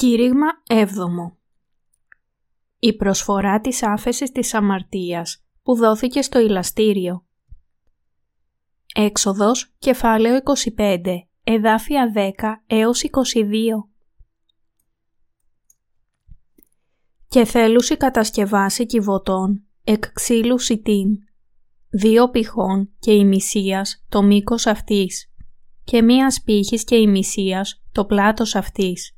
Κήρυγμα 0.00 0.46
7. 0.66 0.84
Η 2.78 2.96
προσφορά 2.96 3.60
της 3.60 3.82
άφεσης 3.82 4.30
της 4.30 4.54
αμαρτίας 4.54 5.44
που 5.62 5.74
δόθηκε 5.74 6.22
στο 6.22 6.38
ηλαστήριο. 6.38 7.26
Έξοδος, 8.94 9.74
κεφάλαιο 9.78 10.36
25, 10.36 11.28
εδάφια 11.44 12.12
10 12.14 12.62
έως 12.66 13.02
22. 13.02 13.88
Και 17.28 17.44
θέλουσι 17.44 17.96
κατασκευάσει 17.96 18.86
κυβωτών, 18.86 19.64
εκ 19.84 20.12
ξύλου 20.12 20.58
σιτήν, 20.58 21.18
δύο 21.88 22.30
πηχών 22.30 22.90
και 22.98 23.12
ημισίας 23.12 24.04
το 24.08 24.22
μήκος 24.22 24.66
αυτής, 24.66 25.32
και 25.84 26.02
μίας 26.02 26.42
πύχης 26.42 26.84
και 26.84 26.96
ημισίας 26.96 27.82
το 27.92 28.04
πλάτος 28.04 28.54
αυτής 28.54 29.17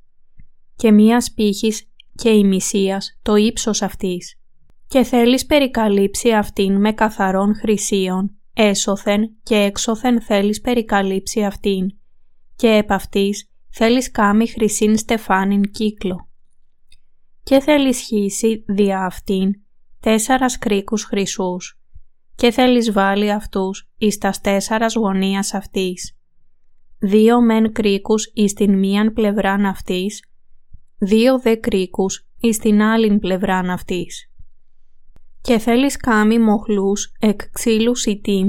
και 0.80 0.93
μίας 0.93 1.33
πύχης 1.33 1.91
και 2.15 2.30
ημισίας 2.30 3.19
το 3.23 3.34
ύψος 3.37 3.83
αυτής 3.83 4.39
και 4.87 5.03
θέλεις 5.03 5.47
περικαλύψει 5.47 6.33
αυτήν 6.33 6.80
με 6.80 6.93
καθαρών 6.93 7.55
χρυσίων, 7.55 8.37
έσωθεν 8.55 9.37
και 9.43 9.55
έξωθεν 9.55 10.20
θέλεις 10.20 10.61
περικαλύψει 10.61 11.45
αυτήν 11.45 11.87
και 12.56 12.69
επ' 12.69 12.93
αυτής 12.93 13.51
θέλεις 13.70 14.11
κάμει 14.11 14.48
χρυσήν 14.48 14.97
στεφάνιν 14.97 15.62
κύκλο. 15.62 16.29
Και 17.42 17.61
θέλεις 17.61 18.01
χύσει 18.01 18.65
δια 18.69 19.05
αυτήν 19.05 19.53
τέσσαρας 20.01 20.59
κρίκους 20.59 21.05
χρυσούς 21.05 21.81
και 22.34 22.51
θέλεις 22.51 22.92
βάλει 22.92 23.33
αυτούς 23.33 23.91
εις 23.98 24.19
τας 24.19 24.41
τέσσαρας 24.41 24.94
γωνίας 24.94 25.55
αυτής. 25.55 26.19
Δύο 26.98 27.41
μεν 27.41 27.72
κρίκους 27.72 28.31
εις 28.34 28.53
την 28.53 28.78
μίαν 28.78 29.12
πλευράν 29.12 29.67
αυτής 29.67 30.30
δύο 31.01 31.41
δε 31.41 31.55
κρίκους 31.55 32.27
εις 32.41 32.59
την 32.59 32.83
άλλην 32.83 33.19
πλευράν 33.19 33.70
αυτής. 33.70 34.31
Και 35.41 35.59
θέλεις 35.59 35.97
κάμει 35.97 36.39
μοχλούς 36.39 37.12
εκ 37.20 37.51
ξύλου 37.51 37.95
σιτήμ 37.95 38.48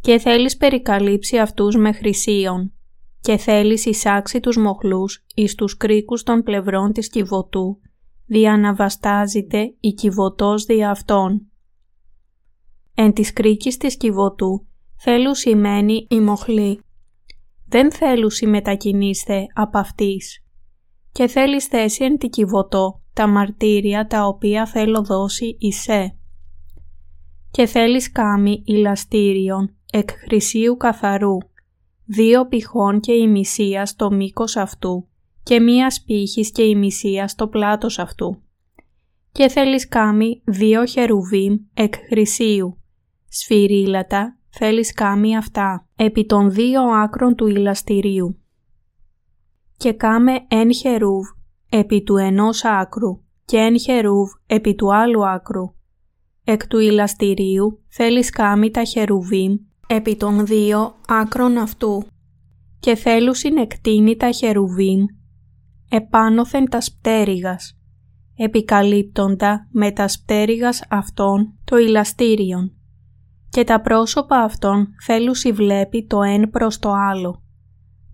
και 0.00 0.18
θέλεις 0.18 0.56
περικαλύψει 0.56 1.38
αυτούς 1.38 1.76
με 1.76 1.92
χρυσίων 1.92 2.72
και 3.20 3.36
θέλεις 3.36 3.84
εισάξει 3.84 4.40
τους 4.40 4.56
μοχλούς 4.56 5.24
εις 5.34 5.54
τους 5.54 5.76
κρίκους 5.76 6.22
των 6.22 6.42
πλευρών 6.42 6.92
της 6.92 7.08
κυβωτού 7.08 7.80
δια 8.26 8.56
να 8.56 8.74
βαστάζεται 8.74 9.74
η 9.80 9.92
κυβωτός 9.92 10.64
δια 10.64 10.90
αυτών. 10.90 11.46
Εν 12.94 13.12
της 13.12 13.32
κρίκης 13.32 13.76
της 13.76 13.96
κυβωτού 13.96 14.66
θέλουν 14.96 15.34
σημαίνει 15.34 16.06
η 16.10 16.20
μοχλή. 16.20 16.80
Δεν 17.68 17.92
θέλουν 17.92 18.30
μετακινήστε 18.46 19.46
από 19.54 19.78
αυτής 19.78 20.42
και 21.18 21.26
θέλεις 21.26 21.66
θέση 21.66 22.04
εν 22.04 22.18
τη 22.18 22.28
κυβωτό 22.28 23.02
τα 23.12 23.26
μαρτύρια 23.26 24.06
τα 24.06 24.26
οποία 24.26 24.66
θέλω 24.66 25.02
δώσει 25.02 25.56
εισέ. 25.60 26.16
Και 27.50 27.66
θέλεις 27.66 28.12
κάμι 28.12 28.62
ηλαστήριον 28.66 29.76
εκ 29.92 30.10
χρυσίου 30.10 30.76
καθαρού, 30.76 31.36
δύο 32.04 32.46
πηχών 32.46 33.00
και 33.00 33.12
ημισία 33.12 33.86
στο 33.86 34.10
μήκος 34.10 34.56
αυτού 34.56 35.08
και 35.42 35.60
μίας 35.60 36.02
πύχης 36.02 36.52
και 36.52 36.62
ημισία 36.62 37.28
στο 37.28 37.48
πλάτος 37.48 37.98
αυτού. 37.98 38.42
Και 39.32 39.48
θέλεις 39.48 39.88
κάμι 39.88 40.42
δύο 40.44 40.84
χερουβίμ 40.84 41.54
εκ 41.74 41.94
χρυσίου, 42.08 42.78
σφυρίλατα 43.28 44.38
θέλεις 44.48 44.92
κάμι 44.92 45.36
αυτά, 45.36 45.88
επί 45.96 46.26
των 46.26 46.50
δύο 46.50 46.82
άκρων 46.82 47.34
του 47.34 47.46
ηλαστηρίου 47.46 48.38
και 49.78 49.92
κάμε 49.92 50.32
εν 50.48 50.74
χερούβ 50.74 51.26
επί 51.68 52.02
του 52.02 52.16
ενός 52.16 52.64
άκρου 52.64 53.20
και 53.44 53.56
εν 53.56 53.78
χερούβ 53.78 54.30
επί 54.46 54.74
του 54.74 54.94
άλλου 54.94 55.28
άκρου. 55.28 55.64
Εκ 56.44 56.66
του 56.66 56.78
ηλαστηρίου 56.78 57.82
θέλεις 57.88 58.30
κάμει 58.30 58.70
τα 58.70 58.84
χερουβίμ 58.84 59.54
επί 59.86 60.16
των 60.16 60.46
δύο 60.46 60.94
άκρων 61.08 61.56
αυτού. 61.58 62.04
Και 62.80 62.94
θέλουν 62.94 63.34
συνεκτείνει 63.34 64.16
τα 64.16 64.30
χερουβίμ. 64.30 65.04
Επάνωθεν 65.90 66.68
τας 66.68 66.92
πτέρυγας, 66.92 67.78
επικαλύπτοντα 68.36 69.68
με 69.72 69.90
τας 69.90 70.22
πτέρυγας 70.22 70.84
αυτών 70.88 71.54
το 71.64 71.76
ηλαστήριον. 71.76 72.72
Και 73.48 73.64
τα 73.64 73.80
πρόσωπα 73.80 74.36
αυτών 74.36 74.88
θέλουν 75.06 75.34
βλέπει 75.54 76.06
το 76.06 76.22
εν 76.22 76.50
προς 76.50 76.78
το 76.78 76.92
άλλο 76.92 77.42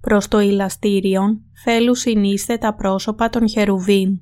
προς 0.04 0.28
το 0.28 0.40
ηλαστήριον 0.40 1.43
θέλουν 1.62 1.94
συνείστε 1.94 2.56
τα 2.56 2.74
πρόσωπα 2.74 3.28
των 3.28 3.48
χερουβίμ 3.48 4.16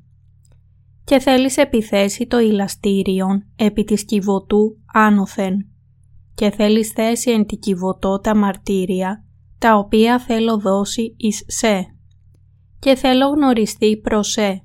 και 1.04 1.19
θέλεις 1.19 1.56
επιθέσει 1.56 2.26
το 2.26 2.38
ηλαστήριον 2.38 3.47
επί 3.56 3.84
της 3.84 4.04
κυβωτού 4.04 4.76
άνωθεν. 4.93 5.66
Και 6.34 6.50
θέλεις 6.50 6.88
θέσει 6.88 7.31
εν 7.31 7.47
τη 7.47 7.56
κυβωτό 7.56 8.20
τα 8.20 8.37
μαρτύρια 8.37 9.25
τα 9.59 9.76
οποία 9.76 10.19
θέλω 10.19 10.59
δώσει 10.59 11.15
εις 11.19 11.44
σε. 11.47 11.87
Και 12.78 12.94
θέλω 12.94 13.26
γνωριστεί 13.26 13.97
προς 13.97 14.31
σε. 14.31 14.64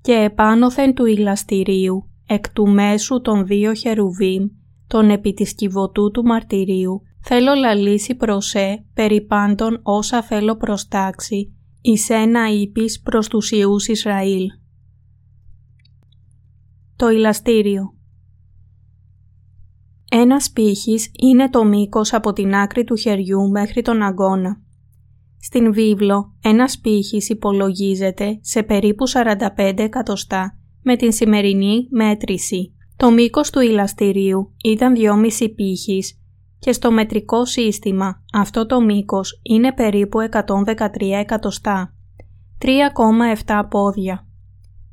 Και 0.00 0.12
επάνωθεν 0.12 0.94
του 0.94 1.06
ηλαστηρίου 1.06 2.10
εκ 2.26 2.52
του 2.52 2.68
μέσου 2.68 3.20
των 3.20 3.46
δύο 3.46 3.74
χερουβίμ 3.74 4.46
τον 4.86 5.10
επί 5.10 5.32
της 5.32 5.54
κυβωτού 5.54 6.10
του 6.10 6.24
μαρτυρίου 6.24 7.02
θέλω 7.22 7.54
λαλήσει 7.54 8.14
προσέ 8.14 8.84
περί 8.94 9.20
πάντων 9.20 9.80
όσα 9.82 10.22
θέλω 10.22 10.56
προστάξει, 10.56 11.54
εις 11.80 12.08
ένα 12.08 12.52
είπεις 12.52 13.00
προς 13.00 13.28
τους 13.28 13.50
Ιούς 13.50 13.88
Ισραήλ. 13.88 14.46
Το 16.96 17.08
ηλαστήριο 17.08 17.94
Ένας 20.10 20.50
πύχης 20.50 21.10
είναι 21.22 21.50
το 21.50 21.64
μήκος 21.64 22.12
από 22.12 22.32
την 22.32 22.54
άκρη 22.54 22.84
του 22.84 22.96
χεριού 22.96 23.50
μέχρι 23.50 23.82
τον 23.82 24.02
αγκώνα. 24.02 24.60
Στην 25.40 25.72
βίβλο, 25.72 26.36
ένας 26.42 26.78
πύχης 26.78 27.28
υπολογίζεται 27.28 28.38
σε 28.40 28.62
περίπου 28.62 29.08
45 29.08 29.74
εκατοστά 29.76 30.58
με 30.82 30.96
την 30.96 31.12
σημερινή 31.12 31.86
μέτρηση. 31.90 32.74
Το 32.96 33.10
μήκος 33.10 33.50
του 33.50 33.60
ηλαστηρίου 33.60 34.54
ήταν 34.64 34.94
2,5 34.94 35.54
πύχης 35.54 36.19
και 36.60 36.72
στο 36.72 36.90
μετρικό 36.90 37.44
σύστημα 37.44 38.24
αυτό 38.32 38.66
το 38.66 38.80
μήκος 38.80 39.40
είναι 39.42 39.72
περίπου 39.72 40.18
113 40.30 40.86
εκατοστά, 41.00 41.94
3,7 43.46 43.62
πόδια 43.70 44.24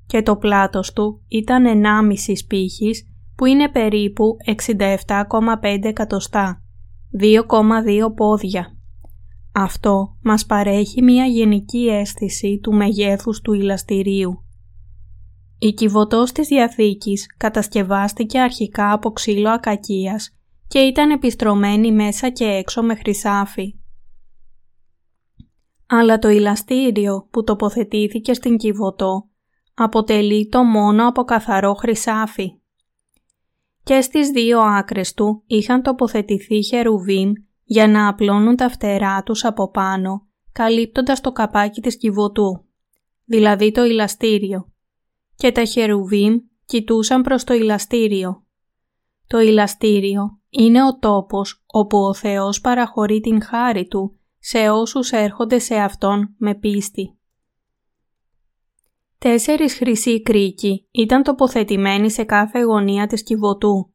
και 0.06 0.22
το 0.22 0.36
πλάτος 0.36 0.94
του 0.94 1.22
ήταν 1.28 1.66
1,5 1.66 2.36
σπίχης 2.36 3.08
που 3.36 3.46
είναι 3.46 3.70
περίπου 3.70 4.38
67,5 4.46 5.80
εκατοστά, 5.84 6.62
2,2 7.20 8.14
πόδια. 8.16 8.76
Αυτό 9.52 10.16
μας 10.24 10.46
παρέχει 10.46 11.02
μια 11.02 11.26
γενική 11.26 11.88
αίσθηση 11.88 12.60
του 12.64 12.74
μεγέθους 12.74 13.42
του 13.42 13.54
ηλαστηρίου. 13.54 14.44
Η 15.60 15.74
κυβωτός 15.74 16.32
της 16.32 16.48
Διαθήκης 16.48 17.36
κατασκευάστηκε 17.38 18.40
αρχικά 18.40 18.92
από 18.92 19.12
ξύλο 19.12 19.50
ακακίας 19.50 20.37
και 20.68 20.80
ήταν 20.80 21.12
επιστρωμένη 21.12 21.92
μέσα 21.92 22.30
και 22.30 22.46
έξω 22.46 22.82
με 22.82 22.96
χρυσάφι. 22.96 23.76
Αλλά 25.88 26.20
το 26.20 26.30
ηλαστήριο 26.30 27.28
που 27.32 27.44
τοποθετήθηκε 27.44 28.34
στην 28.34 28.58
Κιβωτό 28.58 29.30
αποτελεί 29.74 30.50
το 30.50 30.64
μόνο 30.64 31.08
από 31.08 31.24
καθαρό 31.24 31.74
χρυσάφι. 31.74 32.52
Και 33.84 34.02
στις 34.02 34.30
δύο 34.30 34.60
άκρες 34.60 35.14
του 35.14 35.44
είχαν 35.46 35.82
τοποθετηθεί 35.82 36.64
χερουβίμ 36.64 37.32
για 37.64 37.88
να 37.88 38.08
απλώνουν 38.08 38.56
τα 38.56 38.70
φτερά 38.70 39.24
τους 39.24 39.46
από 39.46 39.72
πάνω, 39.72 40.28
καλύπτοντας 40.52 41.22
το 41.22 41.32
καπάκι 41.32 41.82
της 41.82 41.98
Κιβωτού, 41.98 42.66
δηλαδή 43.26 43.72
το 43.72 43.84
ηλαστήριο. 43.84 44.72
Και 45.36 45.52
τα 45.52 45.64
χερουβίμ 45.64 46.36
κοιτούσαν 46.66 47.22
προς 47.22 47.44
το 47.44 47.54
ηλαστήριο. 47.54 48.46
Το 49.28 49.40
ηλαστήριο 49.40 50.37
είναι 50.50 50.84
ο 50.84 50.98
τόπος 51.00 51.64
όπου 51.66 51.98
ο 51.98 52.14
Θεός 52.14 52.62
παραχωρεί 52.62 53.20
την 53.20 53.44
χάρη 53.44 53.88
Του 53.88 54.20
σε 54.40 54.70
όσους 54.70 55.12
έρχονται 55.12 55.60
σε 55.60 55.76
Αυτόν 55.76 56.36
με 56.38 56.56
πίστη. 56.56 57.18
Τέσσερις 59.18 59.76
χρυσοί 59.76 60.22
κρίκοι 60.22 60.88
ήταν 60.92 61.24
τοποθετημένοι 61.24 62.12
σε 62.12 62.24
κάθε 62.24 62.60
γωνία 62.60 63.08
της 63.08 63.24
κυβωτού. 63.24 63.94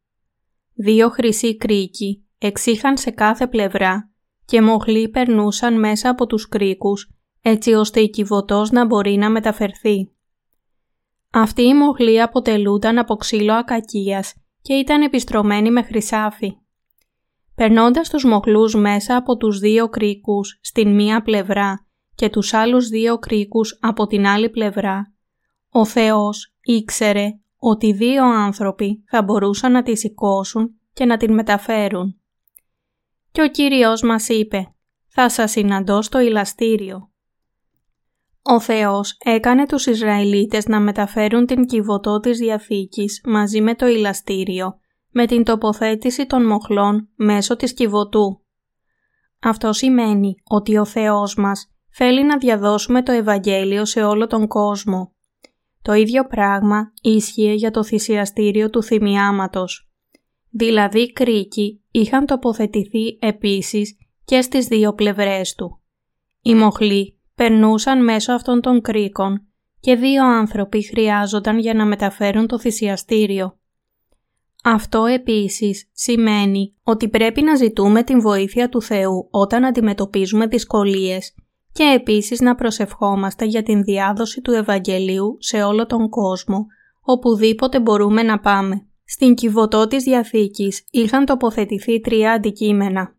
Δύο 0.75 1.09
χρυσοί 1.09 1.57
κρίκοι 1.57 2.27
εξήχαν 2.39 2.97
σε 2.97 3.11
κάθε 3.11 3.47
πλευρά 3.47 4.11
και 4.45 4.63
μοχλοί 4.63 5.09
περνούσαν 5.09 5.79
μέσα 5.79 6.09
από 6.09 6.27
τους 6.27 6.49
κρίκους 6.49 7.11
έτσι 7.43 7.73
ώστε 7.73 8.01
η 8.01 8.11
κυβωτός 8.11 8.71
να 8.71 8.87
μπορεί 8.87 9.17
να 9.17 9.31
μεταφερθεί. 9.31 10.13
Αυτοί 11.31 11.63
οι 11.63 11.75
μοχλοί 11.75 12.23
αποτελούνταν 12.23 12.99
από 12.99 13.17
ξύλο 13.17 13.53
ακακίας 13.53 14.35
και 14.63 14.75
ήταν 14.75 15.03
επιστρωμένη 15.03 15.71
με 15.71 15.83
χρυσάφι. 15.83 16.57
Περνώντας 17.55 18.09
τους 18.09 18.25
μοχλούς 18.25 18.75
μέσα 18.75 19.17
από 19.17 19.37
τους 19.37 19.59
δύο 19.59 19.89
κρίκους 19.89 20.59
στην 20.63 20.95
μία 20.95 21.23
πλευρά 21.23 21.87
και 22.15 22.29
τους 22.29 22.53
άλλους 22.53 22.89
δύο 22.89 23.19
κρίκους 23.19 23.79
από 23.81 24.07
την 24.07 24.27
άλλη 24.27 24.51
πλευρά, 24.51 25.15
ο 25.71 25.85
Θεός 25.85 26.55
ήξερε 26.63 27.29
ότι 27.57 27.93
δύο 27.93 28.25
άνθρωποι 28.25 29.05
θα 29.07 29.23
μπορούσαν 29.23 29.73
να 29.73 29.83
τη 29.83 29.97
σηκώσουν 29.97 30.81
και 30.93 31.05
να 31.05 31.17
την 31.17 31.35
μεταφέρουν. 31.35 32.21
Και 33.33 33.43
ο 33.43 33.49
Κύριος 33.49 34.03
μας 34.03 34.29
είπε 34.29 34.75
«Θα 35.09 35.29
σας 35.29 35.51
συναντώ 35.51 36.03
στο 36.03 36.21
ηλαστήριο». 36.21 37.12
Ο 38.43 38.61
Θεός 38.61 39.17
έκανε 39.25 39.67
τους 39.67 39.87
Ισραηλίτες 39.87 40.67
να 40.67 40.81
μεταφέρουν 40.81 41.47
την 41.47 41.67
κυβωτό 41.67 42.21
της 42.21 42.39
Διαθήκης 42.39 43.21
μαζί 43.25 43.61
με 43.61 43.75
το 43.75 43.87
ηλαστήριο 43.87 44.81
με 45.11 45.27
την 45.27 45.45
τοποθέτηση 45.45 46.27
των 46.27 46.47
μοχλών 46.47 47.09
μέσω 47.15 47.57
της 47.57 47.75
κυβωτού. 47.75 48.43
Αυτό 49.41 49.73
σημαίνει 49.73 50.35
ότι 50.45 50.79
ο 50.79 50.85
Θεός 50.85 51.35
μας 51.35 51.73
θέλει 51.91 52.25
να 52.25 52.39
διαδώσουμε 52.39 53.03
το 53.03 53.13
Ευαγγέλιο 53.13 53.85
σε 53.85 54.03
όλο 54.03 54.27
τον 54.27 54.47
κόσμο. 54.47 55.15
Το 55.83 55.93
ίδιο 55.93 56.27
πράγμα 56.27 56.93
ίσχυε 57.03 57.53
για 57.53 57.71
το 57.71 57.85
θυσιαστήριο 57.85 58.71
του 58.71 58.83
θυμιάματος. 58.83 59.91
Δηλαδή 60.51 61.13
κρίκοι 61.13 61.83
είχαν 61.91 62.27
τοποθετηθεί 62.27 63.19
επίσης 63.21 63.97
και 64.25 64.43
στις 64.43 64.67
δύο 64.67 64.95
πλευρές 64.95 65.55
του. 65.55 65.81
Οι 66.41 66.55
μοχλοί 66.55 67.21
περνούσαν 67.35 68.05
μέσω 68.05 68.33
αυτών 68.33 68.61
των 68.61 68.81
κρίκων 68.81 69.47
και 69.81 69.95
δύο 69.95 70.27
άνθρωποι 70.27 70.83
χρειάζονταν 70.83 71.59
για 71.59 71.75
να 71.75 71.87
μεταφέρουν 71.87 72.47
το 72.47 72.59
θυσιαστήριο. 72.59 73.57
Αυτό 74.65 75.05
επίσης 75.05 75.91
σημαίνει 75.93 76.75
ότι 76.83 77.09
πρέπει 77.09 77.43
να 77.43 77.55
ζητούμε 77.55 78.03
την 78.03 78.21
βοήθεια 78.21 78.69
του 78.69 78.83
Θεού 78.83 79.29
όταν 79.31 79.65
αντιμετωπίζουμε 79.65 80.47
δυσκολίες 80.47 81.35
και 81.73 81.83
επίσης 81.83 82.41
να 82.41 82.55
προσευχόμαστε 82.55 83.45
για 83.45 83.63
την 83.63 83.83
διάδοση 83.83 84.41
του 84.41 84.53
Ευαγγελίου 84.53 85.37
σε 85.41 85.63
όλο 85.63 85.87
τον 85.87 86.09
κόσμο, 86.09 86.67
οπουδήποτε 87.01 87.81
μπορούμε 87.81 88.23
να 88.23 88.41
πάμε. 88.41 88.87
Στην 89.05 89.35
κυβωτό 89.35 89.87
της 89.87 90.05
Διαθήκης 90.05 90.87
είχαν 90.91 91.25
τοποθετηθεί 91.25 92.01
τρία 92.01 92.33
αντικείμενα. 92.33 93.17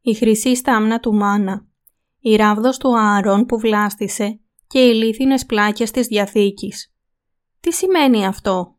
Η 0.00 0.14
χρυσή 0.14 0.56
στάμνα 0.56 1.00
του 1.00 1.14
Μάνα, 1.14 1.66
η 2.20 2.36
ράβδος 2.36 2.78
του 2.78 2.98
Ααρών 2.98 3.46
που 3.46 3.58
βλάστησε 3.58 4.40
και 4.66 4.78
οι 4.78 4.94
λίθινες 4.94 5.46
πλάκες 5.46 5.90
της 5.90 6.06
Διαθήκης. 6.06 6.92
Τι 7.60 7.72
σημαίνει 7.72 8.26
αυτό; 8.26 8.78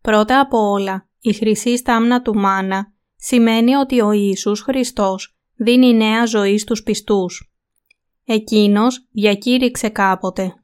Πρώτα 0.00 0.40
απ' 0.40 0.54
όλα, 0.54 1.08
η 1.20 1.32
χρυσή 1.32 1.76
στάμνα 1.76 2.22
του 2.22 2.34
Μάνα 2.34 2.92
σημαίνει 3.16 3.74
ότι 3.74 4.00
ο 4.00 4.12
Ιησούς 4.12 4.60
Χριστός 4.60 5.36
δίνει 5.54 5.94
νέα 5.94 6.26
ζωή 6.26 6.58
στους 6.58 6.82
πιστούς. 6.82 7.52
Εκείνος 8.24 9.06
διακήρυξε 9.10 9.88
κάποτε 9.88 10.54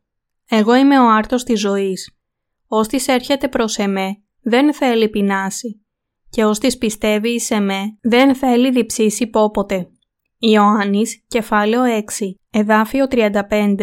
«Εγώ 0.49 0.75
είμαι 0.75 0.99
ο 0.99 1.11
άρτος 1.11 1.45
της 1.45 1.61
ζωής. 1.61 2.19
Όστις 2.67 3.09
έρχεται 3.09 3.49
προς 3.49 3.77
εμέ 3.77 4.23
δεν 4.41 4.75
θέλει 4.75 5.09
πεινάσει 5.09 5.85
και 6.31 6.45
όστις 6.45 6.79
πιστεύει 6.79 7.41
σε 7.41 7.61
με 7.61 7.99
δεν 8.01 8.35
θέλει 8.35 8.71
διψήσει 8.71 9.27
πόποτε». 9.27 9.91
Ιωάννης, 10.41 11.25
κεφάλαιο 11.29 11.83
6, 11.85 12.35
εδάφιο 12.51 13.07
35 13.11 13.75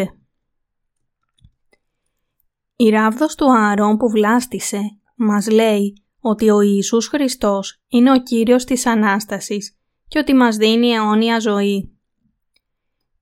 Η 2.76 2.88
ράβδος 2.88 3.34
του 3.34 3.52
Ααρών 3.52 3.96
που 3.96 4.10
βλάστησε 4.10 4.80
μας 5.16 5.50
λέει 5.50 6.04
ότι 6.20 6.50
ο 6.50 6.60
Ιησούς 6.60 7.08
Χριστός 7.08 7.82
είναι 7.88 8.12
ο 8.12 8.22
Κύριος 8.22 8.64
της 8.64 8.86
Ανάστασης 8.86 9.78
και 10.08 10.18
ότι 10.18 10.34
μας 10.34 10.56
δίνει 10.56 10.88
αιώνια 10.88 11.38
ζωή. 11.38 11.98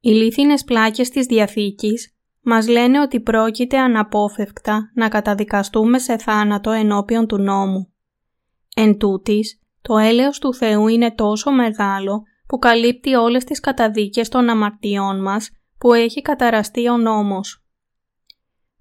Οι 0.00 0.10
λίθινες 0.10 0.64
πλάκες 0.64 1.10
της 1.10 1.26
Διαθήκης 1.26 2.16
μας 2.40 2.68
λένε 2.68 3.00
ότι 3.00 3.20
πρόκειται 3.20 3.78
αναπόφευκτα 3.78 4.90
να 4.94 5.08
καταδικαστούμε 5.08 5.98
σε 5.98 6.16
θάνατο 6.16 6.70
ενώπιον 6.70 7.26
του 7.26 7.38
νόμου. 7.38 7.92
Εν 8.76 8.98
τούτης, 8.98 9.60
το 9.82 9.96
έλεος 9.96 10.38
του 10.38 10.54
Θεού 10.54 10.88
είναι 10.88 11.14
τόσο 11.14 11.50
μεγάλο 11.50 12.22
που 12.46 12.58
καλύπτει 12.58 13.14
όλες 13.14 13.44
τις 13.44 13.60
καταδίκες 13.60 14.28
των 14.28 14.48
αμαρτιών 14.48 15.22
μας 15.22 15.50
που 15.78 15.92
έχει 15.92 16.22
καταραστεί 16.22 16.88
ο 16.88 16.96
νόμος. 16.96 17.64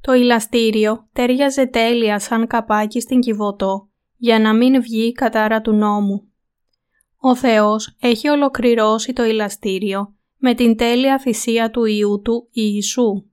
Το 0.01 0.13
ηλαστήριο 0.13 1.09
τέριαζε 1.13 1.65
τέλεια 1.65 2.19
σαν 2.19 2.47
καπάκι 2.47 3.01
στην 3.01 3.19
Κιβωτό 3.19 3.89
για 4.17 4.39
να 4.39 4.53
μην 4.53 4.81
βγει 4.81 5.05
η 5.05 5.11
κατάρα 5.11 5.61
του 5.61 5.71
νόμου. 5.71 6.27
Ο 7.17 7.35
Θεός 7.35 7.95
έχει 7.99 8.29
ολοκληρώσει 8.29 9.13
το 9.13 9.23
ηλαστήριο 9.23 10.15
με 10.37 10.53
την 10.53 10.77
τέλεια 10.77 11.19
θυσία 11.19 11.69
του 11.71 11.85
Ιού 11.85 12.21
Του 12.23 12.47
Ιησού. 12.51 13.25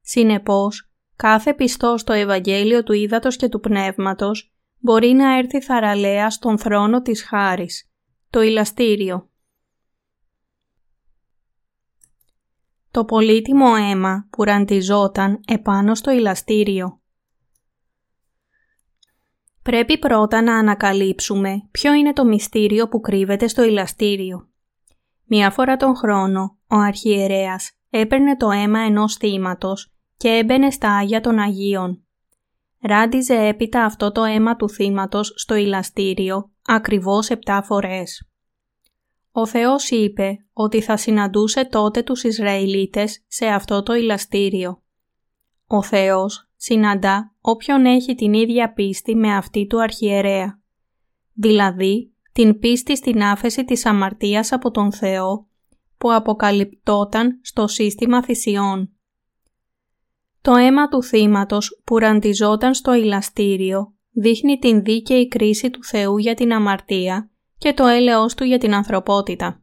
Συνεπώς, 0.00 0.92
κάθε 1.16 1.54
πιστός 1.54 2.00
στο 2.00 2.12
Ευαγγέλιο 2.12 2.82
του 2.82 2.92
Ήδατος 2.92 3.36
και 3.36 3.48
του 3.48 3.60
Πνεύματος 3.60 4.52
μπορεί 4.78 5.12
να 5.12 5.36
έρθει 5.38 5.60
θαραλέα 5.60 6.30
στον 6.30 6.58
θρόνο 6.58 7.02
της 7.02 7.24
χάρης, 7.24 7.90
το 8.30 8.40
ηλαστήριο. 8.40 9.30
Το 12.92 13.04
πολύτιμο 13.04 13.66
αίμα 13.90 14.26
που 14.30 14.44
ραντιζόταν 14.44 15.40
επάνω 15.46 15.94
στο 15.94 16.10
ηλαστήριο 16.10 17.00
Πρέπει 19.62 19.98
πρώτα 19.98 20.42
να 20.42 20.58
ανακαλύψουμε 20.58 21.68
ποιο 21.70 21.92
είναι 21.92 22.12
το 22.12 22.24
μυστήριο 22.24 22.88
που 22.88 23.00
κρύβεται 23.00 23.48
στο 23.48 23.62
ηλαστήριο. 23.62 24.48
Μία 25.24 25.50
φορά 25.50 25.76
τον 25.76 25.96
χρόνο, 25.96 26.58
ο 26.66 26.76
αρχιερέας 26.76 27.72
έπαιρνε 27.90 28.36
το 28.36 28.50
αίμα 28.50 28.78
ενός 28.78 29.14
θύματος 29.14 29.92
και 30.16 30.28
έμπαινε 30.28 30.70
στα 30.70 30.96
Άγια 30.96 31.20
των 31.20 31.38
Αγίων. 31.38 32.04
Ράντιζε 32.82 33.34
έπειτα 33.34 33.84
αυτό 33.84 34.12
το 34.12 34.24
αίμα 34.24 34.56
του 34.56 34.68
θύματος 34.68 35.32
στο 35.36 35.54
ηλαστήριο 35.54 36.50
ακριβώς 36.62 37.28
επτά 37.30 37.62
φορές. 37.62 38.31
Ο 39.32 39.46
Θεός 39.46 39.90
είπε 39.90 40.46
ότι 40.52 40.80
θα 40.80 40.96
συναντούσε 40.96 41.64
τότε 41.64 42.02
τους 42.02 42.22
Ισραηλίτες 42.22 43.24
σε 43.28 43.46
αυτό 43.46 43.82
το 43.82 43.94
ηλαστήριο. 43.94 44.82
Ο 45.66 45.82
Θεός 45.82 46.50
συναντά 46.56 47.34
όποιον 47.40 47.84
έχει 47.84 48.14
την 48.14 48.32
ίδια 48.32 48.72
πίστη 48.72 49.16
με 49.16 49.36
αυτή 49.36 49.66
του 49.66 49.82
αρχιερέα, 49.82 50.60
δηλαδή 51.32 52.12
την 52.32 52.58
πίστη 52.58 52.96
στην 52.96 53.22
άφεση 53.22 53.64
της 53.64 53.86
αμαρτίας 53.86 54.52
από 54.52 54.70
τον 54.70 54.92
Θεό 54.92 55.46
που 55.98 56.12
αποκαλυπτόταν 56.12 57.40
στο 57.42 57.66
σύστημα 57.66 58.22
θυσιών. 58.22 58.90
Το 60.42 60.54
αίμα 60.54 60.88
του 60.88 61.02
θύματος 61.02 61.82
που 61.84 61.98
ραντιζόταν 61.98 62.74
στο 62.74 62.94
ηλαστήριο 62.94 63.94
δείχνει 64.10 64.58
την 64.58 64.82
δίκαιη 64.82 65.28
κρίση 65.28 65.70
του 65.70 65.84
Θεού 65.84 66.18
για 66.18 66.34
την 66.34 66.52
αμαρτία 66.52 67.31
και 67.62 67.72
το 67.72 67.86
έλεος 67.86 68.34
Του 68.34 68.44
για 68.44 68.58
την 68.58 68.74
ανθρωπότητα. 68.74 69.62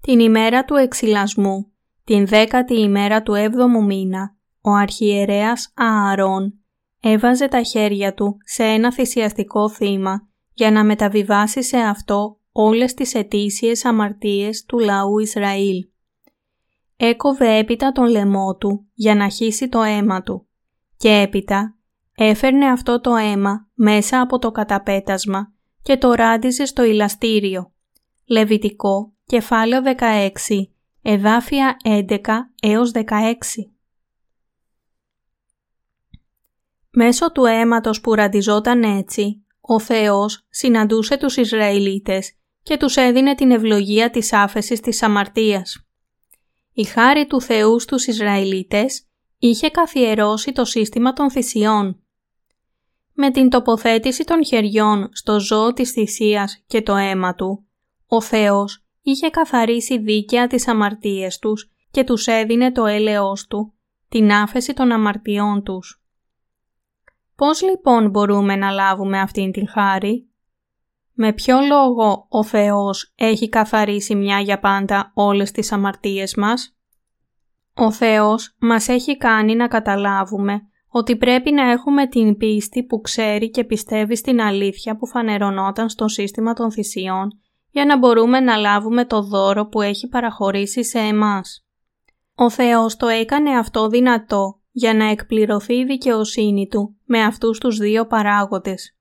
Την 0.00 0.20
ημέρα 0.20 0.64
του 0.64 0.74
εξυλασμού, 0.74 1.72
την 2.04 2.26
δέκατη 2.26 2.80
ημέρα 2.80 3.22
του 3.22 3.34
έβδομου 3.34 3.84
μήνα, 3.84 4.36
ο 4.60 4.70
αρχιερέας 4.70 5.72
Ααρών 5.74 6.54
έβαζε 7.00 7.48
τα 7.48 7.62
χέρια 7.62 8.14
του 8.14 8.36
σε 8.44 8.64
ένα 8.64 8.92
θυσιαστικό 8.92 9.70
θύμα 9.70 10.28
για 10.52 10.70
να 10.70 10.84
μεταβιβάσει 10.84 11.62
σε 11.62 11.76
αυτό 11.76 12.40
όλες 12.52 12.94
τις 12.94 13.14
ετήσιες 13.14 13.84
αμαρτίες 13.84 14.64
του 14.64 14.78
λαού 14.78 15.18
Ισραήλ. 15.18 15.88
Έκοβε 16.96 17.56
έπειτα 17.56 17.92
τον 17.92 18.06
λαιμό 18.06 18.56
του 18.56 18.86
για 18.94 19.14
να 19.14 19.28
χύσει 19.28 19.68
το 19.68 19.82
αίμα 19.82 20.22
του 20.22 20.46
και 20.96 21.10
έπειτα 21.10 21.76
έφερνε 22.14 22.66
αυτό 22.66 23.00
το 23.00 23.14
αίμα 23.14 23.68
μέσα 23.74 24.20
από 24.20 24.38
το 24.38 24.50
καταπέτασμα 24.50 25.52
και 25.82 25.96
το 25.96 26.12
ράντιζε 26.12 26.64
στο 26.64 26.82
ηλαστήριο. 26.84 27.72
Λεβιτικό, 28.26 29.12
κεφάλαιο 29.26 29.82
16, 29.84 30.30
εδάφια 31.02 31.76
11 31.84 32.18
έως 32.62 32.90
16. 32.94 33.02
Μέσω 36.90 37.32
του 37.32 37.44
αίματος 37.44 38.00
που 38.00 38.14
ραντιζόταν 38.14 38.82
έτσι, 38.82 39.44
ο 39.60 39.80
Θεός 39.80 40.46
συναντούσε 40.48 41.16
τους 41.16 41.36
Ισραηλίτες 41.36 42.32
και 42.62 42.76
τους 42.76 42.96
έδινε 42.96 43.34
την 43.34 43.50
ευλογία 43.50 44.10
της 44.10 44.32
άφεσης 44.32 44.80
της 44.80 45.02
αμαρτίας. 45.02 45.88
Η 46.72 46.84
χάρη 46.84 47.26
του 47.26 47.40
Θεού 47.40 47.80
στους 47.80 48.06
Ισραηλίτες 48.06 49.06
είχε 49.38 49.68
καθιερώσει 49.68 50.52
το 50.52 50.64
σύστημα 50.64 51.12
των 51.12 51.30
θυσιών. 51.30 52.02
Με 53.20 53.30
την 53.30 53.48
τοποθέτηση 53.48 54.24
των 54.24 54.44
χεριών 54.44 55.08
στο 55.12 55.40
ζώο 55.40 55.72
της 55.72 55.90
θυσίας 55.90 56.62
και 56.66 56.82
το 56.82 56.94
αίμα 56.94 57.34
του, 57.34 57.66
ο 58.06 58.20
Θεός 58.20 58.84
είχε 59.02 59.30
καθαρίσει 59.30 59.98
δίκαια 59.98 60.46
τις 60.46 60.68
αμαρτίες 60.68 61.38
τους 61.38 61.70
και 61.90 62.04
τους 62.04 62.26
έδινε 62.26 62.72
το 62.72 62.86
έλεος 62.86 63.46
του, 63.46 63.74
την 64.08 64.32
άφεση 64.32 64.72
των 64.72 64.92
αμαρτιών 64.92 65.62
τους. 65.62 66.02
Πώς 67.36 67.62
λοιπόν 67.62 68.10
μπορούμε 68.10 68.56
να 68.56 68.70
λάβουμε 68.70 69.20
αυτήν 69.20 69.52
την 69.52 69.68
χάρη; 69.68 70.28
Με 71.12 71.32
ποιο 71.32 71.60
λόγο 71.60 72.26
ο 72.28 72.44
Θεός 72.44 73.12
έχει 73.16 73.48
καθαρίσει 73.48 74.14
μια 74.14 74.40
για 74.40 74.58
πάντα 74.58 75.10
όλες 75.14 75.50
τις 75.50 75.72
αμαρτίες 75.72 76.34
μας; 76.34 76.78
Ο 77.74 77.92
Θεός 77.92 78.56
μας 78.58 78.88
έχει 78.88 79.16
κάνει 79.16 79.54
να 79.54 79.68
καταλάβουμε 79.68 80.62
ότι 80.88 81.16
πρέπει 81.16 81.52
να 81.52 81.70
έχουμε 81.70 82.06
την 82.06 82.36
πίστη 82.36 82.82
που 82.82 83.00
ξέρει 83.00 83.50
και 83.50 83.64
πιστεύει 83.64 84.16
στην 84.16 84.40
αλήθεια 84.40 84.96
που 84.96 85.06
φανερωνόταν 85.06 85.88
στο 85.88 86.08
σύστημα 86.08 86.52
των 86.52 86.72
θυσιών 86.72 87.40
για 87.70 87.84
να 87.84 87.98
μπορούμε 87.98 88.40
να 88.40 88.56
λάβουμε 88.56 89.04
το 89.04 89.22
δώρο 89.22 89.66
που 89.66 89.80
έχει 89.80 90.08
παραχωρήσει 90.08 90.84
σε 90.84 90.98
εμάς. 90.98 91.66
Ο 92.34 92.50
Θεός 92.50 92.96
το 92.96 93.06
έκανε 93.06 93.58
αυτό 93.58 93.88
δυνατό 93.88 94.60
για 94.70 94.94
να 94.94 95.04
εκπληρωθεί 95.04 95.74
η 95.74 95.84
δικαιοσύνη 95.84 96.68
Του 96.68 96.96
με 97.04 97.22
αυτούς 97.22 97.58
τους 97.58 97.78
δύο 97.78 98.06
παράγοντες. 98.06 98.96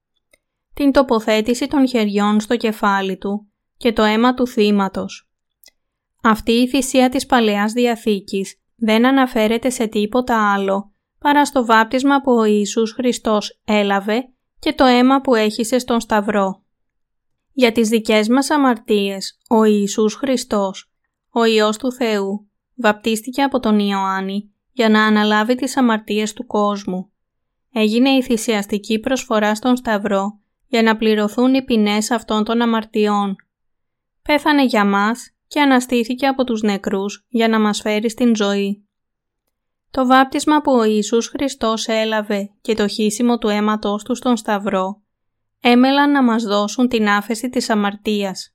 Την 0.74 0.92
τοποθέτηση 0.92 1.68
των 1.68 1.88
χεριών 1.88 2.40
στο 2.40 2.58
κεφάλι 2.58 3.18
Του 3.18 3.52
και 3.78 3.94
το 3.94 4.04
αίμα 4.04 4.34
του 4.34 4.48
θύματος. 4.48 5.30
Αυτή 6.24 6.52
η 6.52 6.68
θυσία 6.68 7.10
της 7.10 7.26
Παλαιάς 7.26 7.72
Διαθήκης 7.72 8.62
δεν 8.76 9.06
αναφέρεται 9.06 9.70
σε 9.70 9.88
τίποτα 9.88 10.54
άλλο 10.54 10.92
παρά 11.20 11.46
στο 11.46 11.66
βάπτισμα 11.66 12.22
που 12.22 12.32
ο 12.32 12.44
Ιησούς 12.44 12.92
Χριστός 12.92 13.62
έλαβε 13.66 14.30
και 14.60 14.74
το 14.74 14.84
αίμα 14.84 15.22
που 15.22 15.36
έχησε 15.36 15.80
στον 15.80 16.00
Σταυρό. 16.00 16.64
Για 17.54 17.72
τις 17.72 17.90
δικές 17.90 18.28
μας 18.28 18.50
αμαρτίες, 18.50 19.40
ο 19.50 19.64
Ιησούς 19.64 20.14
Χριστός, 20.14 20.92
ο 21.30 21.44
Υιός 21.44 21.78
του 21.78 21.92
Θεού, 21.92 22.50
βαπτίστηκε 22.76 23.42
από 23.42 23.60
τον 23.60 23.80
Ιωάννη 23.80 24.52
για 24.72 24.90
να 24.90 25.06
αναλάβει 25.06 25.56
τις 25.56 25.78
αμαρτίες 25.78 26.34
του 26.34 26.46
κόσμου. 26.46 27.12
Έγινε 27.74 28.10
η 28.10 28.24
θυσιαστική 28.24 29.00
προσφορά 29.00 29.56
στον 29.56 29.76
Σταυρό 29.76 30.40
για 30.68 30.82
να 30.82 30.98
πληρωθούν 30.98 31.54
οι 31.54 31.64
ποινές 31.64 32.12
αυτών 32.12 32.44
των 32.44 32.62
αμαρτιών. 32.62 33.36
Πέθανε 34.22 34.66
για 34.66 34.86
μας 34.86 35.32
και 35.48 35.62
αναστήθηκε 35.62 36.28
από 36.28 36.44
τους 36.44 36.62
νεκρούς 36.62 37.26
για 37.30 37.48
να 37.48 37.60
μας 37.60 37.82
φέρει 37.82 38.10
στην 38.10 38.36
ζωή. 38.36 38.87
Το 39.92 40.06
βάπτισμα 40.06 40.62
που 40.62 40.72
ο 40.72 40.84
Ιησούς 40.84 41.28
Χριστός 41.28 41.88
έλαβε 41.88 42.50
και 42.62 42.76
το 42.76 42.88
χύσιμο 42.88 43.38
του 43.38 43.48
αίματός 43.48 44.04
του 44.04 44.16
στον 44.16 44.38
Σταυρό 44.38 45.02
έμελαν 45.62 46.12
να 46.12 46.24
μας 46.24 46.44
δώσουν 46.44 46.88
την 46.88 47.10
άφεση 47.10 47.50
της 47.50 47.70
αμαρτίας 47.70 48.52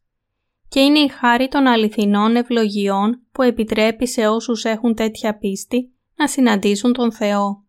και 0.68 0.80
είναι 0.80 0.98
η 0.98 1.08
χάρη 1.08 1.48
των 1.48 1.66
αληθινών 1.66 2.36
ευλογιών 2.36 3.22
που 3.32 3.42
επιτρέπει 3.42 4.08
σε 4.08 4.28
όσους 4.28 4.64
έχουν 4.64 4.94
τέτοια 4.94 5.38
πίστη 5.38 5.92
να 6.16 6.28
συναντήσουν 6.28 6.92
τον 6.92 7.12
Θεό. 7.12 7.64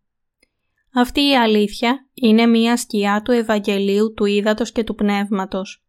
Αυτή 0.94 1.20
η 1.20 1.36
αλήθεια 1.36 2.08
είναι 2.14 2.46
μία 2.46 2.76
σκιά 2.76 3.22
του 3.24 3.32
Ευαγγελίου 3.32 4.12
του 4.12 4.24
Ήδατος 4.24 4.72
και 4.72 4.84
του 4.84 4.94
Πνεύματος. 4.94 5.84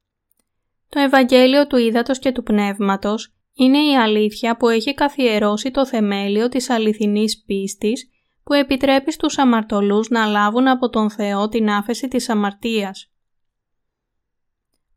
Το 0.89 0.99
Ευαγγέλιο 0.99 1.67
του 1.67 1.77
Ήδατος 1.77 2.19
και 2.19 2.31
του 2.31 2.43
Πνεύματος 2.43 3.34
είναι 3.57 3.77
η 3.77 3.97
αλήθεια 3.97 4.57
που 4.57 4.69
έχει 4.69 4.93
καθιερώσει 4.93 5.71
το 5.71 5.85
θεμέλιο 5.85 6.49
της 6.49 6.69
αληθινής 6.69 7.43
πίστης 7.45 8.09
που 8.43 8.53
επιτρέπει 8.53 9.11
στους 9.11 9.37
αμαρτωλούς 9.37 10.09
να 10.09 10.25
λάβουν 10.25 10.67
από 10.67 10.89
τον 10.89 11.09
Θεό 11.09 11.47
την 11.47 11.69
άφεση 11.69 12.07
της 12.07 12.29
αμαρτίας. 12.29 13.09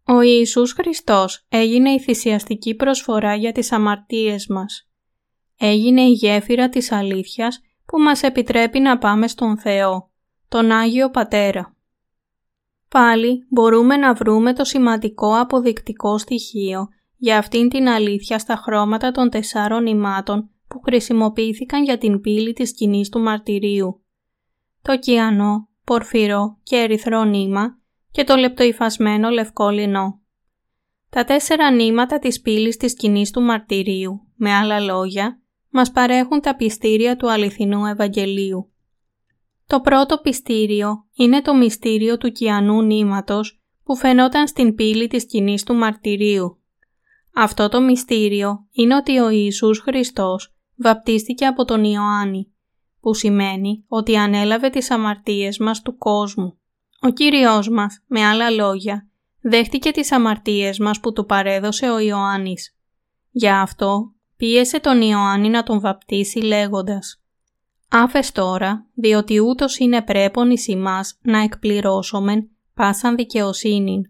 Ο 0.04 0.20
Ιησούς 0.20 0.72
Χριστός 0.72 1.46
έγινε 1.48 1.90
η 1.90 2.00
θυσιαστική 2.00 2.74
προσφορά 2.74 3.34
για 3.34 3.52
τις 3.52 3.72
αμαρτίες 3.72 4.46
μας. 4.46 4.90
Έγινε 5.58 6.00
η 6.02 6.12
γέφυρα 6.12 6.68
της 6.68 6.92
αλήθειας 6.92 7.60
που 7.86 7.98
μας 7.98 8.22
επιτρέπει 8.22 8.78
να 8.78 8.98
πάμε 8.98 9.28
στον 9.28 9.58
Θεό, 9.58 10.10
τον 10.48 10.70
Άγιο 10.70 11.10
Πατέρα. 11.10 11.76
Πάλι 12.88 13.46
μπορούμε 13.50 13.96
να 13.96 14.14
βρούμε 14.14 14.52
το 14.52 14.64
σημαντικό 14.64 15.38
αποδεικτικό 15.38 16.18
στοιχείο 16.18 16.88
για 17.18 17.38
αυτήν 17.38 17.68
την 17.68 17.88
αλήθεια 17.88 18.38
στα 18.38 18.56
χρώματα 18.56 19.10
των 19.10 19.30
τεσσάρων 19.30 19.86
ημάτων 19.86 20.50
που 20.68 20.80
χρησιμοποιήθηκαν 20.80 21.84
για 21.84 21.98
την 21.98 22.20
πύλη 22.20 22.52
της 22.52 22.68
σκηνής 22.68 23.08
του 23.08 23.20
μαρτυρίου. 23.20 24.02
Το 24.82 24.98
κιανό, 24.98 25.68
πορφυρό 25.84 26.58
και 26.62 26.76
ερυθρό 26.76 27.24
νήμα 27.24 27.78
και 28.10 28.24
το 28.24 28.36
λεπτοϊφασμένο 28.36 29.28
λευκό 29.28 29.68
λινό. 29.68 30.20
Τα 31.10 31.24
τέσσερα 31.24 31.70
νήματα 31.70 32.18
της 32.18 32.40
πύλης 32.40 32.76
της 32.76 32.90
σκηνής 32.90 33.30
του 33.30 33.40
μαρτυρίου, 33.40 34.20
με 34.34 34.54
άλλα 34.54 34.80
λόγια, 34.80 35.42
μας 35.70 35.90
παρέχουν 35.90 36.40
τα 36.40 36.56
πιστήρια 36.56 37.16
του 37.16 37.30
αληθινού 37.30 37.86
Ευαγγελίου. 37.86 38.72
Το 39.66 39.80
πρώτο 39.80 40.18
πιστήριο 40.18 41.04
είναι 41.16 41.42
το 41.42 41.54
μυστήριο 41.54 42.18
του 42.18 42.32
κιανού 42.32 42.82
νήματος 42.82 43.60
που 43.84 43.96
φαινόταν 43.96 44.48
στην 44.48 44.74
πύλη 44.74 45.06
της 45.06 45.22
σκηνής 45.22 45.62
του 45.62 45.74
μαρτυρίου. 45.74 46.57
Αυτό 47.34 47.68
το 47.68 47.80
μυστήριο 47.80 48.66
είναι 48.72 48.96
ότι 48.96 49.18
ο 49.18 49.30
Ιησούς 49.30 49.78
Χριστός 49.78 50.54
βαπτίστηκε 50.76 51.46
από 51.46 51.64
τον 51.64 51.84
Ιωάννη, 51.84 52.52
που 53.00 53.14
σημαίνει 53.14 53.84
ότι 53.88 54.16
ανέλαβε 54.16 54.70
τις 54.70 54.90
αμαρτίες 54.90 55.58
μας 55.58 55.82
του 55.82 55.96
κόσμου. 55.96 56.58
Ο 57.00 57.08
Κύριος 57.08 57.68
μας, 57.68 58.02
με 58.06 58.24
άλλα 58.24 58.50
λόγια, 58.50 59.08
δέχτηκε 59.40 59.90
τις 59.90 60.12
αμαρτίες 60.12 60.78
μας 60.78 61.00
που 61.00 61.12
του 61.12 61.24
παρέδωσε 61.24 61.90
ο 61.90 61.98
Ιωάννης. 61.98 62.76
Για 63.30 63.60
αυτό 63.60 64.12
πίεσε 64.36 64.80
τον 64.80 65.00
Ιωάννη 65.00 65.48
να 65.48 65.62
τον 65.62 65.80
βαπτίσει 65.80 66.38
λέγοντας 66.38 67.22
«Άφες 67.90 68.32
τώρα, 68.32 68.86
διότι 68.94 69.40
ούτως 69.40 69.78
είναι 69.78 70.02
πρέπον 70.02 70.50
εις 70.50 70.66
ημάς 70.66 71.18
να 71.22 71.38
εκπληρώσομεν 71.38 72.50
πάσαν 72.74 73.16
δικαιοσύνην». 73.16 74.02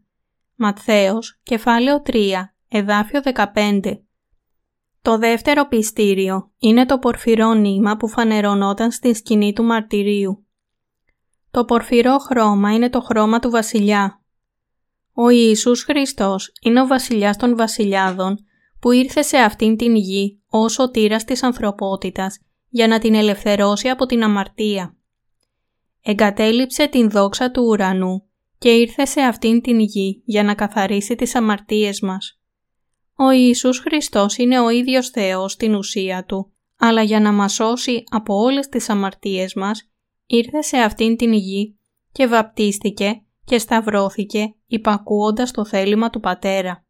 Ματθαίος, 0.54 1.40
κεφάλαιο 1.42 2.02
3, 2.02 2.54
εδάφιο 2.68 3.20
15. 3.54 3.80
Το 5.02 5.18
δεύτερο 5.18 5.68
πιστήριο 5.68 6.52
είναι 6.58 6.86
το 6.86 6.98
πορφυρό 6.98 7.54
νήμα 7.54 7.96
που 7.96 8.08
φανερωνόταν 8.08 8.90
στην 8.90 9.14
σκηνή 9.14 9.52
του 9.52 9.62
μαρτυρίου. 9.62 10.46
Το 11.50 11.64
πορφυρό 11.64 12.18
χρώμα 12.18 12.74
είναι 12.74 12.90
το 12.90 13.00
χρώμα 13.00 13.38
του 13.38 13.50
βασιλιά. 13.50 14.22
Ο 15.12 15.28
Ιησούς 15.28 15.82
Χριστός 15.82 16.52
είναι 16.62 16.80
ο 16.80 16.86
βασιλιάς 16.86 17.36
των 17.36 17.56
βασιλιάδων 17.56 18.38
που 18.80 18.92
ήρθε 18.92 19.22
σε 19.22 19.36
αυτήν 19.36 19.76
την 19.76 19.94
γη 19.94 20.42
ως 20.48 20.78
ο 20.78 20.90
τύρας 20.90 21.24
της 21.24 21.42
ανθρωπότητας 21.42 22.38
για 22.68 22.86
να 22.86 22.98
την 22.98 23.14
ελευθερώσει 23.14 23.88
από 23.88 24.06
την 24.06 24.22
αμαρτία. 24.22 24.96
Εγκατέλειψε 26.02 26.86
την 26.86 27.10
δόξα 27.10 27.50
του 27.50 27.62
ουρανού 27.66 28.28
και 28.58 28.68
ήρθε 28.70 29.04
σε 29.04 29.20
αυτήν 29.20 29.60
την 29.60 29.78
γη 29.78 30.22
για 30.24 30.42
να 30.42 30.54
καθαρίσει 30.54 31.14
τις 31.14 31.34
αμαρτίες 31.34 32.00
μας. 32.00 32.37
Ο 33.20 33.30
Ιησούς 33.30 33.78
Χριστός 33.78 34.36
είναι 34.36 34.60
ο 34.60 34.68
ίδιος 34.68 35.08
Θεός 35.08 35.52
στην 35.52 35.74
ουσία 35.74 36.24
Του, 36.24 36.52
αλλά 36.78 37.02
για 37.02 37.20
να 37.20 37.32
μας 37.32 37.52
σώσει 37.52 38.04
από 38.10 38.34
όλες 38.34 38.68
τις 38.68 38.88
αμαρτίες 38.88 39.54
μας, 39.54 39.90
ήρθε 40.26 40.62
σε 40.62 40.76
αυτήν 40.76 41.16
την 41.16 41.32
γη 41.32 41.78
και 42.12 42.26
βαπτίστηκε 42.26 43.22
και 43.44 43.58
σταυρώθηκε 43.58 44.54
υπακούοντας 44.66 45.50
το 45.50 45.64
θέλημα 45.64 46.10
του 46.10 46.20
Πατέρα. 46.20 46.86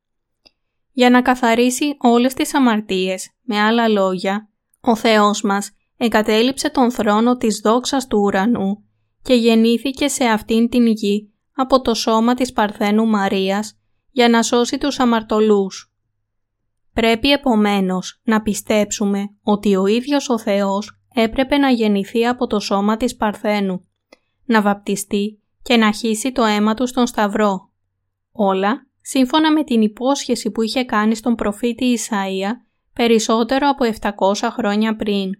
Για 0.92 1.11
να 1.11 1.23
καθαρίσει 1.23 1.97
όλες 1.99 2.35
τις 2.35 2.54
αμαρτίες, 2.54 3.30
με 3.42 3.58
άλλα 3.61 3.88
λόγια, 3.88 4.50
ο 4.80 4.97
Θεός 4.97 5.42
μας 5.42 5.70
εγκατέλειψε 5.97 6.70
τον 6.70 6.90
θρόνο 6.90 7.37
της 7.37 7.61
δόξας 7.64 8.06
του 8.06 8.18
ουρανού 8.18 8.85
και 9.23 9.35
γεννήθηκε 9.35 10.08
σε 10.08 10.25
αυτήν 10.25 10.68
την 10.68 10.87
γη 10.87 11.32
από 11.54 11.80
το 11.80 11.94
σώμα 11.94 12.35
της 12.35 12.52
Παρθένου 12.52 13.06
Μαρίας 13.06 13.78
για 14.11 14.28
να 14.28 14.42
σώσει 14.42 14.78
τους 14.78 14.99
αμαρτωλούς. 14.99 15.88
Πρέπει 16.98 17.30
επομένως 17.30 18.20
να 18.24 18.42
πιστέψουμε 18.42 19.24
ότι 19.42 19.76
ο 19.76 19.86
ίδιος 19.86 20.28
ο 20.28 20.38
Θεός 20.38 21.00
έπρεπε 21.14 21.56
να 21.56 21.70
γεννηθεί 21.70 22.26
από 22.26 22.46
το 22.46 22.60
σώμα 22.60 22.96
της 22.96 23.16
Παρθένου, 23.16 23.86
να 24.44 24.62
βαπτιστεί 24.62 25.42
και 25.62 25.76
να 25.76 25.92
χύσει 25.92 26.32
το 26.32 26.44
αίμα 26.44 26.74
του 26.74 26.86
στον 26.86 27.06
Σταυρό. 27.06 27.72
Όλα 28.32 28.86
σύμφωνα 29.00 29.52
με 29.52 29.64
την 29.64 29.82
υπόσχεση 29.82 30.50
που 30.50 30.62
είχε 30.62 30.84
κάνει 30.84 31.14
στον 31.14 31.34
προφήτη 31.34 31.98
Ισαΐα 31.98 32.50
περισσότερο 32.92 33.68
από 33.68 33.84
700 34.42 34.48
χρόνια 34.52 34.96
πριν. 34.96 35.30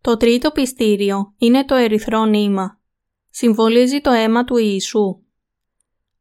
Το 0.00 0.16
τρίτο 0.16 0.50
πιστήριο 0.50 1.34
είναι 1.38 1.64
το 1.64 1.74
ερυθρό 1.74 2.24
νήμα. 2.24 2.80
Συμβολίζει 3.30 4.00
το 4.00 4.10
αίμα 4.10 4.44
του 4.44 4.56
Ιησού. 4.56 5.22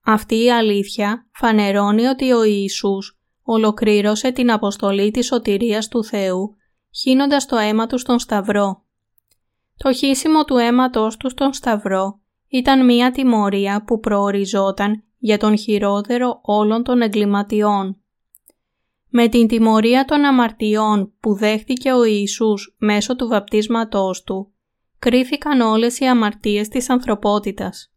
Αυτή 0.03 0.43
η 0.43 0.51
αλήθεια 0.51 1.27
φανερώνει 1.31 2.05
ότι 2.05 2.31
ο 2.31 2.43
Ιησούς 2.43 3.18
ολοκλήρωσε 3.51 4.31
την 4.31 4.51
αποστολή 4.51 5.11
της 5.11 5.25
σωτηρίας 5.25 5.87
του 5.87 6.03
Θεού 6.03 6.55
χύνοντας 6.95 7.45
το 7.45 7.57
αίμα 7.57 7.87
τους 7.87 8.01
στον 8.01 8.19
Σταυρό. 8.19 8.83
Το 9.77 9.93
χύσιμο 9.93 10.43
του 10.43 10.57
αίματός 10.57 11.17
του 11.17 11.29
στον 11.29 11.53
Σταυρό 11.53 12.19
ήταν 12.47 12.85
μία 12.85 13.11
τιμωρία 13.11 13.83
που 13.83 13.99
προοριζόταν 13.99 15.03
για 15.17 15.37
τον 15.37 15.57
χειρότερο 15.57 16.39
όλων 16.41 16.83
των 16.83 17.01
εγκληματιών. 17.01 18.01
Με 19.09 19.27
την 19.27 19.47
τιμωρία 19.47 20.05
των 20.05 20.25
αμαρτιών 20.25 21.13
που 21.19 21.33
δέχτηκε 21.33 21.91
ο 21.91 22.03
Ιησούς 22.03 22.75
μέσω 22.79 23.15
του 23.15 23.27
βαπτίσματός 23.27 24.23
του, 24.23 24.51
κρίθηκαν 24.99 25.61
όλες 25.61 25.99
οι 25.99 26.05
αμαρτίες 26.05 26.67
της 26.67 26.89
ανθρωπότητας. 26.89 27.93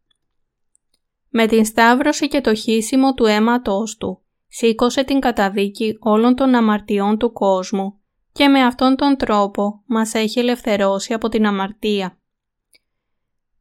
Με 1.29 1.47
την 1.47 1.65
σταύρωση 1.65 2.29
και 2.29 2.41
το 2.41 2.55
χύσιμο 2.55 3.15
του 3.15 3.27
αίματός 3.27 3.97
του, 3.97 4.23
σήκωσε 4.55 5.05
την 5.05 5.21
καταδίκη 5.21 5.97
όλων 6.01 6.35
των 6.35 6.55
αμαρτιών 6.55 7.19
του 7.19 7.33
κόσμου 7.33 8.01
και 8.33 8.49
με 8.49 8.61
αυτόν 8.61 8.97
τον 8.97 9.17
τρόπο 9.17 9.83
μας 9.87 10.15
έχει 10.15 10.39
ελευθερώσει 10.39 11.13
από 11.13 11.29
την 11.29 11.47
αμαρτία. 11.47 12.19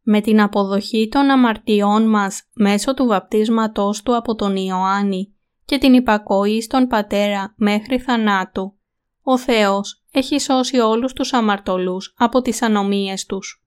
Με 0.01 0.21
την 0.21 0.41
αποδοχή 0.41 1.07
των 1.11 1.29
αμαρτιών 1.29 2.09
μας 2.09 2.43
μέσω 2.53 2.93
του 2.93 3.05
βαπτίσματός 3.05 4.01
του 4.01 4.15
από 4.15 4.35
τον 4.35 4.55
Ιωάννη 4.55 5.35
και 5.65 5.77
την 5.77 5.93
υπακοή 5.93 6.61
στον 6.61 6.87
Πατέρα 6.87 7.53
μέχρι 7.57 7.99
θανάτου, 7.99 8.77
ο 9.21 9.37
Θεός 9.37 10.03
έχει 10.11 10.39
σώσει 10.39 10.79
όλους 10.79 11.13
τους 11.13 11.33
αμαρτωλούς 11.33 12.13
από 12.17 12.41
τις 12.41 12.61
ανομίες 12.61 13.25
τους. 13.25 13.65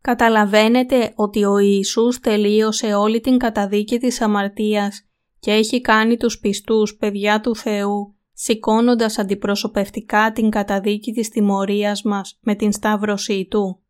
Καταλαβαίνετε 0.00 1.12
ότι 1.16 1.44
ο 1.44 1.58
Ιησούς 1.58 2.20
τελείωσε 2.20 2.94
όλη 2.94 3.20
την 3.20 3.38
καταδίκη 3.38 3.98
της 3.98 4.20
αμαρτίας 4.20 5.05
και 5.38 5.52
έχει 5.52 5.80
κάνει 5.80 6.16
τους 6.16 6.38
πιστούς 6.38 6.96
παιδιά 6.96 7.40
του 7.40 7.56
Θεού 7.56 8.16
σηκώνοντας 8.32 9.18
αντιπροσωπευτικά 9.18 10.32
την 10.32 10.50
καταδίκη 10.50 11.12
της 11.12 11.28
τιμωρίας 11.28 12.02
μας 12.02 12.38
με 12.40 12.54
την 12.54 12.72
σταύρωσή 12.72 13.46
Του. 13.50 13.82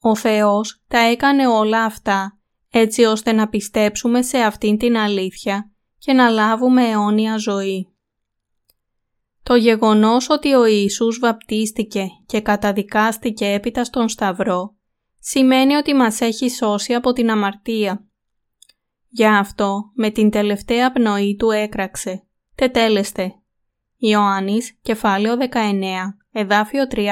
Ο 0.00 0.16
Θεός 0.16 0.82
τα 0.88 0.98
έκανε 0.98 1.46
όλα 1.46 1.84
αυτά 1.84 2.38
έτσι 2.70 3.04
ώστε 3.04 3.32
να 3.32 3.48
πιστέψουμε 3.48 4.22
σε 4.22 4.38
αυτήν 4.38 4.78
την 4.78 4.96
αλήθεια 4.96 5.70
και 5.98 6.12
να 6.12 6.28
λάβουμε 6.28 6.88
αιώνια 6.88 7.36
ζωή. 7.36 7.88
Το 9.42 9.54
γεγονός 9.54 10.30
ότι 10.30 10.54
ο 10.54 10.66
Ιησούς 10.66 11.18
βαπτίστηκε 11.18 12.06
και 12.26 12.40
καταδικάστηκε 12.40 13.46
έπειτα 13.46 13.84
στον 13.84 14.08
Σταυρό 14.08 14.74
σημαίνει 15.20 15.74
ότι 15.74 15.94
μας 15.94 16.20
έχει 16.20 16.50
σώσει 16.50 16.94
από 16.94 17.12
την 17.12 17.30
αμαρτία. 17.30 18.09
Γι' 19.12 19.26
αυτό 19.26 19.90
με 19.94 20.10
την 20.10 20.30
τελευταία 20.30 20.92
πνοή 20.92 21.36
του 21.36 21.50
έκραξε 21.50 22.22
«Τετέλεστε». 22.54 23.34
Ιωάννης, 23.96 24.78
κεφάλαιο 24.82 25.36
19, 25.36 25.46
εδάφιο 26.32 26.86
30. 26.90 27.06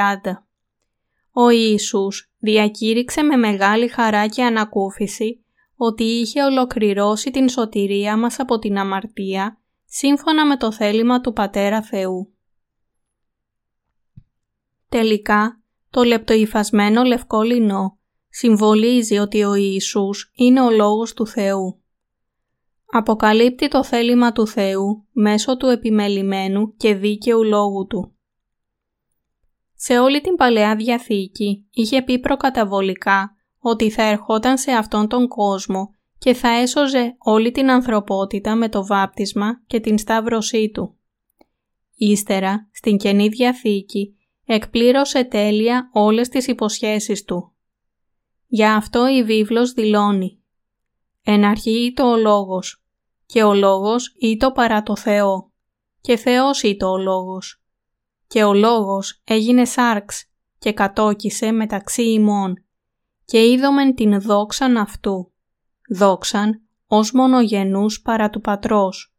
Ο 1.33 1.51
Ιησούς 1.51 2.33
διακήρυξε 2.39 3.23
με 3.23 3.37
μεγάλη 3.37 3.89
χαρά 3.89 4.27
και 4.27 4.45
ανακούφιση 4.45 5.45
ότι 5.77 6.05
είχε 6.05 6.43
ολοκληρώσει 6.43 7.31
την 7.31 7.49
σωτηρία 7.49 8.17
μας 8.17 8.39
από 8.39 8.59
την 8.59 8.79
αμαρτία 8.79 9.61
σύμφωνα 9.85 10.47
με 10.47 10.57
το 10.57 10.73
θέλημα 10.73 11.21
του 11.21 11.33
Πατέρα 11.33 11.83
Θεού. 11.83 12.33
Τελικά, 14.89 15.63
το 15.91 16.03
λεπτοϊφασμένο 16.03 17.03
λευκό 17.03 17.43
λινό 17.43 17.99
συμβολίζει 18.29 19.19
ότι 19.19 19.45
ο 19.45 19.55
Ιησούς 19.55 20.33
είναι 20.35 20.61
ο 20.61 20.71
Λόγος 20.71 21.15
του 21.15 21.27
Θεού. 21.27 21.83
Αποκαλύπτει 22.91 23.69
το 23.69 23.85
θέλημα 23.85 24.33
του 24.33 24.47
Θεού 24.47 25.07
μέσω 25.13 25.57
του 25.57 25.67
επιμελημένου 25.67 26.75
και 26.77 26.95
δίκαιου 26.95 27.45
Λόγου 27.45 27.87
Του. 27.87 28.13
Σε 29.75 29.99
όλη 29.99 30.21
την 30.21 30.35
Παλαιά 30.35 30.77
Διαθήκη 30.77 31.67
είχε 31.71 32.03
πει 32.03 32.19
προκαταβολικά 32.19 33.37
ότι 33.59 33.91
θα 33.91 34.03
ερχόταν 34.03 34.59
σε 34.59 34.73
αυτόν 34.73 35.09
τον 35.09 35.29
κόσμο 35.29 35.95
και 36.19 36.35
θα 36.35 36.49
έσωζε 36.49 37.17
όλη 37.19 37.51
την 37.51 37.71
ανθρωπότητα 37.71 38.55
με 38.55 38.69
το 38.69 38.87
βάπτισμα 38.87 39.63
και 39.67 39.81
την 39.81 39.99
σταύρωσή 39.99 40.71
του. 40.71 40.97
Ύστερα, 41.95 42.69
στην 42.73 42.97
Καινή 42.97 43.29
Διαθήκη, 43.29 44.17
εκπλήρωσε 44.45 45.25
τέλεια 45.25 45.91
όλες 45.93 46.29
τις 46.29 46.47
υποσχέσεις 46.47 47.25
του. 47.25 47.53
Για 48.47 48.75
αυτό 48.75 49.09
η 49.09 49.25
βίβλος 49.25 49.73
δηλώνει 49.73 50.43
«Εν 51.23 51.45
αρχή 51.45 51.93
το 51.97 52.11
ο 52.11 52.17
Λόγος, 52.17 52.78
και 53.33 53.43
ο 53.43 53.55
Λόγος 53.55 54.15
ήτο 54.19 54.53
παρά 54.53 54.83
το 54.83 54.97
Θεό, 54.97 55.53
και 56.01 56.17
Θεός 56.17 56.63
ήτο 56.63 56.91
ο 56.91 56.99
Λόγος. 56.99 57.63
Και 58.27 58.45
ο 58.45 58.55
Λόγος 58.55 59.21
έγινε 59.25 59.65
σάρξ 59.65 60.25
και 60.59 60.73
κατόκισε 60.73 61.51
μεταξύ 61.51 62.03
ημών, 62.03 62.65
και 63.25 63.51
είδομεν 63.51 63.95
την 63.95 64.21
δόξαν 64.21 64.77
αυτού, 64.77 65.33
δόξαν 65.97 66.63
ως 66.87 67.13
μονογενούς 67.13 68.01
παρά 68.03 68.31
του 68.31 68.41
Πατρός. 68.41 69.15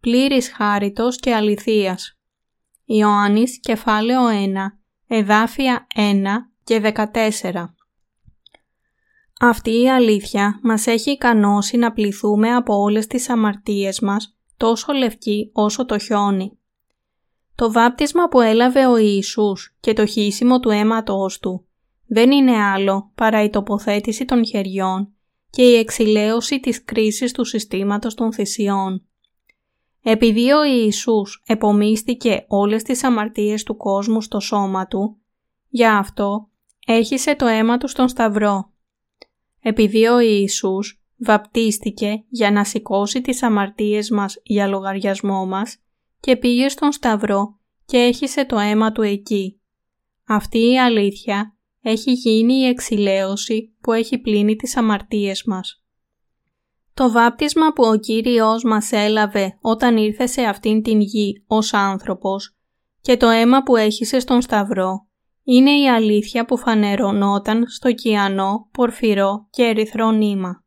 Πλήρης 0.00 0.52
χάριτος 0.52 1.16
και 1.16 1.34
αληθείας. 1.34 2.18
Ιωάννης 2.84 3.60
κεφάλαιο 3.60 4.26
1, 4.28 4.80
εδάφια 5.06 5.86
1 5.94 6.52
και 6.64 6.78
14. 6.78 7.74
Αυτή 9.42 9.80
η 9.80 9.90
αλήθεια 9.90 10.60
μας 10.62 10.86
έχει 10.86 11.10
ικανώσει 11.10 11.76
να 11.76 11.92
πληθούμε 11.92 12.54
από 12.54 12.74
όλες 12.74 13.06
τις 13.06 13.28
αμαρτίες 13.28 14.00
μας, 14.00 14.36
τόσο 14.56 14.92
λευκή 14.92 15.50
όσο 15.52 15.84
το 15.84 15.98
χιόνι. 15.98 16.58
Το 17.54 17.72
βάπτισμα 17.72 18.28
που 18.28 18.40
έλαβε 18.40 18.86
ο 18.86 18.96
Ιησούς 18.96 19.76
και 19.80 19.92
το 19.92 20.06
χύσιμο 20.06 20.60
του 20.60 20.70
αίματος 20.70 21.38
Του 21.38 21.66
δεν 22.06 22.30
είναι 22.30 22.56
άλλο 22.56 23.12
παρά 23.14 23.42
η 23.42 23.50
τοποθέτηση 23.50 24.24
των 24.24 24.46
χεριών 24.46 25.12
και 25.50 25.62
η 25.62 25.74
εξηλαίωση 25.74 26.60
της 26.60 26.84
κρίσης 26.84 27.32
του 27.32 27.44
συστήματος 27.44 28.14
των 28.14 28.32
θυσιών. 28.32 29.06
Επειδή 30.02 30.50
ο 30.50 30.64
Ιησούς 30.64 31.42
επομίστηκε 31.46 32.44
όλες 32.48 32.82
τις 32.82 33.04
αμαρτίες 33.04 33.62
του 33.62 33.76
κόσμου 33.76 34.20
στο 34.20 34.40
σώμα 34.40 34.86
Του, 34.86 35.16
γι' 35.68 35.86
αυτό 35.86 36.48
έχισε 36.86 37.36
το 37.36 37.46
αίμα 37.46 37.78
Του 37.78 37.88
στον 37.88 38.08
Σταυρό 38.08 38.69
επειδή 39.62 40.06
ο 40.06 40.20
Ιησούς 40.20 41.02
βαπτίστηκε 41.16 42.24
για 42.28 42.50
να 42.50 42.64
σηκώσει 42.64 43.20
τις 43.20 43.42
αμαρτίες 43.42 44.10
μας 44.10 44.40
για 44.42 44.66
λογαριασμό 44.66 45.46
μας 45.46 45.76
και 46.20 46.36
πήγε 46.36 46.68
στον 46.68 46.92
Σταυρό 46.92 47.58
και 47.84 47.96
έχισε 47.96 48.44
το 48.44 48.58
αίμα 48.58 48.92
του 48.92 49.02
εκεί. 49.02 49.60
Αυτή 50.26 50.58
η 50.58 50.78
αλήθεια 50.78 51.56
έχει 51.82 52.12
γίνει 52.12 52.54
η 52.54 52.66
εξηλαίωση 52.66 53.74
που 53.80 53.92
έχει 53.92 54.18
πλύνει 54.18 54.56
τις 54.56 54.76
αμαρτίες 54.76 55.44
μας. 55.44 55.84
Το 56.94 57.10
βάπτισμα 57.10 57.72
που 57.72 57.84
ο 57.84 57.96
Κύριος 57.96 58.62
μας 58.62 58.92
έλαβε 58.92 59.58
όταν 59.60 59.96
ήρθε 59.96 60.26
σε 60.26 60.42
αυτήν 60.42 60.82
την 60.82 61.00
γη 61.00 61.44
ως 61.46 61.72
άνθρωπος 61.72 62.56
και 63.00 63.16
το 63.16 63.28
αίμα 63.28 63.62
που 63.62 63.76
έχισε 63.76 64.18
στον 64.18 64.42
Σταυρό 64.42 65.06
είναι 65.52 65.78
η 65.80 65.88
αλήθεια 65.88 66.44
που 66.44 66.58
φανερωνόταν 66.58 67.68
στο 67.68 67.92
κιανό, 67.92 68.68
πορφυρό 68.72 69.46
και 69.50 69.62
ερυθρό 69.62 70.10
νήμα. 70.10 70.64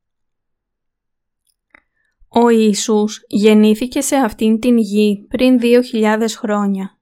Ο 2.28 2.50
Ιησούς 2.50 3.26
γεννήθηκε 3.28 4.02
σε 4.02 4.16
αυτήν 4.16 4.60
την 4.60 4.78
γη 4.78 5.28
πριν 5.30 5.60
2.000 5.62 6.26
χρόνια. 6.38 7.00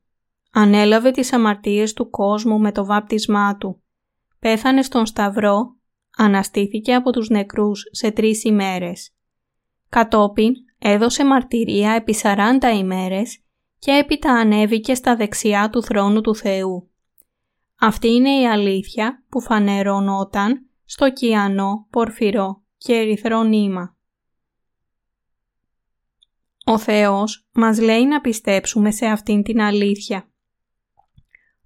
Ανέλαβε 0.51 1.11
τις 1.11 1.33
αμαρτίες 1.33 1.93
του 1.93 2.09
κόσμου 2.09 2.59
με 2.59 2.71
το 2.71 2.85
βάπτισμά 2.85 3.57
του. 3.57 3.83
Πέθανε 4.39 4.81
στον 4.81 5.05
Σταυρό, 5.05 5.75
αναστήθηκε 6.17 6.93
από 6.93 7.11
τους 7.11 7.29
νεκρούς 7.29 7.83
σε 7.91 8.11
τρεις 8.11 8.43
ημέρες. 8.43 9.15
Κατόπιν 9.89 10.53
έδωσε 10.79 11.25
μαρτυρία 11.25 11.91
επί 11.91 12.15
40 12.21 12.37
ημέρες 12.77 13.43
και 13.79 13.91
έπειτα 13.91 14.31
ανέβηκε 14.31 14.93
στα 14.93 15.15
δεξιά 15.15 15.69
του 15.69 15.83
θρόνου 15.83 16.21
του 16.21 16.35
Θεού. 16.35 16.90
Αυτή 17.83 18.07
είναι 18.07 18.39
η 18.39 18.47
αλήθεια 18.47 19.23
που 19.29 19.41
φανερώνονταν 19.41 20.69
στο 20.85 21.11
κιανό, 21.11 21.87
πορφυρό 21.89 22.63
και 22.77 22.93
ερυθρό 22.93 23.43
νήμα. 23.43 23.97
Ο 26.65 26.77
Θεός 26.77 27.47
μας 27.53 27.79
λέει 27.79 28.05
να 28.05 28.21
πιστέψουμε 28.21 28.91
σε 28.91 29.05
αυτήν 29.05 29.43
την 29.43 29.61
αλήθεια. 29.61 30.31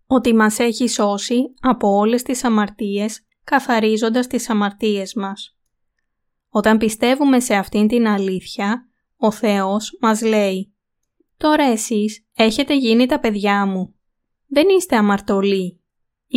Ότι 0.08 0.34
μας 0.34 0.60
έχει 0.60 0.88
σώσει 0.88 1.54
από 1.62 1.88
όλες 1.88 2.24
τις 2.24 2.44
αμαρτίες 2.44 3.26
καθαρίζοντας 3.44 4.28
τις 4.28 4.50
αμαρτίες 4.50 5.14
μας. 5.14 5.58
Όταν 6.50 6.78
πιστεύουμε 6.78 7.40
σε 7.40 7.56
αυτήν 7.56 7.88
την 7.88 8.08
αλήθεια, 8.08 8.90
ο 9.18 9.32
Θεός 9.32 9.98
μας 10.02 10.22
λέει 10.22 10.76
«Τώρα 11.38 11.64
εσείς 11.64 12.26
έχετε 12.34 12.76
γίνει 12.76 13.06
τα 13.06 13.20
παιδιά 13.20 13.66
μου. 13.66 13.96
Δεν 14.48 14.70
είστε 14.70 14.96
αμαρτωλοί 14.96 15.80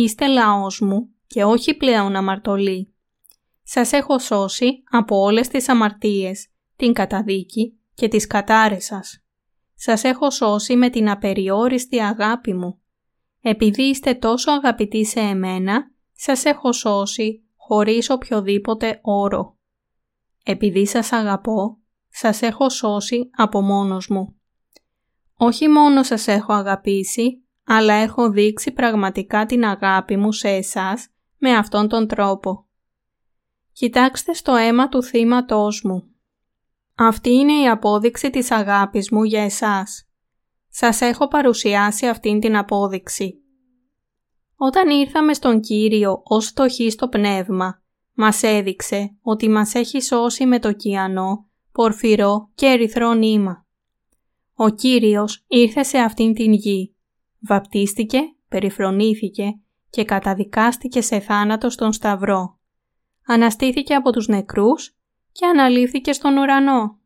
Είστε 0.01 0.27
λαός 0.27 0.79
μου 0.79 1.09
και 1.27 1.43
όχι 1.43 1.73
πλέον 1.73 2.15
αμαρτωλοί. 2.15 2.93
Σας 3.63 3.91
έχω 3.91 4.19
σώσει 4.19 4.83
από 4.91 5.19
όλες 5.19 5.47
τις 5.47 5.69
αμαρτίες, 5.69 6.47
την 6.75 6.93
καταδίκη 6.93 7.79
και 7.93 8.07
τις 8.07 8.27
κατάρες 8.27 8.85
σας. 8.85 9.23
Σας 9.73 10.03
έχω 10.03 10.29
σώσει 10.29 10.75
με 10.75 10.89
την 10.89 11.09
απεριόριστη 11.09 12.01
αγάπη 12.01 12.53
μου. 12.53 12.79
Επειδή 13.41 13.83
είστε 13.83 14.13
τόσο 14.13 14.51
αγαπητοί 14.51 15.05
σε 15.05 15.19
εμένα, 15.19 15.91
σας 16.13 16.45
έχω 16.45 16.71
σώσει 16.71 17.43
χωρίς 17.55 18.09
οποιοδήποτε 18.09 18.99
όρο. 19.01 19.57
Επειδή 20.43 20.87
σας 20.87 21.11
αγαπώ, 21.11 21.77
σας 22.09 22.41
έχω 22.41 22.69
σώσει 22.69 23.29
από 23.35 23.61
μόνος 23.61 24.07
μου. 24.07 24.35
Όχι 25.37 25.67
μόνο 25.67 26.03
σας 26.03 26.27
έχω 26.27 26.53
αγαπήσει, 26.53 27.43
αλλά 27.71 27.93
έχω 27.93 28.29
δείξει 28.29 28.71
πραγματικά 28.71 29.45
την 29.45 29.65
αγάπη 29.65 30.17
μου 30.17 30.31
σε 30.31 30.49
εσάς 30.49 31.07
με 31.37 31.51
αυτόν 31.51 31.87
τον 31.87 32.07
τρόπο. 32.07 32.65
Κοιτάξτε 33.71 34.33
στο 34.33 34.55
αίμα 34.55 34.89
του 34.89 35.03
θύματός 35.03 35.81
μου. 35.83 36.03
Αυτή 36.95 37.29
είναι 37.29 37.53
η 37.53 37.67
απόδειξη 37.67 38.29
της 38.29 38.51
αγάπης 38.51 39.11
μου 39.11 39.23
για 39.23 39.43
εσάς. 39.43 40.09
Σας 40.69 41.01
έχω 41.01 41.27
παρουσιάσει 41.27 42.07
αυτήν 42.07 42.39
την 42.39 42.57
απόδειξη. 42.57 43.41
Όταν 44.55 44.89
ήρθαμε 44.89 45.33
στον 45.33 45.59
Κύριο 45.59 46.21
ως 46.23 46.45
φτωχοί 46.47 46.89
στο 46.89 47.07
πνεύμα, 47.07 47.81
μας 48.13 48.43
έδειξε 48.43 49.15
ότι 49.21 49.49
μας 49.49 49.73
έχει 49.73 50.01
σώσει 50.01 50.45
με 50.45 50.59
το 50.59 50.73
κιανό, 50.73 51.49
πορφυρό 51.71 52.49
και 52.55 52.65
ερυθρό 52.65 53.13
νήμα. 53.13 53.65
Ο 54.53 54.69
Κύριος 54.69 55.43
ήρθε 55.47 55.83
σε 55.83 55.97
αυτήν 55.97 56.33
την 56.33 56.53
γη, 56.53 56.93
βαπτίστηκε, 57.39 58.19
περιφρονήθηκε 58.49 59.59
και 59.89 60.05
καταδικάστηκε 60.05 61.01
σε 61.01 61.19
θάνατο 61.19 61.69
στον 61.69 61.93
Σταυρό. 61.93 62.59
Αναστήθηκε 63.25 63.93
από 63.93 64.11
τους 64.11 64.27
νεκρούς 64.27 64.97
και 65.31 65.45
αναλήφθηκε 65.45 66.13
στον 66.13 66.37
ουρανό. 66.37 66.99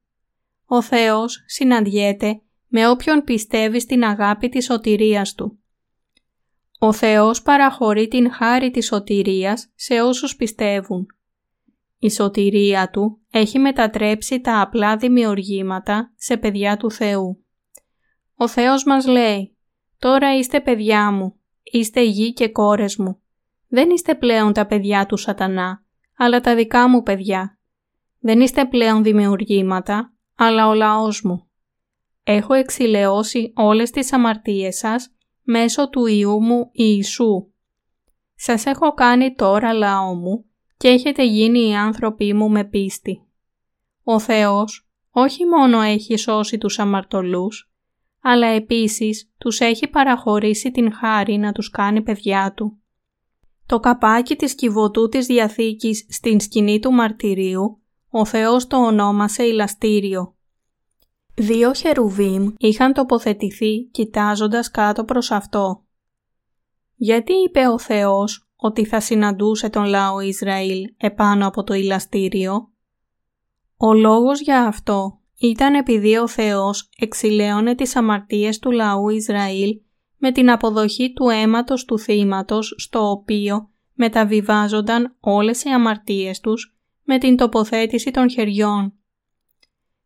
Ο 0.66 0.82
Θεός 0.82 1.44
συναντιέται 1.46 2.42
με 2.68 2.88
όποιον 2.88 3.24
πιστεύει 3.24 3.80
στην 3.80 4.04
αγάπη 4.04 4.50
της 4.50 4.66
σωτηρίας 4.66 5.34
Του. 5.34 5.60
Ο 6.80 6.94
Θεός 6.94 7.42
παραχωρεί 7.42 8.08
την 8.08 8.32
χάρη 8.32 8.72
της 8.72 8.86
σωτηρίας 8.86 9.72
σε 9.76 10.02
όσους 10.02 10.36
πιστεύουν. 10.36 11.06
Η 12.00 12.12
σωτηρία 12.12 12.90
Του 12.90 13.22
έχει 13.32 13.60
μετατρέψει 13.60 14.42
τα 14.42 14.62
απλά 14.62 14.98
δημιουργήματα 14.98 16.14
σε 16.16 16.38
παιδιά 16.38 16.78
του 16.78 16.92
Θεού. 16.92 17.46
Ο 18.36 18.48
Θεός 18.48 18.84
μας 18.84 19.06
λέει 19.06 19.53
«Τώρα 20.04 20.38
είστε 20.38 20.62
παιδιά 20.62 21.12
μου, 21.12 21.36
είστε 21.64 22.02
γη 22.04 22.34
και 22.34 22.48
κόρες 22.48 22.98
μου. 22.98 23.22
Δεν 23.68 23.90
είστε 23.90 24.16
πλέον 24.16 24.54
τα 24.54 24.66
παιδιά 24.66 25.06
του 25.06 25.18
σατανά, 25.18 25.84
αλλά 26.18 26.42
τα 26.42 26.56
δικά 26.56 26.90
μου 26.90 27.04
παιδιά. 27.04 27.60
Δεν 28.20 28.42
είστε 28.42 28.66
πλέον 28.66 29.04
δημιουργήματα, 29.04 30.14
αλλά 30.36 30.68
ο 30.68 30.74
λαός 30.74 31.22
μου. 31.22 31.48
Έχω 32.24 32.54
εξηλαιώσει 32.54 33.54
όλες 33.56 33.90
τις 33.90 34.14
αμαρτίες 34.14 34.78
σας 34.78 35.16
μέσω 35.42 35.90
του 35.90 36.06
Ιού 36.06 36.42
μου 36.42 36.70
Ιησού. 36.72 37.52
Σας 38.36 38.66
έχω 38.66 38.94
κάνει 38.94 39.36
τώρα 39.36 39.74
λαό 39.74 40.14
μου 40.14 40.46
και 40.78 40.88
έχετε 40.88 41.24
γίνει 41.26 41.68
οι 41.68 41.76
άνθρωποι 41.76 42.34
μου 42.34 42.50
με 42.50 42.64
πίστη. 42.64 43.28
Ο 44.04 44.20
Θεός 44.20 44.90
όχι 45.12 45.46
μόνο 45.46 45.82
έχει 45.82 46.18
σώσει 46.18 46.58
τους 46.58 46.80
αμαρτωλούς, 46.80 47.73
αλλά 48.26 48.48
επίσης 48.48 49.32
τους 49.38 49.60
έχει 49.60 49.88
παραχωρήσει 49.88 50.72
την 50.72 50.94
χάρη 50.94 51.38
να 51.38 51.52
τους 51.52 51.70
κάνει 51.70 52.02
παιδιά 52.02 52.54
Του. 52.56 52.78
Το 53.66 53.80
καπάκι 53.80 54.36
της 54.36 54.56
κυβωτού 54.56 55.10
της 55.10 55.26
Διαθήκης 55.26 56.06
στην 56.10 56.40
σκηνή 56.40 56.80
του 56.80 56.92
μαρτυρίου, 56.92 57.82
ο 58.10 58.26
Θεός 58.26 58.68
το 58.68 58.78
ονόμασε 58.86 59.44
ηλαστήριο. 59.44 60.36
Δύο 61.36 61.74
χερουβίμ 61.74 62.54
είχαν 62.58 62.94
τοποθετηθεί 62.94 63.84
κοιτάζοντας 63.84 64.72
κάτω 64.72 65.04
προς 65.04 65.32
αυτό. 65.32 65.84
Γιατί 66.96 67.34
είπε 67.34 67.68
ο 67.68 67.80
Θεός 67.80 68.48
ότι 68.56 68.86
θα 68.86 69.00
συναντούσε 69.00 69.70
τον 69.70 69.86
λαό 69.86 70.20
Ισραήλ 70.20 70.94
επάνω 70.98 71.48
από 71.48 71.64
το 71.64 71.74
ηλαστήριο; 71.74 72.72
Ο 73.78 73.94
λόγος 73.94 74.42
για 74.42 74.64
αυτό 74.68 75.18
ήταν 75.48 75.74
επειδή 75.74 76.18
ο 76.18 76.28
Θεός 76.28 76.90
εξηλαίωνε 76.98 77.76
τις 77.76 77.96
αμαρτίες 77.96 78.60
του 78.60 78.72
λαού 78.72 79.10
Ισραήλ 79.10 79.82
με 80.18 80.32
την 80.32 80.52
αποδοχή 80.52 81.14
του 81.14 81.30
αίματος 81.30 81.86
του 81.86 82.00
θύματος 82.00 82.76
στο 82.78 83.10
οποίο 83.10 83.70
μεταβιβάζονταν 83.94 85.16
όλες 85.20 85.64
οι 85.64 85.70
αμαρτίες 85.70 86.40
τους 86.40 86.78
με 87.04 87.18
την 87.18 87.38
τοποθέτηση 87.38 88.12
των 88.12 88.30
χεριών. 88.30 88.94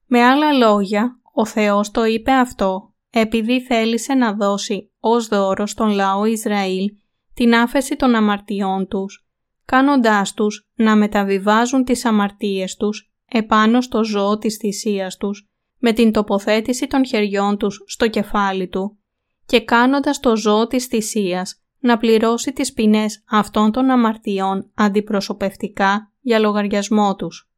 Με 0.06 0.24
άλλα 0.24 0.52
λόγια, 0.52 1.20
ο 1.34 1.46
Θεός 1.46 1.92
το 1.92 2.06
είπε 2.06 2.32
αυτό 2.32 2.94
επειδή 3.10 3.62
θέλησε 3.62 4.14
να 4.14 4.34
δώσει 4.34 4.92
ως 5.00 5.28
δώρος 5.28 5.72
στον 5.72 5.90
λαό 5.90 6.26
Ισραήλ 6.26 6.92
την 7.34 7.56
άφεση 7.56 7.96
των 7.96 8.16
αμαρτιών 8.16 8.88
τους, 8.88 9.28
κάνοντάς 9.66 10.34
τους 10.34 10.70
να 10.76 10.96
μεταβιβάζουν 10.96 11.84
τις 11.84 12.06
αμαρτίες 12.06 12.76
τους 12.76 13.12
επάνω 13.32 13.82
στο 13.82 14.04
ζώο 14.04 14.38
της 14.38 14.56
θυσίας 14.56 15.18
τους 15.18 15.48
με 15.78 15.92
την 15.92 16.12
τοποθέτηση 16.12 16.88
των 16.88 17.06
χεριών 17.06 17.58
τους 17.58 17.84
στο 17.88 18.08
κεφάλι 18.08 18.68
του 18.68 18.98
και 19.46 19.62
κάνοντας 19.62 20.20
το 20.20 20.36
ζώο 20.36 20.68
της 20.68 20.86
θυσίας 20.86 21.62
να 21.80 21.98
πληρώσει 21.98 22.54
τις 22.54 22.74
ποινές 22.74 23.24
αυτών 23.30 23.72
των 23.72 23.90
αμαρτιών 23.90 24.72
αντιπροσωπευτικά 24.74 26.12
για 26.20 26.40
λογαριασμό 26.40 27.16
τους. 27.16 27.52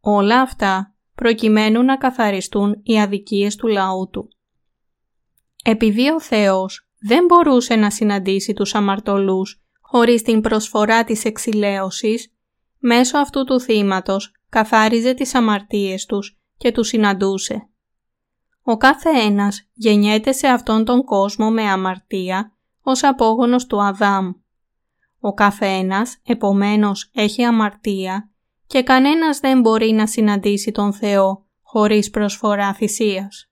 Όλα 0.00 0.40
αυτά 0.40 0.94
προκειμένου 1.14 1.82
να 1.82 1.96
καθαριστούν 1.96 2.80
οι 2.82 3.00
αδικίες 3.00 3.56
του 3.56 3.66
λαού 3.66 4.08
του. 4.12 4.28
Επειδή 5.64 6.10
ο 6.10 6.20
Θεός 6.20 6.88
δεν 7.00 7.24
μπορούσε 7.24 7.76
να 7.76 7.90
συναντήσει 7.90 8.52
τους 8.52 8.74
αμαρτωλούς 8.74 9.62
χωρίς 9.80 10.22
την 10.22 10.40
προσφορά 10.40 11.04
της 11.04 11.24
εξηλαίωσης, 11.24 12.34
μέσω 12.78 13.18
αυτού 13.18 13.44
του 13.44 13.60
θύματος 13.60 14.32
καθάριζε 14.56 15.14
τις 15.14 15.34
αμαρτίες 15.34 16.06
τους 16.06 16.38
και 16.56 16.72
τους 16.72 16.88
συναντούσε. 16.88 17.68
Ο 18.62 18.76
κάθε 18.76 19.10
ένας 19.10 19.68
γεννιέται 19.72 20.32
σε 20.32 20.46
αυτόν 20.46 20.84
τον 20.84 21.04
κόσμο 21.04 21.50
με 21.50 21.62
αμαρτία 21.62 22.56
ως 22.82 23.04
απόγονος 23.04 23.66
του 23.66 23.82
Αδάμ. 23.82 24.32
Ο 25.20 25.32
κάθε 25.34 25.66
ένας, 25.66 26.20
επομένως, 26.24 27.10
έχει 27.14 27.42
αμαρτία 27.44 28.30
και 28.66 28.82
κανένας 28.82 29.38
δεν 29.38 29.60
μπορεί 29.60 29.92
να 29.92 30.06
συναντήσει 30.06 30.72
τον 30.72 30.92
Θεό 30.92 31.46
χωρίς 31.62 32.10
προσφορά 32.10 32.74
θυσίας. 32.74 33.50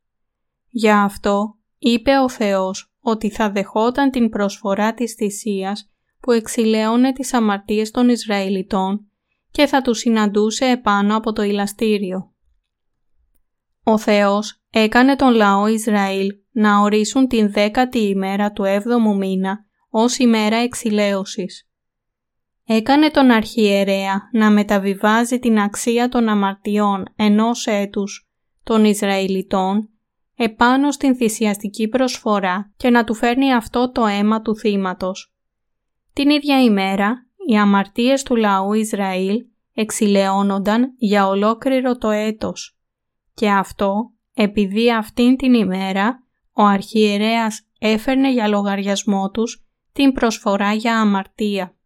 Γι' 0.69 0.91
αυτό 0.91 1.57
είπε 1.79 2.19
ο 2.19 2.29
Θεός 2.29 2.95
ότι 3.01 3.31
θα 3.31 3.51
δεχόταν 3.51 4.11
την 4.11 4.29
προσφορά 4.29 4.95
της 4.95 5.13
θυσίας 5.13 5.91
που 6.21 6.33
εξηλαίωνε 6.33 7.13
τις 7.13 7.35
αμαρτίες 7.35 7.91
των 7.91 8.09
Ισραηλιτών 8.09 9.09
και 9.55 9.67
θα 9.67 9.83
του 9.83 9.95
συναντούσε 9.95 10.65
επάνω 10.65 11.17
από 11.17 11.33
το 11.33 11.43
ηλαστήριο. 11.43 12.33
Ο 13.83 13.99
Θεός 13.99 14.63
έκανε 14.71 15.17
τον 15.17 15.35
λαό 15.35 15.67
Ισραήλ 15.67 16.29
να 16.53 16.81
ορίσουν 16.81 17.29
την 17.29 17.53
δέκατη 17.53 17.99
ημέρα 17.99 18.53
του 18.53 18.65
έβδομου 18.65 19.17
μήνα 19.17 19.65
ως 19.89 20.19
ημέρα 20.19 20.57
εξηλαίωσης. 20.57 21.69
Έκανε 22.65 23.11
τον 23.11 23.31
αρχιερέα 23.31 24.29
να 24.33 24.51
μεταβιβάζει 24.51 25.39
την 25.39 25.59
αξία 25.59 26.09
των 26.09 26.29
αμαρτιών 26.29 27.05
ενός 27.17 27.67
έτους 27.67 28.29
των 28.63 28.85
Ισραηλιτών 28.85 29.89
επάνω 30.37 30.91
στην 30.91 31.17
θυσιαστική 31.17 31.89
προσφορά 31.89 32.73
και 32.77 32.91
να 32.91 33.05
του 33.05 33.15
φέρνει 33.15 33.55
αυτό 33.55 33.91
το 33.91 34.07
αίμα 34.07 34.41
του 34.41 34.57
θύματος. 34.57 35.35
Την 36.13 36.31
ίδια 36.31 36.63
ημέρα 36.63 37.24
οι 37.47 37.57
αμαρτίες 37.57 38.23
του 38.23 38.37
λαού 38.37 38.73
Ισραήλ 38.73 39.45
εξηλαιώνονταν 39.73 40.95
για 40.97 41.27
ολόκληρο 41.27 41.99
το 41.99 42.11
έτος 42.11 42.79
και 43.35 43.51
αυτό 43.51 44.13
επειδή 44.35 44.93
αυτήν 44.93 45.37
την 45.37 45.55
ημέρα 45.55 46.23
ο 46.53 46.63
αρχιερέας 46.63 47.67
έφερνε 47.79 48.33
για 48.33 48.49
λογαριασμό 48.49 49.31
τους 49.31 49.67
την 49.93 50.13
προσφορά 50.13 50.73
για 50.73 51.01
αμαρτία. 51.01 51.77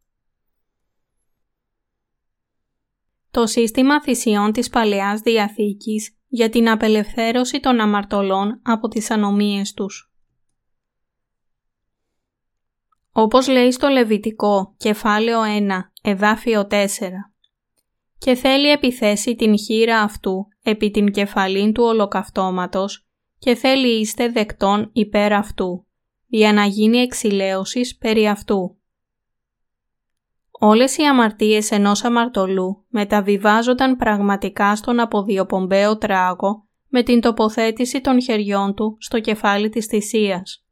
Το 3.31 3.47
σύστημα 3.47 4.03
θυσιών 4.03 4.53
της 4.53 4.69
Παλαιάς 4.69 5.21
Διαθήκης 5.21 6.17
για 6.27 6.49
την 6.49 6.69
απελευθέρωση 6.69 7.61
των 7.61 7.81
αμαρτωλών 7.81 8.61
από 8.63 8.89
τις 8.89 9.11
ανομίες 9.11 9.73
τους. 9.73 10.13
Όπως 13.21 13.49
λέει 13.49 13.71
στο 13.71 13.89
Λεβιτικό, 13.89 14.75
κεφάλαιο 14.77 15.41
1, 15.43 15.71
εδάφιο 16.03 16.67
4. 16.71 16.87
Και 18.19 18.35
θέλει 18.35 18.71
επιθέσει 18.71 19.35
την 19.35 19.59
χείρα 19.59 20.01
αυτού 20.01 20.49
επί 20.63 20.91
την 20.91 21.11
κεφαλήν 21.11 21.73
του 21.73 21.85
ολοκαυτώματος 21.85 23.07
και 23.39 23.55
θέλει 23.55 24.01
είστε 24.01 24.29
δεκτών 24.29 24.91
υπέρ 24.93 25.33
αυτού, 25.33 25.87
για 26.27 26.53
να 26.53 26.65
γίνει 26.65 26.99
εξηλαίωσης 26.99 27.97
περί 27.97 28.29
αυτού. 28.29 28.77
Όλες 30.51 30.97
οι 30.97 31.03
αμαρτίες 31.03 31.71
ενός 31.71 32.05
αμαρτωλού 32.05 32.85
μεταβιβάζονταν 32.89 33.97
πραγματικά 33.97 34.77
στον 34.77 35.01
αποδιοπομπαίο 35.01 35.99
τράγο 35.99 36.67
με 36.89 37.03
την 37.03 37.21
τοποθέτηση 37.21 38.01
των 38.01 38.23
χεριών 38.23 38.75
του 38.75 38.97
στο 39.01 39.21
κεφάλι 39.21 39.69
της 39.69 39.87
θυσίας. 39.87 40.68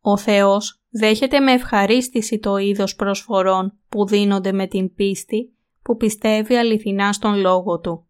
Ο 0.00 0.16
Θεός 0.16 0.80
δέχεται 0.90 1.40
με 1.40 1.52
ευχαρίστηση 1.52 2.38
το 2.38 2.56
είδος 2.56 2.94
προσφορών 2.94 3.78
που 3.88 4.06
δίνονται 4.06 4.52
με 4.52 4.66
την 4.66 4.94
πίστη 4.94 5.54
που 5.82 5.96
πιστεύει 5.96 6.54
αληθινά 6.54 7.12
στον 7.12 7.34
Λόγο 7.34 7.80
Του. 7.80 8.04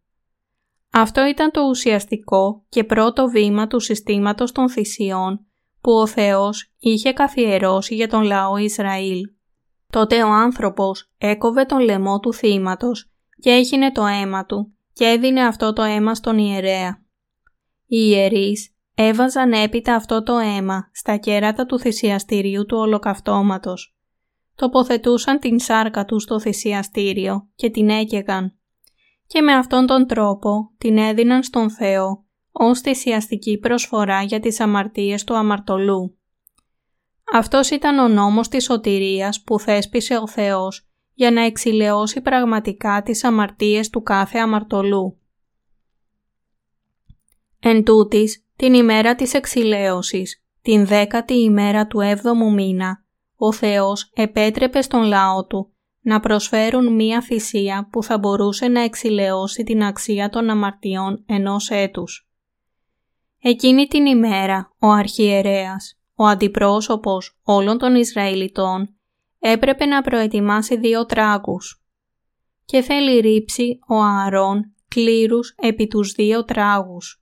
Αυτό 0.91 1.27
ήταν 1.27 1.51
το 1.51 1.61
ουσιαστικό 1.61 2.63
και 2.69 2.83
πρώτο 2.83 3.27
βήμα 3.27 3.67
του 3.67 3.79
συστήματος 3.79 4.51
των 4.51 4.69
θυσιών 4.69 5.45
που 5.81 5.91
ο 5.91 6.07
Θεός 6.07 6.73
είχε 6.79 7.13
καθιερώσει 7.13 7.95
για 7.95 8.07
τον 8.07 8.21
λαό 8.21 8.57
Ισραήλ. 8.57 9.21
Τότε 9.89 10.23
ο 10.23 10.29
άνθρωπος 10.29 11.11
έκοβε 11.17 11.65
τον 11.65 11.79
λαιμό 11.79 12.19
του 12.19 12.33
θύματος 12.33 13.11
και 13.39 13.49
έγινε 13.49 13.91
το 13.91 14.05
αίμα 14.05 14.45
του 14.45 14.73
και 14.93 15.05
έδινε 15.05 15.41
αυτό 15.41 15.73
το 15.73 15.81
αίμα 15.81 16.15
στον 16.15 16.37
ιερέα. 16.37 17.03
Οι 17.85 17.97
ιερείς 17.97 18.75
έβαζαν 19.01 19.51
έπειτα 19.51 19.95
αυτό 19.95 20.23
το 20.23 20.37
αίμα 20.37 20.89
στα 20.93 21.17
κέρατα 21.17 21.65
του 21.65 21.79
θυσιαστηρίου 21.79 22.65
του 22.65 22.77
ολοκαυτώματος. 22.77 23.95
Τοποθετούσαν 24.55 25.39
την 25.39 25.59
σάρκα 25.59 26.05
τους 26.05 26.23
στο 26.23 26.39
θυσιαστήριο 26.39 27.49
και 27.55 27.69
την 27.69 27.89
έκαιγαν 27.89 28.55
και 29.27 29.41
με 29.41 29.53
αυτόν 29.53 29.85
τον 29.85 30.07
τρόπο 30.07 30.71
την 30.77 30.97
έδιναν 30.97 31.43
στον 31.43 31.71
Θεό 31.71 32.25
ως 32.51 32.79
θυσιαστική 32.79 33.57
προσφορά 33.57 34.21
για 34.21 34.39
τις 34.39 34.59
αμαρτίες 34.59 35.23
του 35.23 35.35
αμαρτωλού. 35.35 36.17
Αυτός 37.33 37.69
ήταν 37.69 37.97
ο 37.99 38.07
νόμος 38.07 38.47
της 38.47 38.63
σωτηρίας 38.63 39.43
που 39.43 39.59
θέσπισε 39.59 40.17
ο 40.17 40.27
Θεός 40.27 40.89
για 41.13 41.31
να 41.31 41.45
εξηλαιώσει 41.45 42.21
πραγματικά 42.21 43.01
τις 43.01 43.23
αμαρτίες 43.23 43.89
του 43.89 44.01
κάθε 44.01 44.37
αμαρτωλού. 44.37 45.19
Εν 47.59 47.83
τούτης, 47.83 48.45
την 48.61 48.73
ημέρα 48.73 49.15
της 49.15 49.33
εξηλαίωσης, 49.33 50.43
την 50.61 50.85
δέκατη 50.85 51.33
ημέρα 51.33 51.87
του 51.87 51.99
έβδομου 51.99 52.53
μήνα, 52.53 53.05
ο 53.35 53.51
Θεός 53.53 54.11
επέτρεπε 54.13 54.81
στον 54.81 55.03
λαό 55.03 55.45
Του 55.45 55.73
να 56.01 56.19
προσφέρουν 56.19 56.95
μία 56.95 57.21
θυσία 57.21 57.87
που 57.91 58.03
θα 58.03 58.17
μπορούσε 58.17 58.67
να 58.67 58.81
εξηλαιώσει 58.81 59.63
την 59.63 59.83
αξία 59.83 60.29
των 60.29 60.49
αμαρτιών 60.49 61.23
ενός 61.25 61.69
έτους. 61.69 62.29
Εκείνη 63.39 63.85
την 63.85 64.05
ημέρα 64.05 64.73
ο 64.79 64.87
αρχιερέας, 64.87 65.99
ο 66.15 66.25
αντιπρόσωπος 66.25 67.39
όλων 67.43 67.77
των 67.77 67.95
Ισραηλιτών, 67.95 68.95
έπρεπε 69.39 69.85
να 69.85 70.01
προετοιμάσει 70.01 70.77
δύο 70.77 71.05
τράγους 71.05 71.83
και 72.65 72.81
θέλει 72.81 73.19
ρίψει 73.19 73.79
ο 73.87 73.95
Ααρών 73.95 74.75
κλήρους 74.87 75.55
επί 75.57 75.87
τους 75.87 76.11
δύο 76.11 76.45
τράγους. 76.45 77.21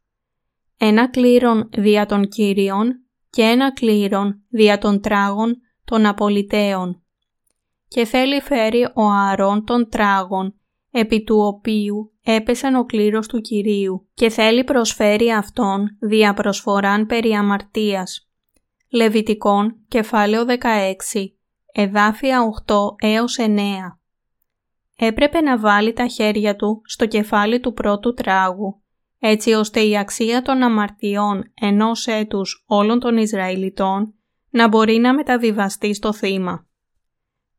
Ένα 0.81 1.09
κλήρον 1.09 1.69
δια 1.71 2.05
των 2.05 2.27
Κύριων 2.27 3.03
και 3.29 3.41
ένα 3.41 3.73
κλήρον 3.73 4.43
δια 4.49 4.77
των 4.77 5.01
τράγων 5.01 5.61
των 5.85 6.05
Απολυτέων. 6.05 7.03
Και 7.87 8.05
θέλει 8.05 8.41
φέρει 8.41 8.83
ο 8.93 9.01
Ααρών 9.01 9.65
των 9.65 9.89
τράγων 9.89 10.53
επί 10.91 11.23
του 11.23 11.37
οποίου 11.37 12.13
έπεσαν 12.23 12.75
ο 12.75 12.85
κλήρος 12.85 13.27
του 13.27 13.41
Κυρίου 13.41 14.07
και 14.13 14.29
θέλει 14.29 14.63
προσφέρει 14.63 15.31
αυτόν 15.31 15.97
δια 15.99 16.33
προσφοράν 16.33 17.05
περί 17.05 17.31
αμαρτίας. 17.31 18.29
Λεβιτικών, 18.89 19.75
κεφάλαιο 19.87 20.45
16, 20.45 20.53
εδάφια 21.73 22.41
8 22.67 22.75
έως 23.01 23.37
9. 23.39 23.99
Έπρεπε 24.97 25.41
να 25.41 25.59
βάλει 25.59 25.93
τα 25.93 26.07
χέρια 26.07 26.55
του 26.55 26.81
στο 26.85 27.05
κεφάλι 27.05 27.59
του 27.59 27.73
πρώτου 27.73 28.13
τράγου, 28.13 28.81
έτσι 29.19 29.53
ώστε 29.53 29.81
η 29.81 29.97
αξία 29.97 30.41
των 30.41 30.61
αμαρτιών 30.61 31.51
ενός 31.53 32.07
έτους 32.07 32.63
όλων 32.67 32.99
των 32.99 33.17
Ισραηλιτών 33.17 34.13
να 34.49 34.67
μπορεί 34.67 34.97
να 34.97 35.13
μεταβιβαστεί 35.13 35.93
στο 35.93 36.13
θύμα. 36.13 36.67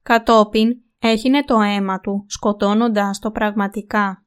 Κατόπιν 0.03 0.81
έχινε 0.99 1.45
το 1.45 1.61
αίμα 1.61 2.01
του, 2.01 2.25
σκοτώνοντας 2.29 3.19
το 3.19 3.31
πραγματικά. 3.31 4.25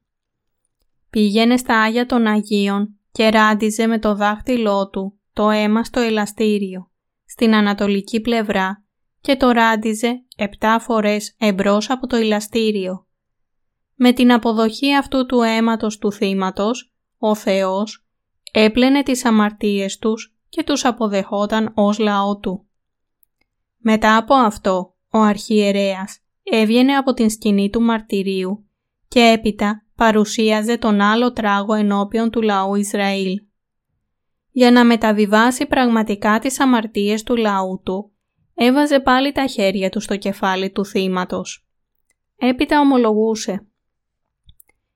Πήγαινε 1.10 1.56
στα 1.56 1.80
Άγια 1.82 2.06
των 2.06 2.26
Αγίων 2.26 2.98
και 3.12 3.28
ράντιζε 3.28 3.86
με 3.86 3.98
το 3.98 4.14
δάχτυλό 4.14 4.88
του 4.88 5.18
το 5.32 5.50
αίμα 5.50 5.84
στο 5.84 6.00
ελαστήριο, 6.00 6.90
στην 7.24 7.54
ανατολική 7.54 8.20
πλευρά 8.20 8.84
και 9.20 9.36
το 9.36 9.50
ράντιζε 9.50 10.24
επτά 10.36 10.78
φορές 10.78 11.34
εμπρός 11.38 11.90
από 11.90 12.06
το 12.06 12.16
ελαστήριο. 12.16 13.06
Με 13.94 14.12
την 14.12 14.32
αποδοχή 14.32 14.94
αυτού 14.94 15.26
του 15.26 15.42
αίματος 15.42 15.98
του 15.98 16.12
θύματος, 16.12 16.93
ο 17.26 17.34
Θεός 17.34 18.06
έπλαινε 18.52 19.02
τις 19.02 19.24
αμαρτίες 19.24 19.98
τους 19.98 20.36
και 20.48 20.62
τους 20.62 20.84
αποδεχόταν 20.84 21.72
ως 21.74 21.98
λαό 21.98 22.38
του. 22.38 22.66
Μετά 23.78 24.16
από 24.16 24.34
αυτό, 24.34 24.94
ο 25.10 25.18
αρχιερέας 25.18 26.18
έβγαινε 26.42 26.96
από 26.96 27.12
την 27.12 27.30
σκηνή 27.30 27.70
του 27.70 27.80
μαρτυρίου 27.80 28.64
και 29.08 29.20
έπειτα 29.20 29.84
παρουσίαζε 29.94 30.78
τον 30.78 31.00
άλλο 31.00 31.32
τράγο 31.32 31.74
ενώπιον 31.74 32.30
του 32.30 32.42
λαού 32.42 32.74
Ισραήλ. 32.74 33.42
Για 34.50 34.70
να 34.70 34.84
μεταβιβάσει 34.84 35.66
πραγματικά 35.66 36.38
τις 36.38 36.60
αμαρτίες 36.60 37.22
του 37.22 37.36
λαού 37.36 37.80
του, 37.84 38.12
έβαζε 38.54 39.00
πάλι 39.00 39.32
τα 39.32 39.46
χέρια 39.46 39.90
του 39.90 40.00
στο 40.00 40.16
κεφάλι 40.16 40.70
του 40.70 40.84
θύματος. 40.84 41.66
Έπειτα 42.36 42.80
ομολογούσε 42.80 43.66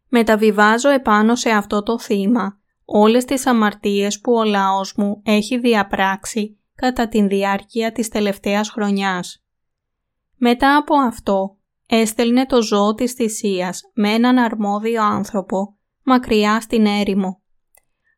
«Μεταβιβάζω 0.08 0.88
επάνω 0.88 1.34
σε 1.34 1.50
αυτό 1.50 1.82
το 1.82 1.98
θύμα 1.98 2.58
όλες 2.90 3.24
τις 3.24 3.46
αμαρτίες 3.46 4.20
που 4.20 4.32
ο 4.32 4.44
λαός 4.44 4.94
μου 4.96 5.22
έχει 5.24 5.58
διαπράξει 5.58 6.58
κατά 6.74 7.08
την 7.08 7.28
διάρκεια 7.28 7.92
της 7.92 8.08
τελευταίας 8.08 8.70
χρονιάς. 8.70 9.42
Μετά 10.36 10.76
από 10.76 10.94
αυτό, 10.96 11.56
έστελνε 11.86 12.46
το 12.46 12.62
ζώο 12.62 12.94
της 12.94 13.12
θυσίας 13.12 13.82
με 13.94 14.12
έναν 14.12 14.38
αρμόδιο 14.38 15.04
άνθρωπο 15.04 15.76
μακριά 16.02 16.60
στην 16.60 16.86
έρημο. 16.86 17.42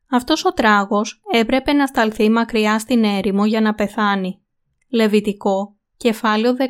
Αυτός 0.09 0.45
ο 0.45 0.53
τράγος 0.53 1.21
έπρεπε 1.31 1.73
να 1.73 1.85
σταλθεί 1.85 2.29
μακριά 2.29 2.79
στην 2.79 3.03
έρημο 3.03 3.45
για 3.45 3.61
να 3.61 3.73
πεθάνει. 3.73 4.41
Λεβιτικό, 4.89 5.75
κεφάλαιο 5.97 6.55
16, 6.55 6.63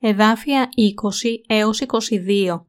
εδάφια 0.00 0.68
20 0.76 1.56
έως 1.56 1.80
22. 1.80 2.66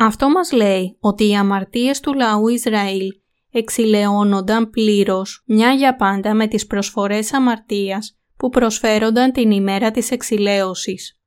Αυτό 0.00 0.28
μας 0.28 0.52
λέει 0.52 0.96
ότι 1.00 1.28
οι 1.28 1.36
αμαρτίες 1.36 2.00
του 2.00 2.14
λαού 2.14 2.48
Ισραήλ 2.48 3.08
εξηλαιώνονταν 3.50 4.70
πλήρως 4.70 5.42
μια 5.46 5.72
για 5.72 5.96
πάντα 5.96 6.34
με 6.34 6.46
τις 6.46 6.66
προσφορές 6.66 7.32
αμαρτίας 7.32 8.18
που 8.36 8.48
προσφέρονταν 8.48 9.32
την 9.32 9.50
ημέρα 9.50 9.90
της 9.90 10.10
εξηλαίωσης. 10.10 11.20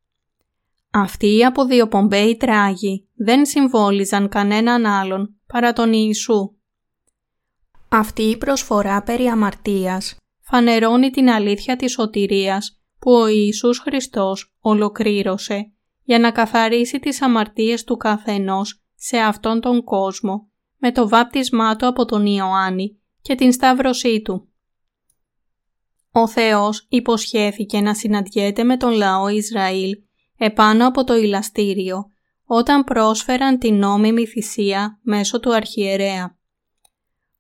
Αυτοί 0.92 1.38
οι 1.38 1.46
αποδιοπομπαίοι 1.46 2.38
τράγοι 2.38 3.08
δεν 3.16 3.46
συμβόλιζαν 3.46 4.30
κανέναν 4.30 4.86
άλλον 4.86 5.36
παρά 5.48 5.74
τον 5.74 5.94
Ιησού. 5.94 6.56
Αυτή 7.90 8.22
η 8.22 8.38
προσφορά 8.38 9.04
περί 9.04 9.26
αμαρτίας 9.26 10.16
φανερώνει 10.40 11.10
την 11.10 11.30
αλήθεια 11.30 11.76
της 11.76 11.92
σωτηρίας 11.92 12.82
που 13.00 13.12
ο 13.12 13.28
Ιησούς 13.28 13.80
Χριστός 13.80 14.54
ολοκλήρωσε 14.60 15.72
για 16.12 16.19
να 16.19 16.32
καθαρίσει 16.32 17.00
τις 17.00 17.21
αμαρτίες 17.21 17.84
του 17.84 17.97
καθενός 17.97 18.84
σε 18.95 19.17
αυτόν 19.17 19.62
τον 19.62 19.84
κόσμο 19.84 20.50
με 20.78 20.91
το 20.91 21.08
βάπτισμά 21.08 21.76
του 21.76 21.88
από 21.88 22.06
τον 22.06 22.26
Ιωάννη 22.26 23.00
και 23.21 23.36
την 23.36 23.52
σταύρωσή 23.52 24.21
του. 24.21 24.50
Ο 26.12 26.28
Θεός 26.28 26.86
υποσχέθηκε 26.89 27.82
να 27.82 27.93
συναντιέται 27.93 28.63
με 28.63 28.78
τον 28.78 28.91
λαό 28.91 29.28
Ισραήλ 29.28 29.91
επάνω 30.38 30.88
από 30.88 31.04
το 31.04 31.15
ηλαστήριο 31.15 32.06
όταν 32.45 32.84
πρόσφεραν 32.84 33.58
την 33.58 33.76
νόμιμη 33.76 34.28
θυσία 34.28 35.00
μέσω 35.02 35.39
του 35.39 35.54
αρχιερέα. 35.54 36.38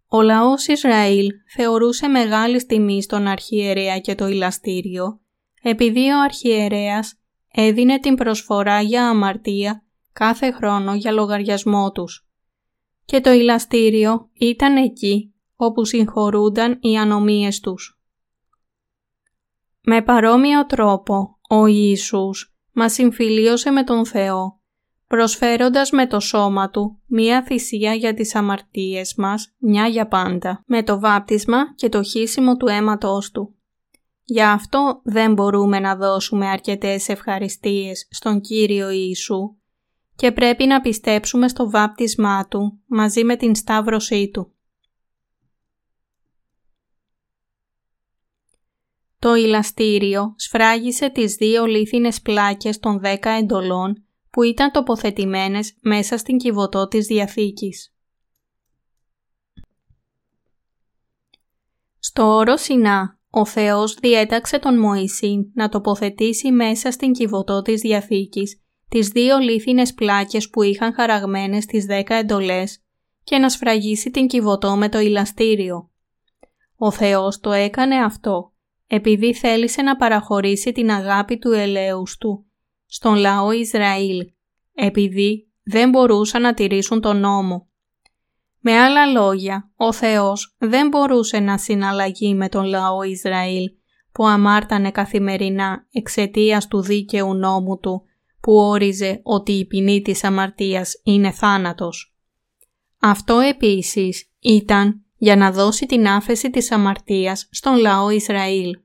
Ο 0.07 0.21
λαός 0.21 0.67
Ισραήλ 0.67 1.27
θεωρούσε 1.53 2.07
μεγάλης 2.07 2.65
τιμή 2.65 3.01
στον 3.01 3.27
αρχιερέα 3.27 3.99
και 3.99 4.15
το 4.15 4.27
ηλαστήριο 4.27 5.21
επειδή 5.61 6.09
ο 6.09 6.21
αρχιερέας 6.21 7.20
έδινε 7.51 7.99
την 7.99 8.15
προσφορά 8.15 8.81
για 8.81 9.09
αμαρτία 9.09 9.83
κάθε 10.13 10.51
χρόνο 10.51 10.95
για 10.95 11.11
λογαριασμό 11.11 11.91
τους. 11.91 12.27
Και 13.05 13.21
το 13.21 13.31
ηλαστήριο 13.31 14.29
ήταν 14.33 14.75
εκεί 14.75 15.33
όπου 15.55 15.85
συγχωρούνταν 15.85 16.77
οι 16.81 16.97
ανομίες 16.97 17.59
τους. 17.59 18.01
Με 19.81 20.01
παρόμοιο 20.01 20.65
τρόπο, 20.65 21.39
ο 21.49 21.65
Ιησούς 21.65 22.55
μας 22.71 22.93
συμφιλίωσε 22.93 23.71
με 23.71 23.83
τον 23.83 24.05
Θεό, 24.05 24.59
προσφέροντας 25.07 25.91
με 25.91 26.07
το 26.07 26.19
σώμα 26.19 26.69
Του 26.69 27.01
μία 27.05 27.43
θυσία 27.43 27.93
για 27.93 28.13
τις 28.13 28.35
αμαρτίες 28.35 29.15
μας, 29.17 29.53
μια 29.57 29.87
για 29.87 30.07
πάντα, 30.07 30.63
με 30.65 30.83
το 30.83 30.99
βάπτισμα 30.99 31.75
και 31.75 31.89
το 31.89 32.03
χύσιμο 32.03 32.57
του 32.57 32.67
αίματός 32.67 33.31
Του. 33.31 33.55
Γι' 34.23 34.43
αυτό 34.43 35.01
δεν 35.03 35.33
μπορούμε 35.33 35.79
να 35.79 35.95
δώσουμε 35.95 36.47
αρκετές 36.47 37.09
ευχαριστίες 37.09 38.07
στον 38.09 38.41
Κύριο 38.41 38.89
Ιησού 38.89 39.55
και 40.15 40.31
πρέπει 40.31 40.65
να 40.65 40.81
πιστέψουμε 40.81 41.47
στο 41.47 41.69
βάπτισμά 41.69 42.47
Του 42.47 42.79
μαζί 42.85 43.23
με 43.23 43.35
την 43.35 43.55
σταύρωσή 43.55 44.29
Του. 44.29 44.55
Το 49.19 49.35
ηλαστήριο 49.35 50.33
σφράγισε 50.37 51.09
τις 51.09 51.35
δύο 51.35 51.65
λίθινες 51.65 52.21
πλάκες 52.21 52.79
των 52.79 52.99
δέκα 52.99 53.29
εντολών 53.29 54.05
που 54.29 54.43
ήταν 54.43 54.71
τοποθετημένες 54.71 55.77
μέσα 55.81 56.17
στην 56.17 56.37
κυβωτό 56.37 56.87
της 56.87 57.05
Διαθήκης. 57.05 57.93
Στο 61.99 62.23
όρο 62.23 62.57
Σινά, 62.57 63.19
ο 63.33 63.45
Θεός 63.45 63.93
διέταξε 63.93 64.59
τον 64.59 64.79
Μωυσή 64.79 65.51
να 65.53 65.69
τοποθετήσει 65.69 66.51
μέσα 66.51 66.91
στην 66.91 67.11
κυβωτό 67.11 67.61
της 67.61 67.81
Διαθήκης 67.81 68.61
τις 68.89 69.07
δύο 69.07 69.37
λίθινες 69.37 69.93
πλάκες 69.93 70.49
που 70.49 70.61
είχαν 70.61 70.93
χαραγμένες 70.93 71.65
τις 71.65 71.85
δέκα 71.85 72.15
εντολές 72.15 72.83
και 73.23 73.37
να 73.37 73.49
σφραγίσει 73.49 74.11
την 74.11 74.27
Κιβωτό 74.27 74.75
με 74.75 74.89
το 74.89 74.99
ηλαστήριο. 74.99 75.89
Ο 76.75 76.91
Θεός 76.91 77.39
το 77.39 77.51
έκανε 77.51 77.95
αυτό 77.95 78.51
επειδή 78.93 79.33
θέλησε 79.33 79.81
να 79.81 79.95
παραχωρήσει 79.95 80.71
την 80.71 80.91
αγάπη 80.91 81.37
του 81.37 81.51
ελέους 81.51 82.17
του 82.17 82.45
στον 82.85 83.15
λαό 83.15 83.51
Ισραήλ, 83.51 84.31
επειδή 84.73 85.51
δεν 85.63 85.89
μπορούσαν 85.89 86.41
να 86.41 86.53
τηρήσουν 86.53 87.01
τον 87.01 87.19
νόμο. 87.19 87.70
Με 88.63 88.77
άλλα 88.77 89.05
λόγια, 89.05 89.71
ο 89.75 89.93
Θεός 89.93 90.55
δεν 90.57 90.87
μπορούσε 90.87 91.39
να 91.39 91.57
συναλλαγεί 91.57 92.35
με 92.35 92.49
τον 92.49 92.63
λαό 92.63 93.03
Ισραήλ 93.03 93.63
που 94.11 94.27
αμάρτανε 94.27 94.91
καθημερινά 94.91 95.87
εξαιτίας 95.91 96.67
του 96.67 96.81
δίκαιου 96.81 97.33
νόμου 97.33 97.79
του 97.79 98.03
που 98.41 98.53
όριζε 98.53 99.19
ότι 99.23 99.51
η 99.51 99.65
ποινή 99.65 100.01
της 100.01 100.23
αμαρτίας 100.23 100.93
είναι 101.03 101.31
θάνατος. 101.31 102.15
Αυτό 102.99 103.39
επίσης 103.39 104.29
ήταν 104.39 105.05
για 105.17 105.35
να 105.35 105.51
δώσει 105.51 105.85
την 105.85 106.07
άφεση 106.07 106.49
της 106.49 106.71
αμαρτίας 106.71 107.47
στον 107.51 107.75
λαό 107.75 108.09
Ισραήλ. 108.09 108.79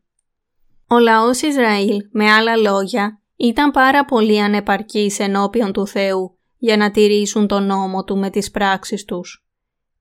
Ο 0.89 0.99
λαός 0.99 1.41
Ισραήλ, 1.43 1.97
με 2.13 2.31
άλλα 2.31 2.57
λόγια, 2.57 3.21
ήταν 3.37 3.71
πάρα 3.71 4.05
πολύ 4.05 4.43
ανεπαρκής 4.43 5.19
ενώπιον 5.19 5.73
του 5.73 5.87
Θεού 5.87 6.39
για 6.59 6.77
να 6.77 6.91
τηρήσουν 6.91 7.47
τον 7.47 7.67
νόμο 7.67 8.05
Του 8.05 8.17
με 8.17 8.31
τις 8.31 8.51
πράξεις 8.51 9.05
τους. 9.05 9.46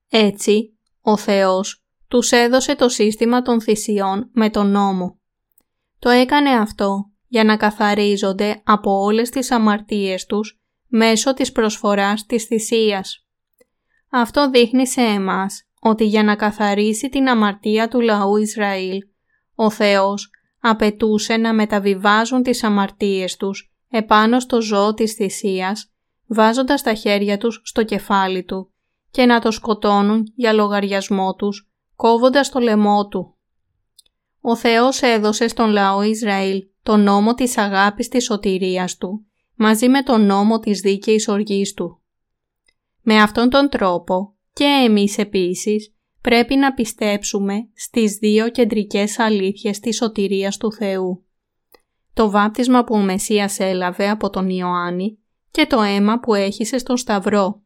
Έτσι, 0.09 0.77
ο 1.01 1.17
Θεός 1.17 1.83
τους 2.07 2.31
έδωσε 2.31 2.75
το 2.75 2.89
σύστημα 2.89 3.41
των 3.41 3.61
θυσιών 3.61 4.29
με 4.33 4.49
τον 4.49 4.71
νόμο. 4.71 5.19
Το 5.99 6.09
έκανε 6.09 6.49
αυτό 6.49 7.09
για 7.27 7.43
να 7.43 7.57
καθαρίζονται 7.57 8.61
από 8.65 8.91
όλες 8.91 9.29
τις 9.29 9.51
αμαρτίες 9.51 10.25
τους 10.25 10.59
μέσω 10.87 11.33
της 11.33 11.51
προσφοράς 11.51 12.25
της 12.25 12.43
θυσίας. 12.43 13.25
Αυτό 14.09 14.49
δείχνει 14.49 14.87
σε 14.87 15.01
εμάς 15.01 15.63
ότι 15.79 16.05
για 16.05 16.23
να 16.23 16.35
καθαρίσει 16.35 17.09
την 17.09 17.29
αμαρτία 17.29 17.87
του 17.87 18.01
λαού 18.01 18.37
Ισραήλ, 18.37 18.97
ο 19.55 19.69
Θεός 19.69 20.29
απαιτούσε 20.59 21.37
να 21.37 21.53
μεταβιβάζουν 21.53 22.43
τις 22.43 22.63
αμαρτίες 22.63 23.35
τους 23.35 23.73
επάνω 23.89 24.39
στο 24.39 24.61
ζώο 24.61 24.93
της 24.93 25.13
θυσίας, 25.13 25.93
βάζοντας 26.27 26.81
τα 26.81 26.93
χέρια 26.93 27.37
τους 27.37 27.61
στο 27.63 27.83
κεφάλι 27.83 28.43
του 28.43 28.73
και 29.15 29.25
να 29.25 29.39
το 29.39 29.51
σκοτώνουν 29.51 30.31
για 30.35 30.53
λογαριασμό 30.53 31.35
τους, 31.35 31.69
κόβοντας 31.95 32.49
το 32.49 32.59
λαιμό 32.59 33.07
του. 33.07 33.37
Ο 34.41 34.55
Θεός 34.55 35.01
έδωσε 35.01 35.47
στον 35.47 35.69
λαό 35.69 36.01
Ισραήλ 36.01 36.67
τον 36.83 37.03
νόμο 37.03 37.33
της 37.33 37.57
αγάπης 37.57 38.07
της 38.07 38.23
σωτηρίας 38.23 38.97
του, 38.97 39.25
μαζί 39.55 39.89
με 39.89 40.03
τον 40.03 40.25
νόμο 40.25 40.59
της 40.59 40.79
δίκαιης 40.79 41.27
οργής 41.27 41.73
του. 41.73 42.01
Με 43.01 43.21
αυτόν 43.21 43.49
τον 43.49 43.69
τρόπο 43.69 44.35
και 44.53 44.63
εμείς 44.63 45.17
επίσης 45.17 45.93
πρέπει 46.21 46.55
να 46.55 46.73
πιστέψουμε 46.73 47.69
στις 47.73 48.13
δύο 48.13 48.49
κεντρικές 48.49 49.19
αλήθειες 49.19 49.79
της 49.79 49.95
σωτηρίας 49.95 50.57
του 50.57 50.71
Θεού. 50.73 51.25
Το 52.13 52.29
βάπτισμα 52.29 52.83
που 52.83 52.95
ο 52.95 53.01
Μεσσίας 53.01 53.59
έλαβε 53.59 54.09
από 54.09 54.29
τον 54.29 54.49
Ιωάννη 54.49 55.17
και 55.51 55.65
το 55.65 55.81
αίμα 55.81 56.19
που 56.19 56.33
έχησε 56.33 56.77
στον 56.77 56.97
Σταυρό. 56.97 57.64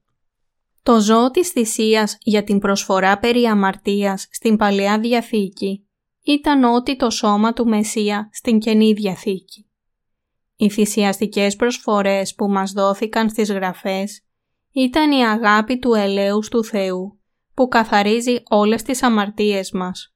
Το 0.89 0.99
ζώο 0.99 1.31
της 1.31 1.49
θυσίας 1.49 2.17
για 2.19 2.43
την 2.43 2.59
προσφορά 2.59 3.19
περί 3.19 3.45
αμαρτίας 3.45 4.27
στην 4.31 4.57
Παλαιά 4.57 4.99
Διαθήκη 4.99 5.87
ήταν 6.23 6.63
ότι 6.63 6.95
το 6.95 7.09
σώμα 7.09 7.53
του 7.53 7.67
Μεσσία 7.67 8.29
στην 8.31 8.59
Καινή 8.59 8.93
Διαθήκη. 8.93 9.69
Οι 10.55 10.69
θυσιαστικές 10.69 11.55
προσφορές 11.55 12.35
που 12.35 12.49
μας 12.49 12.71
δόθηκαν 12.71 13.29
στις 13.29 13.51
γραφές 13.51 14.21
ήταν 14.71 15.11
η 15.11 15.25
αγάπη 15.25 15.79
του 15.79 15.93
ελέους 15.93 16.49
του 16.49 16.63
Θεού 16.63 17.19
που 17.53 17.67
καθαρίζει 17.67 18.43
όλες 18.49 18.83
τις 18.83 19.03
αμαρτίες 19.03 19.71
μας. 19.71 20.13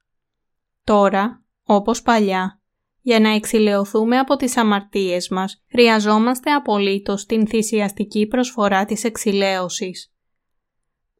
Τώρα, 0.84 1.44
όπως 1.64 2.02
παλιά, 2.02 2.62
για 3.02 3.20
να 3.20 3.30
εξηλαιωθούμε 3.30 4.18
από 4.18 4.36
τις 4.36 4.58
αμαρτίες 4.58 5.30
μας, 5.30 5.64
χρειαζόμαστε 5.72 6.52
απολύτως 6.52 7.26
την 7.26 7.48
θυσιαστική 7.48 8.28
προσφορά 8.28 8.86
της 8.86 9.04
εξηλαίωσης. 9.04 10.13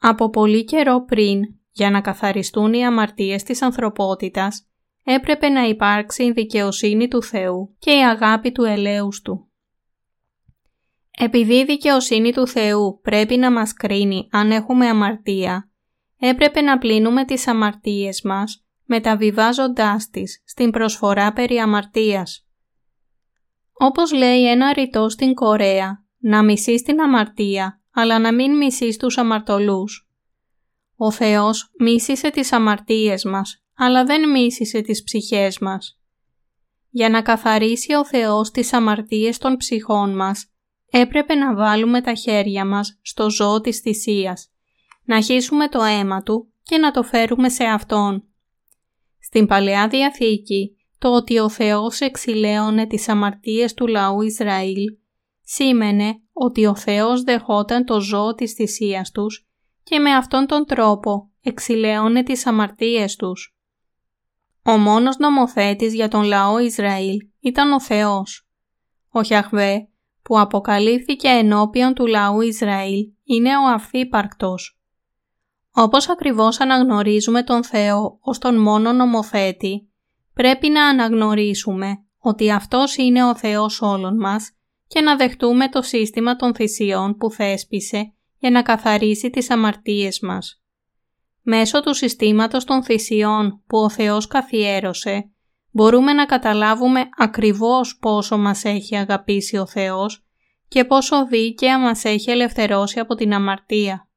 Από 0.06 0.30
πολύ 0.30 0.64
καιρό 0.64 1.06
πριν, 1.06 1.42
για 1.72 1.90
να 1.90 2.02
καθαριστούν 2.02 2.74
οι 2.74 2.86
αμαρτίες 2.86 3.44
της 3.44 3.62
ανθρωπότητας, 3.62 4.68
έπρεπε 5.04 5.50
να 5.50 5.64
υπάρξει 5.64 6.24
η 6.24 6.32
δικαιοσύνη 6.32 7.08
του 7.08 7.24
Θεού 7.24 7.76
και 7.80 7.92
η 7.92 8.06
αγάπη 8.06 8.52
του 8.52 8.64
ελέους 8.64 9.22
Του. 9.22 9.52
Επειδή 11.18 11.54
η 11.54 11.66
δικαιοσύνη 11.66 12.32
του 12.32 12.48
Θεού 12.48 13.00
πρέπει 13.02 13.38
να 13.38 13.52
μας 13.52 13.74
κρίνει 13.74 14.28
αν 14.32 14.52
έχουμε 14.52 14.88
αμαρτία, 14.88 15.72
έπρεπε 16.20 16.62
να 16.62 16.78
πλύνουμε 16.78 17.26
τις 17.26 17.48
αμαρτίες 17.48 18.22
μας 18.22 18.66
μεταβιβάζοντάς 18.84 20.10
τις 20.10 20.44
στην 20.46 20.72
προσφορά 20.72 21.34
περί 21.34 21.58
αμαρτίας. 21.58 22.48
Όπως 23.74 24.14
λέει 24.14 24.50
ένα 24.50 24.74
ρητό 24.74 25.10
στην 25.10 25.34
Κορέα, 25.34 26.06
να 26.18 26.44
μισείς 26.44 26.82
την 26.82 27.02
αμαρτία, 27.02 27.83
αλλά 27.94 28.20
να 28.20 28.34
μην 28.34 28.58
μισείς 28.58 28.98
τους 28.98 29.18
αμαρτωλούς. 29.18 30.10
Ο 30.96 31.12
Θεός 31.12 31.72
μίσησε 31.80 32.30
τις 32.30 32.52
αμαρτίες 32.52 33.24
μας, 33.24 33.64
αλλά 33.76 34.06
δεν 34.06 34.30
μίσησε 34.30 34.82
τις 34.82 35.04
ψυχές 35.04 35.60
μας. 35.60 36.00
Για 36.90 37.10
να 37.10 37.22
καθαρίσει 37.22 37.94
ο 37.94 38.06
Θεός 38.06 38.52
τις 38.52 38.74
αμαρτίες 38.74 39.38
των 39.38 39.58
ψυχών 39.58 40.16
μας, 40.16 40.48
έπρεπε 40.90 41.36
να 41.36 41.56
βάλουμε 41.56 42.02
τα 42.02 42.14
χέρια 42.14 42.66
μας 42.66 43.00
στο 43.02 43.30
ζώο 43.30 43.62
της 43.62 43.80
θυσίας 43.80 44.54
να 45.06 45.22
χύσουμε 45.22 45.68
το 45.68 45.82
αίμα 45.84 46.24
του 46.24 46.54
και 46.64 46.78
να 46.78 46.92
το 46.92 47.04
φέρουμε 47.04 47.50
σε 47.50 47.64
Αυτόν. 47.64 48.24
Στην 49.20 49.46
Παλαιά 49.48 49.88
Διαθήκη, 49.88 50.76
το 50.98 51.16
ότι 51.16 51.40
ο 51.40 51.50
Θεός 51.50 52.00
εξηλαίωνε 52.00 52.88
τις 52.88 53.10
αμαρτίες 53.10 53.74
του 53.74 53.88
λαού 53.88 54.22
Ισραήλ 54.22 54.98
σήμαινε 55.44 56.22
ότι 56.34 56.66
ο 56.66 56.76
Θεός 56.76 57.24
δεχόταν 57.24 57.86
το 57.86 58.00
ζώο 58.00 58.34
της 58.34 58.54
θυσίας 58.54 59.12
τους 59.12 59.48
και 59.84 60.00
με 60.00 60.12
αυτόν 60.12 60.46
τον 60.46 60.66
τρόπο 60.66 61.32
εξηλαίωνε 61.42 62.24
τις 62.24 62.46
αμαρτίες 62.46 63.16
τους. 63.16 63.58
Ο 64.64 64.78
μόνος 64.78 65.18
νομοθέτης 65.18 65.94
για 65.94 66.08
τον 66.08 66.24
λαό 66.24 66.60
Ισραήλ 66.60 67.18
ήταν 67.40 67.72
ο 67.72 67.82
Θεός. 67.82 68.48
Ο 69.10 69.24
Χιαχβέ 69.24 69.88
που 70.22 70.40
αποκαλύφθηκε 70.40 71.28
ενώπιον 71.28 71.94
του 71.94 72.06
λαού 72.06 72.42
Ισραήλ 72.42 73.00
είναι 73.24 73.58
ο 73.58 73.68
αυθύπαρκτος. 73.68 74.80
Όπως 75.72 76.10
ακριβώς 76.10 76.60
αναγνωρίζουμε 76.60 77.44
τον 77.44 77.64
Θεό 77.64 78.18
ως 78.22 78.38
τον 78.38 78.62
μόνο 78.62 78.94
νομοθέτη, 78.94 79.92
πρέπει 80.34 80.70
να 80.70 80.88
αναγνωρίσουμε 80.88 81.94
ότι 82.18 82.52
Αυτός 82.52 82.96
είναι 82.96 83.24
ο 83.24 83.36
Θεός 83.36 83.82
όλων 83.82 84.16
μας 84.16 84.52
και 84.94 85.02
να 85.02 85.16
δεχτούμε 85.16 85.70
το 85.70 85.82
σύστημα 85.82 86.36
των 86.36 86.56
θυσιών 86.56 87.18
που 87.18 87.32
θέσπισε 87.32 88.14
για 88.38 88.50
να 88.50 88.62
καθαρίσει 88.62 89.30
τις 89.30 89.50
αμαρτίες 89.50 90.20
μας. 90.20 90.62
Μέσω 91.42 91.82
του 91.82 91.94
συστήματος 91.94 92.66
των 92.66 92.84
θυσιών 92.84 93.64
που 93.68 93.78
ο 93.78 93.90
Θεός 93.90 94.28
καθιέρωσε, 94.28 95.32
μπορούμε 95.72 96.14
να 96.14 96.26
καταλάβουμε 96.26 97.10
ακριβώς 97.18 97.98
πόσο 97.98 98.38
μας 98.38 98.64
έχει 98.64 98.96
αγαπήσει 98.96 99.58
ο 99.58 99.66
Θεός 99.66 100.26
και 100.68 100.86
πόσο 100.86 101.28
δίκαια 101.28 101.80
μας 101.80 102.04
έχει 102.04 102.32
ελευθερώσει 102.32 103.00
από 103.00 103.16
την 103.16 103.34
αμαρτία 103.34 104.08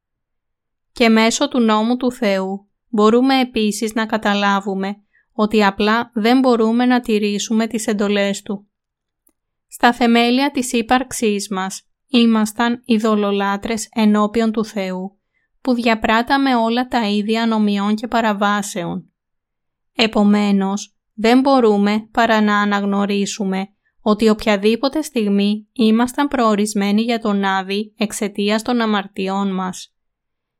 και 0.92 1.08
μέσω 1.08 1.48
του 1.48 1.60
νόμου 1.60 1.96
του 1.96 2.12
Θεού 2.12 2.68
μπορούμε 2.88 3.40
επίσης 3.40 3.94
να 3.94 4.06
καταλάβουμε 4.06 4.96
ότι 5.32 5.64
απλά 5.64 6.10
δεν 6.14 6.38
μπορούμε 6.38 6.86
να 6.86 7.00
τηρήσουμε 7.00 7.66
τις 7.66 7.86
εντολές 7.86 8.42
Του. 8.42 8.70
Στα 9.68 9.92
θεμέλια 9.92 10.50
της 10.50 10.72
ύπαρξής 10.72 11.48
μας 11.50 11.82
ήμασταν 12.08 12.82
ειδωλολάτρες 12.84 13.88
ενώπιον 13.94 14.52
του 14.52 14.64
Θεού, 14.64 15.18
που 15.60 15.74
διαπράταμε 15.74 16.54
όλα 16.54 16.88
τα 16.88 17.08
ίδια 17.08 17.46
νομιών 17.46 17.94
και 17.94 18.08
παραβάσεων. 18.08 19.10
Επομένως, 19.94 20.96
δεν 21.14 21.40
μπορούμε 21.40 22.08
παρά 22.10 22.40
να 22.40 22.60
αναγνωρίσουμε 22.60 23.68
ότι 24.00 24.28
οποιαδήποτε 24.28 25.02
στιγμή 25.02 25.68
ήμασταν 25.72 26.28
προορισμένοι 26.28 27.02
για 27.02 27.18
τον 27.18 27.44
Άδη 27.44 27.94
εξαιτίας 27.98 28.62
των 28.62 28.80
αμαρτιών 28.80 29.54
μας. 29.54 29.94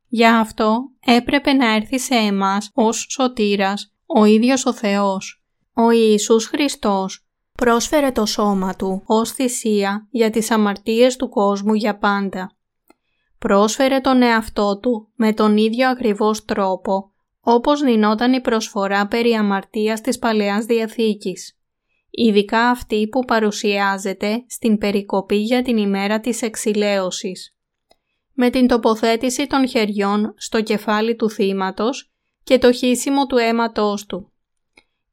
Γι' 0.09 0.27
αυτό 0.27 0.79
έπρεπε 1.07 1.53
να 1.53 1.75
έρθει 1.75 1.99
σε 1.99 2.15
εμάς 2.15 2.71
ως 2.75 3.07
σωτήρας 3.11 3.95
ο 4.07 4.25
ίδιος 4.25 4.67
ο 4.67 4.73
Θεός. 4.73 5.45
Ο 5.75 5.91
Ιησούς 5.91 6.47
Χριστός 6.47 7.26
πρόσφερε 7.57 8.11
το 8.11 8.27
σώμα 8.27 8.75
Του 8.75 9.03
ως 9.07 9.33
θυσία 9.33 10.07
για 10.11 10.31
τις 10.31 10.51
αμαρτίες 10.51 11.17
του 11.17 11.29
κόσμου 11.29 11.75
για 11.75 11.99
πάντα. 11.99 12.57
Πρόσφερε 13.39 14.01
τον 14.01 14.23
εαυτό 14.23 14.79
Του 14.79 15.09
με 15.15 15.33
τον 15.33 15.57
ίδιο 15.57 15.89
ακριβώς 15.89 16.45
τρόπο 16.45 17.11
όπως 17.41 17.83
νινόταν 17.83 18.33
η 18.33 18.41
προσφορά 18.41 19.07
περί 19.07 19.33
αμαρτίας 19.33 20.01
της 20.01 20.19
Παλαιάς 20.19 20.65
Διαθήκης. 20.65 21.59
ειδικά 22.11 22.69
αυτή 22.69 23.09
που 23.09 23.25
παρουσιάζεται 23.25 24.45
στην 24.49 24.79
περικοπή 24.79 25.37
για 25.37 25.63
την 25.63 25.77
ημέρα 25.77 26.21
της 26.21 26.43
εξηλαίωσης. 26.43 27.57
Με 28.33 28.51
την 28.51 28.67
τοποθέτηση 28.67 29.47
των 29.47 29.69
χεριών 29.69 30.35
στο 30.37 30.63
κεφάλι 30.63 31.17
του 31.17 31.31
θύματος 31.31 32.13
και 32.43 32.59
το 32.59 32.73
χύσιμο 32.73 33.27
του 33.27 33.37
αίματός 33.37 34.07
του. 34.07 34.33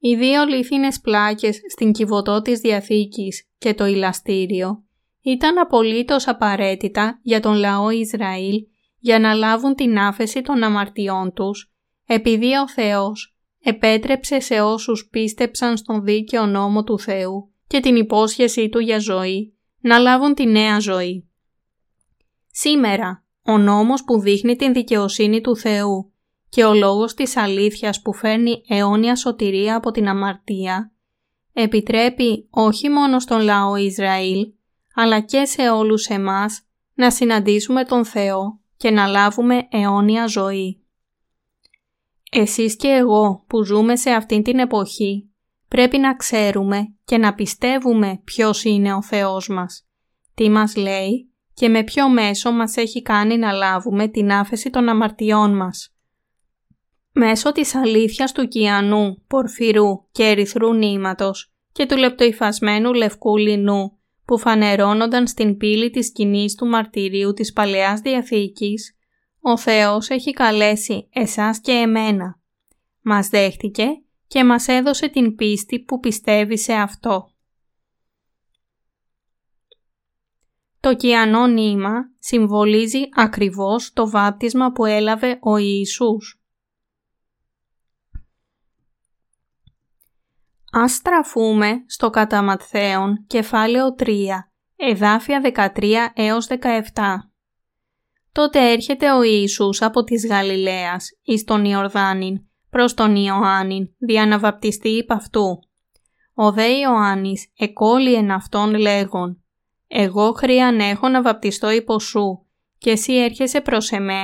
Οι 0.06 0.16
δύο 0.16 0.46
λίθινες 0.46 1.00
πλάκες 1.00 1.60
στην 1.72 1.92
κυβωτό 1.92 2.42
της 2.42 2.60
Διαθήκης 2.60 3.48
και 3.58 3.74
το 3.74 3.86
ηλαστήριο 3.86 4.84
ήταν 5.22 5.58
απολύτως 5.58 6.28
απαραίτητα 6.28 7.20
για 7.22 7.40
τον 7.40 7.54
λαό 7.56 7.90
Ισραήλ 7.90 8.56
για 9.00 9.20
να 9.20 9.34
λάβουν 9.34 9.76
την 9.76 9.98
άφεση 9.98 10.42
των 10.42 10.64
αμαρτιών 10.64 11.34
τους, 11.34 11.74
επειδή 12.06 12.56
ο 12.56 12.70
Θεός 12.70 13.36
επέτρεψε 13.64 14.40
σε 14.40 14.62
όσους 14.62 15.08
πίστεψαν 15.12 15.78
στον 15.78 16.04
δίκαιο 16.04 16.46
νόμο 16.46 16.84
του 16.84 17.00
Θεού 17.00 17.52
και 17.68 17.80
την 17.80 17.96
υπόσχεσή 17.96 18.70
Του 18.70 18.80
για 18.80 19.00
ζωή, 19.00 19.58
να 19.80 19.98
λάβουν 19.98 20.34
τη 20.34 20.46
νέα 20.46 20.80
ζωή. 20.80 21.30
Σήμερα, 22.52 23.26
ο 23.44 23.58
νόμος 23.58 24.04
που 24.04 24.20
δείχνει 24.20 24.56
την 24.56 24.74
δικαιοσύνη 24.74 25.42
του 25.42 25.56
Θεού 25.58 26.13
και 26.54 26.66
ο 26.66 26.74
λόγος 26.74 27.14
της 27.14 27.38
αλήθειας 27.38 28.02
που 28.02 28.14
φέρνει 28.14 28.64
αιώνια 28.68 29.16
σωτηρία 29.16 29.76
από 29.76 29.92
την 29.92 30.08
αμαρτία, 30.08 30.94
επιτρέπει 31.54 32.48
όχι 32.50 32.90
μόνο 32.90 33.20
στον 33.20 33.42
λαό 33.42 33.76
Ισραήλ, 33.76 34.54
αλλά 34.96 35.20
και 35.20 35.46
σε 35.46 35.70
όλους 35.70 36.08
εμάς 36.08 36.62
να 36.94 37.12
συναντήσουμε 37.12 37.84
τον 37.84 38.06
Θεό 38.06 38.60
και 38.78 38.92
να 38.92 39.08
λάβουμε 39.08 39.68
αιώνια 39.72 40.26
ζωή. 40.26 40.84
Εσείς 42.32 42.76
και 42.76 42.88
εγώ 42.88 43.44
που 43.48 43.64
ζούμε 43.64 43.96
σε 43.96 44.10
αυτήν 44.10 44.44
την 44.44 44.60
εποχή 44.60 45.30
πρέπει 45.68 45.98
να 45.98 46.16
ξέρουμε 46.16 46.96
και 47.06 47.18
να 47.18 47.34
πιστεύουμε 47.34 48.22
ποιος 48.24 48.64
είναι 48.64 48.94
ο 48.94 49.02
Θεός 49.02 49.48
μας, 49.48 49.88
τι 50.34 50.50
μας 50.50 50.76
λέει 50.76 51.32
και 51.54 51.70
με 51.70 51.84
ποιο 51.84 52.10
μέσο 52.10 52.52
μας 52.52 52.78
έχει 52.78 53.02
κάνει 53.02 53.38
να 53.38 53.52
λάβουμε 53.52 54.08
την 54.08 54.32
άφεση 54.32 54.70
των 54.70 54.90
αμαρτιών 54.90 55.56
μας. 55.56 55.93
Μέσω 57.16 57.52
της 57.52 57.76
αλήθειας 57.76 58.32
του 58.32 58.48
κιανού, 58.48 59.24
πορφυρού 59.28 60.10
και 60.12 60.24
ερυθρού 60.24 60.74
νήματος 60.74 61.54
και 61.72 61.86
του 61.86 61.98
λεπτοϊφασμένου 61.98 62.94
λευκού 62.94 63.38
λινού 63.38 63.98
που 64.26 64.38
φανερώνονταν 64.38 65.28
στην 65.28 65.58
πύλη 65.58 65.90
της 65.90 66.06
σκηνής 66.08 66.56
του 66.56 66.66
μαρτυρίου 66.66 67.34
της 67.34 67.54
Παλαιάς 67.54 68.00
Διαθήκης, 68.00 68.98
ο 69.42 69.58
Θεός 69.58 70.10
έχει 70.10 70.32
καλέσει 70.32 71.08
εσάς 71.14 71.60
και 71.60 71.72
εμένα. 71.72 72.40
Μας 73.02 73.28
δέχτηκε 73.28 73.88
και 74.28 74.44
μας 74.44 74.68
έδωσε 74.68 75.08
την 75.08 75.36
πίστη 75.36 75.80
που 75.80 76.00
πιστεύει 76.00 76.58
σε 76.58 76.74
αυτό. 76.74 77.28
Το 80.80 80.96
κιανό 80.96 81.48
νήμα 81.48 81.94
συμβολίζει 82.20 83.02
ακριβώς 83.16 83.94
το 83.94 84.10
βάπτισμα 84.10 84.72
που 84.72 84.86
έλαβε 84.86 85.40
ο 85.42 85.58
Ιησούς. 85.58 86.43
Ας 90.76 90.92
στραφούμε 90.94 91.84
στο 91.88 92.10
κατά 92.10 92.42
Ματθαίον, 92.42 93.26
κεφάλαιο 93.28 93.96
3, 94.00 94.10
εδάφια 94.76 95.42
13 95.76 96.12
έως 96.14 96.48
17. 96.48 96.54
Τότε 98.32 98.72
έρχεται 98.72 99.12
ο 99.12 99.24
Ιησούς 99.24 99.82
από 99.82 100.04
της 100.04 100.28
Γαλιλαίας 100.28 101.10
εις 101.24 101.44
τον 101.44 101.66
Ιορδάνην 101.66 102.42
προς 102.70 102.94
τον 102.94 103.16
Ιωάννην 103.16 103.96
δια 103.98 104.26
να 104.26 104.40
βαπτιστεί 104.40 104.90
υπ' 104.90 105.12
αυτού. 105.12 105.60
Ο 106.34 106.52
δε 106.52 106.68
Ιωάννης 106.68 107.52
εκόλυεν 107.58 108.32
αυτόν 108.32 108.76
λέγον 108.76 109.44
«Εγώ 109.88 110.32
χρειαν 110.32 110.80
έχω 110.80 111.08
να 111.08 111.22
βαπτιστώ 111.22 111.70
υπό 111.70 112.00
σου 112.00 112.46
και 112.78 112.90
εσύ 112.90 113.14
έρχεσαι 113.14 113.62
προς 113.62 113.92
εμέ». 113.92 114.24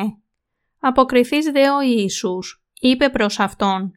Αποκριθείς 0.79 1.45
δε 1.45 1.69
ο 1.69 1.81
Ιησούς, 1.81 2.63
είπε 2.79 3.09
προς 3.09 3.39
αυτόν 3.39 3.91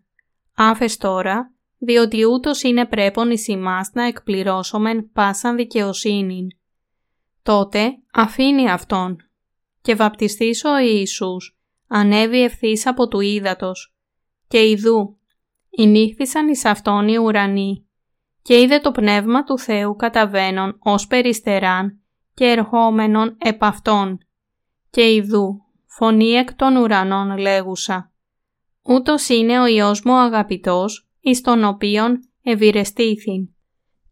«Άφες 0.55 0.97
τώρα 0.97 1.52
διότι 1.85 2.25
ούτως 2.25 2.63
είναι 2.63 2.87
πρέπον 2.87 3.31
εις 3.31 3.49
ημάς 3.49 3.91
να 3.93 4.07
εκπληρώσομεν 4.07 5.11
πάσαν 5.13 5.57
δικαιοσύνην. 5.57 6.47
Τότε 7.43 7.99
αφήνει 8.13 8.71
αυτόν 8.71 9.17
και 9.81 9.95
βαπτιστής 9.95 10.65
ο 10.65 10.79
Ιησούς 10.79 11.59
ανέβη 11.89 12.43
ευθύς 12.43 12.87
από 12.87 13.09
του 13.09 13.21
ύδατος 13.21 13.95
και 14.49 14.69
ιδού 14.69 15.19
ενήχθησαν 15.71 16.49
εις 16.49 16.65
αυτόν 16.65 17.09
οι 17.09 17.17
ουρανοί 17.17 17.87
και 18.43 18.61
είδε 18.61 18.79
το 18.79 18.93
πνεύμα 18.93 19.45
του 19.45 19.59
Θεού 19.59 19.97
καταβαίνον 19.97 20.77
ως 20.79 21.07
περιστεράν 21.07 22.01
και 22.35 22.45
ερχόμενον 22.45 23.37
επ' 23.39 23.65
αυτόν 23.65 24.19
και 24.91 25.15
ιδού 25.15 25.65
φωνή 25.87 26.31
εκ 26.31 26.55
των 26.55 26.77
ουρανών 26.77 27.39
λέγουσα 27.39 28.13
«Ούτως 28.83 29.29
είναι 29.29 29.61
ο 29.61 29.67
Υιός 29.67 30.03
μου 30.03 30.13
αγαπητός 30.13 31.07
εις 31.23 31.41
τον 31.41 31.65
οποίον 31.65 32.21
ευηρεστήθην. 32.43 33.49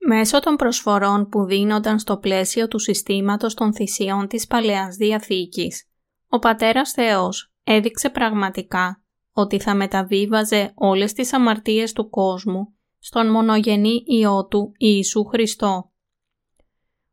Μέσω 0.06 0.40
των 0.40 0.56
προσφορών 0.56 1.28
που 1.28 1.44
δίνονταν 1.44 1.98
στο 1.98 2.16
πλαίσιο 2.16 2.68
του 2.68 2.78
συστήματος 2.78 3.54
των 3.54 3.74
θυσιών 3.74 4.26
της 4.26 4.46
Παλαιάς 4.46 4.96
Διαθήκης, 4.96 5.88
ο 6.28 6.38
Πατέρας 6.38 6.90
Θεός 6.90 7.52
έδειξε 7.64 8.10
πραγματικά 8.10 9.02
ότι 9.32 9.60
θα 9.60 9.74
μεταβίβαζε 9.74 10.72
όλες 10.74 11.12
τις 11.12 11.32
αμαρτίες 11.32 11.92
του 11.92 12.10
κόσμου 12.10 12.74
στον 12.98 13.30
μονογενή 13.30 14.02
Υιό 14.06 14.46
του 14.46 14.72
Ιησού 14.76 15.24
Χριστό. 15.24 15.92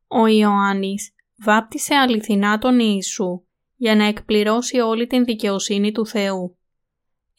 Ο 0.08 0.28
Ιωάννης 0.28 1.14
βάπτισε 1.44 1.96
αληθινά 1.96 2.58
τον 2.58 2.80
Ιησού 2.80 3.44
για 3.76 3.96
να 3.96 4.04
εκπληρώσει 4.04 4.80
όλη 4.80 5.08
την 5.08 5.26
δικαιοσύνη 5.26 5.92
του 5.92 6.06
Θεού 6.06 6.58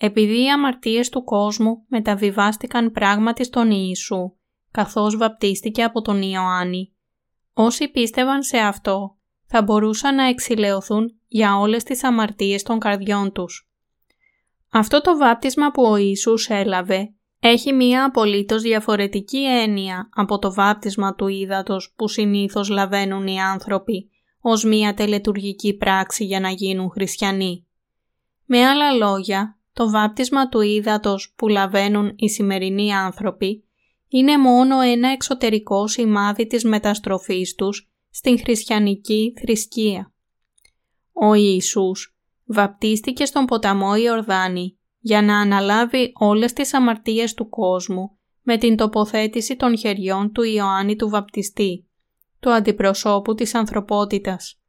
επειδή 0.01 0.43
οι 0.43 0.51
αμαρτίες 0.51 1.09
του 1.09 1.25
κόσμου 1.25 1.85
μεταβιβάστηκαν 1.89 2.93
πράγματι 2.93 3.45
στον 3.45 3.71
Ιησού, 3.71 4.33
καθώς 4.71 5.17
βαπτίστηκε 5.17 5.83
από 5.83 6.03
τον 6.03 6.23
Ιωάννη. 6.23 6.93
Όσοι 7.53 7.89
πίστευαν 7.89 8.43
σε 8.43 8.59
αυτό, 8.59 9.17
θα 9.47 9.63
μπορούσαν 9.63 10.15
να 10.15 10.25
εξηλαιωθούν 10.25 11.21
για 11.27 11.59
όλες 11.59 11.83
τις 11.83 12.05
αμαρτίες 12.05 12.63
των 12.63 12.79
καρδιών 12.79 13.33
τους. 13.33 13.71
Αυτό 14.71 15.01
το 15.01 15.17
βάπτισμα 15.17 15.71
που 15.71 15.83
ο 15.83 15.97
Ιησούς 15.97 16.49
έλαβε 16.49 17.13
έχει 17.41 17.73
μία 17.73 18.05
απολύτως 18.05 18.63
διαφορετική 18.63 19.45
έννοια 19.45 20.09
από 20.15 20.39
το 20.39 20.55
βάπτισμα 20.55 21.15
του 21.15 21.29
ύδατος 21.29 21.93
που 21.97 22.09
συνήθως 22.09 22.69
λαβαίνουν 22.69 23.27
οι 23.27 23.41
άνθρωποι 23.41 24.11
ως 24.41 24.65
μία 24.65 24.95
τελετουργική 24.95 25.77
πράξη 25.77 26.25
για 26.25 26.41
να 26.41 26.51
γίνουν 26.51 26.91
χριστιανοί. 26.91 27.67
Με 28.45 28.67
άλλα 28.67 28.93
λόγια, 28.93 29.58
το 29.79 29.91
βάπτισμα 29.91 30.49
του 30.49 30.61
ύδατος 30.61 31.35
που 31.37 31.49
λαβαίνουν 31.49 32.13
οι 32.17 32.29
σημερινοί 32.29 32.95
άνθρωποι 32.95 33.65
είναι 34.09 34.39
μόνο 34.39 34.81
ένα 34.81 35.11
εξωτερικό 35.11 35.87
σημάδι 35.87 36.47
της 36.47 36.65
μεταστροφής 36.65 37.55
τους 37.55 37.91
στην 38.11 38.39
χριστιανική 38.39 39.33
θρησκεία. 39.41 40.13
Ο 41.13 41.35
Ιησούς 41.35 42.17
βαπτίστηκε 42.45 43.25
στον 43.25 43.45
ποταμό 43.45 43.97
Ιορδάνη 43.97 44.79
για 44.99 45.23
να 45.23 45.39
αναλάβει 45.39 46.13
όλες 46.15 46.53
τις 46.53 46.75
αμαρτίες 46.75 47.35
του 47.35 47.49
κόσμου 47.49 48.19
με 48.43 48.57
την 48.57 48.77
τοποθέτηση 48.77 49.57
των 49.57 49.79
χεριών 49.79 50.33
του 50.33 50.43
Ιωάννη 50.43 50.97
του 50.97 51.09
Βαπτιστή, 51.09 51.89
του 52.41 52.51
αντιπροσώπου 52.51 53.35
της 53.35 53.55
ανθρωπότητας. 53.55 54.61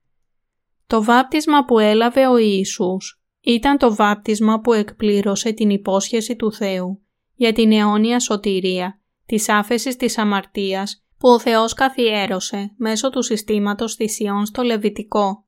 Το 0.88 1.04
βάπτισμα 1.04 1.66
που 1.66 1.80
έλαβε 1.80 2.28
ο 2.28 2.38
Ιησούς 2.38 3.19
ήταν 3.42 3.78
το 3.78 3.96
βάπτισμα 3.96 4.60
που 4.60 4.74
εκπλήρωσε 4.74 5.52
την 5.52 5.70
υπόσχεση 5.70 6.36
του 6.36 6.54
Θεού 6.54 7.02
για 7.36 7.54
την 7.54 7.72
αιώνια 7.72 8.20
σωτηρία 8.20 9.00
της 9.26 9.50
άφεσης 9.50 9.96
της 9.96 10.18
αμαρτίας 10.18 11.04
που 11.18 11.30
ο 11.30 11.40
Θεός 11.40 11.74
καθιέρωσε 11.74 12.74
μέσω 12.78 13.10
του 13.10 13.24
συστήματος 13.24 13.96
θυσιών 13.96 14.46
στο 14.46 14.62
Λεβιτικό. 14.62 15.46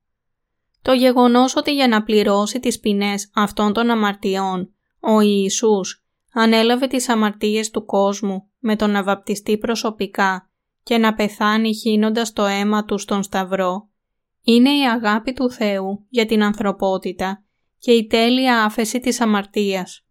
Το 0.81 0.93
γεγονός 0.93 1.55
ότι 1.55 1.73
για 1.73 1.87
να 1.87 2.03
πληρώσει 2.03 2.59
τις 2.59 2.79
ποινές 2.79 3.31
αυτών 3.33 3.73
των 3.73 3.89
αμαρτιών, 3.89 4.73
ο 4.99 5.19
Ιησούς 5.19 6.05
ανέλαβε 6.33 6.87
τις 6.87 7.09
αμαρτίες 7.09 7.69
του 7.69 7.85
κόσμου 7.85 8.49
με 8.59 8.75
τον 8.75 8.91
να 8.91 9.03
βαπτιστεί 9.03 9.57
προσωπικά 9.57 10.49
και 10.83 10.97
να 10.97 11.13
πεθάνει 11.13 11.75
χύνοντας 11.75 12.33
το 12.33 12.45
αίμα 12.45 12.85
του 12.85 12.97
στον 12.97 13.23
Σταυρό, 13.23 13.89
είναι 14.43 14.69
η 14.69 14.81
αγάπη 14.81 15.33
του 15.33 15.51
Θεού 15.51 16.05
για 16.09 16.25
την 16.25 16.43
ανθρωπότητα 16.43 17.43
και 17.81 17.91
η 17.91 18.07
τέλεια 18.07 18.63
άφεση 18.63 18.99
της 18.99 19.21
αμαρτίας. 19.21 20.05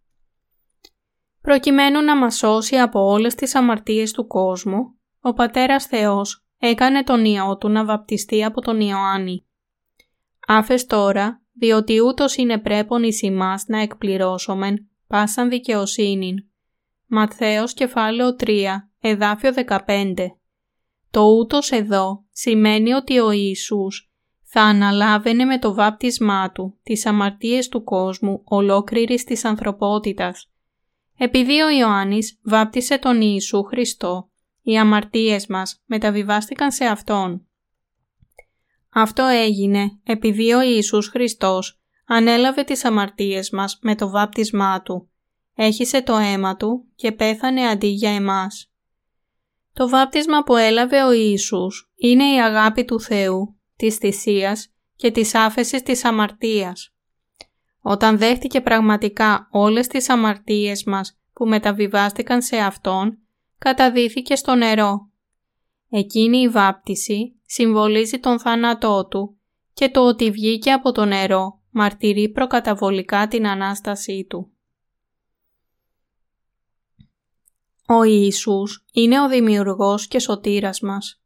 Προκειμένου 1.40 2.02
να 2.02 2.16
μας 2.16 2.36
σώσει 2.36 2.76
από 2.76 3.00
όλες 3.00 3.34
τις 3.34 3.54
αμαρτίες 3.54 4.12
του 4.12 4.26
κόσμου, 4.26 4.98
ο 5.20 5.32
Πατέρας 5.32 5.86
Θεός 5.86 6.44
έκανε 6.58 7.02
τον 7.02 7.24
Υιό 7.24 7.56
Του 7.56 7.68
να 7.68 7.84
βαπτιστεί 7.84 8.44
από 8.44 8.60
τον 8.60 8.80
Ιωάννη. 8.80 9.46
Άφες 10.46 10.86
τώρα, 10.86 11.42
διότι 11.52 12.00
ούτως 12.00 12.36
είναι 12.36 12.58
πρέπον 12.58 13.02
εις 13.02 13.22
ημάς 13.22 13.64
να 13.66 13.80
εκπληρώσομεν 13.80 14.90
πάσαν 15.06 15.48
δικαιοσύνην. 15.48 16.36
Ματθαίος 17.06 17.74
κεφάλαιο 17.74 18.36
3, 18.36 18.90
εδάφιο 19.00 19.52
15. 19.52 20.14
Το 21.10 21.22
ούτως 21.22 21.70
εδώ 21.70 22.24
σημαίνει 22.32 22.92
ότι 22.92 23.18
ο 23.18 23.30
Ιησούς 23.30 24.09
θα 24.52 24.62
αναλάβαινε 24.62 25.44
με 25.44 25.58
το 25.58 25.74
βάπτισμά 25.74 26.52
Του 26.52 26.78
τις 26.82 27.06
αμαρτίες 27.06 27.68
του 27.68 27.84
κόσμου 27.84 28.42
ολόκληρης 28.44 29.24
της 29.24 29.44
ανθρωπότητας. 29.44 30.50
Επειδή 31.16 31.60
ο 31.60 31.70
Ιωάννης 31.70 32.40
βάπτισε 32.42 32.98
τον 32.98 33.20
Ιησού 33.20 33.62
Χριστό, 33.62 34.30
οι 34.62 34.78
αμαρτίες 34.78 35.46
μας 35.46 35.82
μεταβιβάστηκαν 35.86 36.72
σε 36.72 36.84
Αυτόν. 36.84 37.46
Αυτό 38.90 39.22
έγινε 39.22 39.98
επειδή 40.04 40.52
ο 40.52 40.62
Ιησούς 40.62 41.08
Χριστός 41.08 41.80
ανέλαβε 42.06 42.62
τις 42.62 42.84
αμαρτίες 42.84 43.50
μας 43.50 43.78
με 43.82 43.94
το 43.94 44.10
βάπτισμά 44.10 44.82
Του, 44.82 45.10
έχισε 45.54 46.02
το 46.02 46.16
αίμα 46.16 46.56
Του 46.56 46.86
και 46.94 47.12
πέθανε 47.12 47.68
αντί 47.68 47.86
για 47.86 48.10
εμάς. 48.10 48.72
Το 49.72 49.88
βάπτισμα 49.88 50.42
που 50.42 50.56
έλαβε 50.56 51.02
ο 51.02 51.12
Ιησούς 51.12 51.92
είναι 51.96 52.24
η 52.24 52.42
αγάπη 52.42 52.84
του 52.84 53.00
Θεού, 53.00 53.59
της 53.80 53.96
θυσίας 53.96 54.72
και 54.96 55.10
της 55.10 55.34
άφεσης 55.34 55.82
της 55.82 56.04
αμαρτίας. 56.04 56.94
Όταν 57.80 58.18
δέχτηκε 58.18 58.60
πραγματικά 58.60 59.48
όλες 59.50 59.86
τις 59.86 60.08
αμαρτίες 60.08 60.84
μας 60.84 61.18
που 61.32 61.46
μεταβιβάστηκαν 61.46 62.42
σε 62.42 62.56
Αυτόν, 62.56 63.18
καταδύθηκε 63.58 64.36
στο 64.36 64.54
νερό. 64.54 65.10
Εκείνη 65.90 66.38
η 66.38 66.48
βάπτιση 66.48 67.40
συμβολίζει 67.44 68.18
τον 68.18 68.40
θάνατό 68.40 69.06
Του 69.06 69.38
και 69.72 69.88
το 69.88 70.06
ότι 70.06 70.30
βγήκε 70.30 70.72
από 70.72 70.92
το 70.92 71.04
νερό 71.04 71.60
μαρτυρεί 71.70 72.28
προκαταβολικά 72.28 73.28
την 73.28 73.46
Ανάστασή 73.46 74.26
Του. 74.28 74.52
Ο 77.86 78.02
Ιησούς 78.02 78.84
είναι 78.92 79.20
ο 79.20 79.28
Δημιουργός 79.28 80.06
και 80.06 80.18
Σωτήρας 80.18 80.80
μας. 80.80 81.19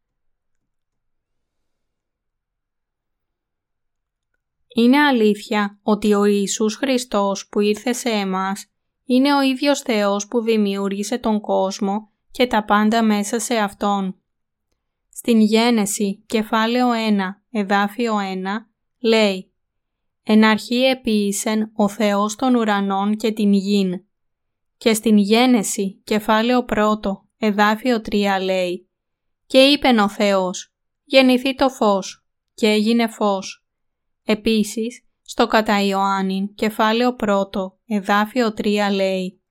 Είναι 4.77 4.99
αλήθεια 4.99 5.79
ότι 5.83 6.13
ο 6.13 6.25
Ιησούς 6.25 6.75
Χριστός 6.75 7.47
που 7.49 7.59
ήρθε 7.59 7.93
σε 7.93 8.09
εμάς 8.09 8.65
είναι 9.05 9.35
ο 9.35 9.41
ίδιος 9.41 9.79
Θεός 9.79 10.27
που 10.27 10.41
δημιούργησε 10.41 11.17
τον 11.17 11.41
κόσμο 11.41 12.11
και 12.31 12.47
τα 12.47 12.65
πάντα 12.65 13.03
μέσα 13.03 13.39
σε 13.39 13.55
Αυτόν. 13.55 14.15
Στην 15.09 15.39
Γένεση, 15.39 16.23
κεφάλαιο 16.25 16.87
1, 16.91 16.91
εδάφιο 17.51 18.15
1, 18.15 18.21
λέει 18.99 19.53
«Εν 20.23 20.43
αρχή 20.43 20.83
επίησεν 20.83 21.71
ο 21.75 21.87
Θεός 21.87 22.35
των 22.35 22.55
ουρανών 22.55 23.15
και 23.15 23.31
την 23.31 23.53
γην». 23.53 24.05
Και 24.77 24.93
στην 24.93 25.17
Γένεση, 25.17 26.01
κεφάλαιο 26.03 26.65
1, 26.69 26.75
εδάφιο 27.37 28.01
3 28.11 28.41
λέει 28.41 28.89
«Και 29.45 29.59
είπεν 29.59 29.99
ο 29.99 30.09
Θεός, 30.09 30.73
γεννηθεί 31.03 31.55
το 31.55 31.69
φως, 31.69 32.25
και 32.53 32.67
έγινε 32.67 33.07
φως». 33.07 33.64
Επίσης, 34.25 35.03
στο 35.21 35.47
κατά 35.47 35.81
Ιωάννην, 35.81 36.53
κεφάλαιο 36.53 37.15
1, 37.19 37.27
εδάφιο 37.87 38.53
3 38.57 38.77
λέει 38.91 39.41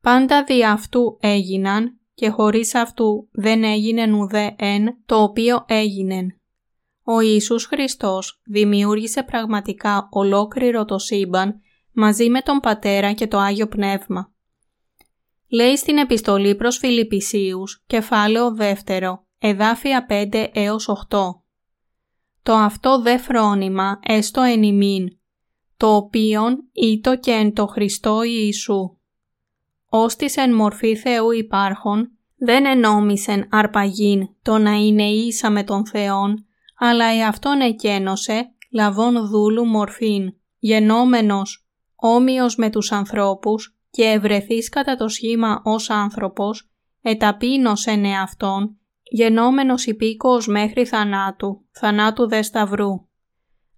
«Πάντα 0.00 0.44
δι' 0.44 0.64
αυτού 0.64 1.18
έγιναν 1.20 2.00
και 2.14 2.28
χωρίς 2.28 2.74
αυτού 2.74 3.28
δεν 3.32 3.64
έγινε 3.64 4.12
ουδέ 4.12 4.54
εν 4.58 5.02
το 5.06 5.22
οποίο 5.22 5.64
έγινεν». 5.68 6.40
Ο 7.02 7.20
Ιησούς 7.20 7.64
Χριστός 7.64 8.40
δημιούργησε 8.44 9.22
πραγματικά 9.22 10.08
ολόκληρο 10.10 10.84
το 10.84 10.98
σύμπαν 10.98 11.60
μαζί 11.92 12.30
με 12.30 12.40
τον 12.40 12.58
Πατέρα 12.58 13.12
και 13.12 13.26
το 13.26 13.38
Άγιο 13.38 13.68
Πνεύμα. 13.68 14.32
Λέει 15.48 15.76
στην 15.76 15.98
επιστολή 15.98 16.54
προς 16.54 16.76
Φιλιππισίους, 16.78 17.82
κεφάλαιο 17.86 18.54
δεύτερο, 18.54 19.26
εδάφια 19.38 20.06
5 20.08 20.50
έως 20.52 20.88
8. 20.88 21.39
Το 22.42 22.52
αυτό 22.52 23.00
δε 23.00 23.18
φρόνημα 23.18 23.98
έστω 24.02 24.42
εν 24.42 24.62
ημίν, 24.62 25.18
το 25.76 25.94
οποίον 25.94 26.68
ήτο 26.72 27.16
και 27.16 27.30
εν 27.30 27.52
το 27.52 27.66
Χριστό 27.66 28.22
Ιησού. 28.22 28.96
Ώστις 29.88 30.36
εν 30.36 30.54
μορφή 30.54 30.96
Θεού 30.96 31.30
υπάρχον, 31.30 32.10
δεν 32.36 32.64
ενόμισεν 32.64 33.48
αρπαγήν 33.50 34.28
το 34.42 34.58
να 34.58 34.70
είναι 34.70 35.08
ίσα 35.08 35.50
με 35.50 35.62
τον 35.62 35.86
Θεόν, 35.86 36.44
αλλά 36.78 37.04
εαυτόν 37.04 37.60
εκένωσε 37.60 38.54
λαβών 38.72 39.28
δούλου 39.28 39.66
μορφήν, 39.66 40.34
γενόμενος, 40.58 41.68
όμοιος 41.96 42.56
με 42.56 42.70
τους 42.70 42.92
ανθρώπους 42.92 43.78
και 43.90 44.04
ευρεθείς 44.04 44.68
κατά 44.68 44.96
το 44.96 45.08
σχήμα 45.08 45.60
ως 45.64 45.90
άνθρωπος, 45.90 46.70
εταπείνωσεν 47.02 48.04
εαυτόν, 48.04 48.79
γενόμενος 49.10 49.86
υπήκοος 49.86 50.46
μέχρι 50.46 50.84
θανάτου, 50.84 51.64
θανάτου 51.70 52.28
δε 52.28 52.42
σταυρού. 52.42 53.08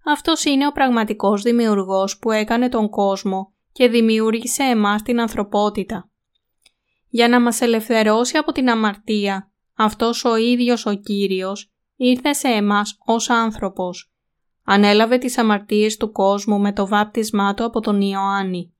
Αυτός 0.05 0.43
είναι 0.43 0.67
ο 0.67 0.71
πραγματικός 0.71 1.41
δημιουργός 1.41 2.17
που 2.17 2.31
έκανε 2.31 2.69
τον 2.69 2.89
κόσμο 2.89 3.53
και 3.71 3.87
δημιούργησε 3.87 4.63
εμάς 4.63 5.01
την 5.01 5.19
ανθρωπότητα. 5.19 6.09
Για 7.07 7.27
να 7.27 7.41
μας 7.41 7.61
ελευθερώσει 7.61 8.37
από 8.37 8.51
την 8.51 8.69
αμαρτία, 8.69 9.51
αυτός 9.73 10.25
ο 10.25 10.35
ίδιος 10.35 10.85
ο 10.85 10.93
Κύριος 10.93 11.73
ήρθε 11.95 12.33
σε 12.33 12.47
εμάς 12.47 12.97
ως 13.05 13.29
άνθρωπος. 13.29 14.13
Ανέλαβε 14.63 15.17
τις 15.17 15.37
αμαρτίες 15.37 15.97
του 15.97 16.11
κόσμου 16.11 16.59
με 16.59 16.73
το 16.73 16.87
βάπτισμά 16.87 17.53
του 17.53 17.63
από 17.63 17.79
τον 17.79 18.01
Ιωάννη. 18.01 18.73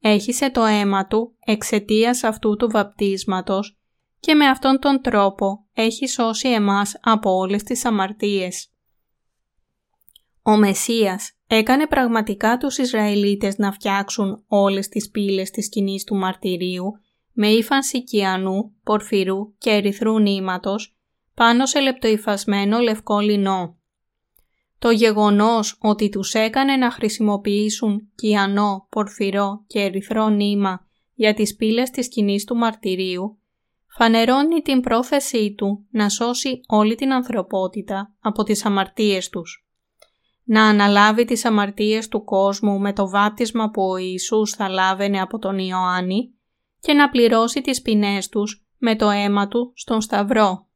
Έχισε 0.00 0.50
το 0.50 0.64
αίμα 0.64 1.06
του 1.06 1.36
εξαιτίας 1.44 2.24
αυτού 2.24 2.56
του 2.56 2.70
βαπτίσματος 2.70 3.78
και 4.20 4.34
με 4.34 4.46
αυτόν 4.46 4.78
τον 4.78 5.00
τρόπο 5.02 5.66
έχει 5.72 6.06
σώσει 6.06 6.48
εμάς 6.48 6.98
από 7.02 7.30
όλες 7.30 7.62
τις 7.62 7.84
αμαρτίες. 7.84 8.72
Ο 10.42 10.56
Μεσσίας 10.56 11.32
έκανε 11.46 11.86
πραγματικά 11.86 12.56
τους 12.56 12.78
Ισραηλίτες 12.78 13.58
να 13.58 13.72
φτιάξουν 13.72 14.44
όλες 14.46 14.88
τις 14.88 15.10
πύλες 15.10 15.50
της 15.50 15.64
σκηνής 15.64 16.04
του 16.04 16.14
μαρτυρίου 16.14 16.92
με 17.32 17.48
ύφανση 17.48 18.04
κιανού, 18.04 18.74
πορφυρού 18.82 19.56
και 19.58 19.70
ερυθρού 19.70 20.18
νήματος 20.18 20.96
πάνω 21.34 21.66
σε 21.66 21.80
λεπτοϊφασμένο 21.80 22.78
λευκό 22.78 23.18
λινό. 23.18 23.76
Το 24.78 24.90
γεγονός 24.90 25.78
ότι 25.80 26.08
τους 26.08 26.34
έκανε 26.34 26.76
να 26.76 26.90
χρησιμοποιήσουν 26.90 28.10
κιανό, 28.14 28.86
πορφυρό 28.90 29.64
και 29.66 29.80
ερυθρό 29.80 30.28
νήμα 30.28 30.86
για 31.14 31.34
τις 31.34 31.56
πύλες 31.56 31.90
της 31.90 32.04
σκηνής 32.04 32.44
του 32.44 32.56
μαρτυρίου 32.56 33.37
φανερώνει 33.98 34.60
την 34.60 34.80
πρόθεσή 34.80 35.54
του 35.54 35.86
να 35.90 36.08
σώσει 36.08 36.60
όλη 36.66 36.94
την 36.94 37.12
ανθρωπότητα 37.12 38.14
από 38.20 38.42
τις 38.42 38.64
αμαρτίες 38.64 39.28
τους. 39.28 39.66
Να 40.44 40.64
αναλάβει 40.64 41.24
τις 41.24 41.44
αμαρτίες 41.44 42.08
του 42.08 42.24
κόσμου 42.24 42.78
με 42.78 42.92
το 42.92 43.08
βάπτισμα 43.08 43.70
που 43.70 43.82
ο 43.82 43.96
Ιησούς 43.96 44.50
θα 44.50 44.68
λάβαινε 44.68 45.20
από 45.20 45.38
τον 45.38 45.58
Ιωάννη 45.58 46.34
και 46.80 46.92
να 46.92 47.08
πληρώσει 47.08 47.60
τις 47.60 47.82
ποινές 47.82 48.28
τους 48.28 48.66
με 48.78 48.96
το 48.96 49.10
αίμα 49.10 49.48
του 49.48 49.72
στον 49.74 50.00
Σταυρό. 50.00 50.66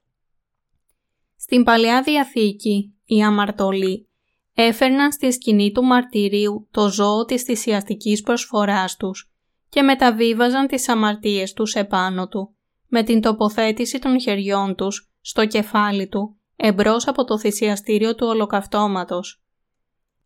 Στην 1.37 1.65
Παλαιά 1.65 2.03
Διαθήκη, 2.03 2.95
οι 3.05 3.23
αμαρτωλοί 3.23 4.09
έφερναν 4.55 5.13
στη 5.13 5.33
σκηνή 5.33 5.73
του 5.73 5.83
μαρτυρίου 5.83 6.69
το 6.71 6.89
ζώο 6.89 7.25
της 7.25 7.43
θυσιαστικής 7.43 8.23
προσφοράς 8.23 8.97
τους 8.97 9.33
και 9.69 9.83
μεταβίβαζαν 9.83 10.67
τις 10.67 10.89
αμαρτίες 10.89 11.53
τους 11.53 11.75
επάνω 11.75 12.29
του 12.29 12.57
με 12.95 13.03
την 13.03 13.21
τοποθέτηση 13.21 13.99
των 13.99 14.21
χεριών 14.21 14.75
τους 14.75 15.11
στο 15.21 15.47
κεφάλι 15.47 16.09
του 16.09 16.37
εμπρός 16.57 17.09
από 17.09 17.25
το 17.25 17.39
θυσιαστήριο 17.39 18.15
του 18.15 18.27
ολοκαυτώματος. 18.27 19.43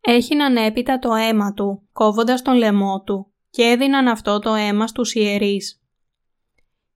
Έχιναν 0.01 0.57
έπειτα 0.57 0.99
το 0.99 1.15
αίμα 1.15 1.53
του, 1.53 1.89
κόβοντας 1.93 2.43
τον 2.43 2.55
λαιμό 2.55 3.03
του 3.03 3.33
και 3.51 3.63
έδιναν 3.63 4.09
αυτό 4.09 4.39
το 4.39 4.55
αίμα 4.55 4.87
στους 4.87 5.15
ιερείς. 5.15 5.83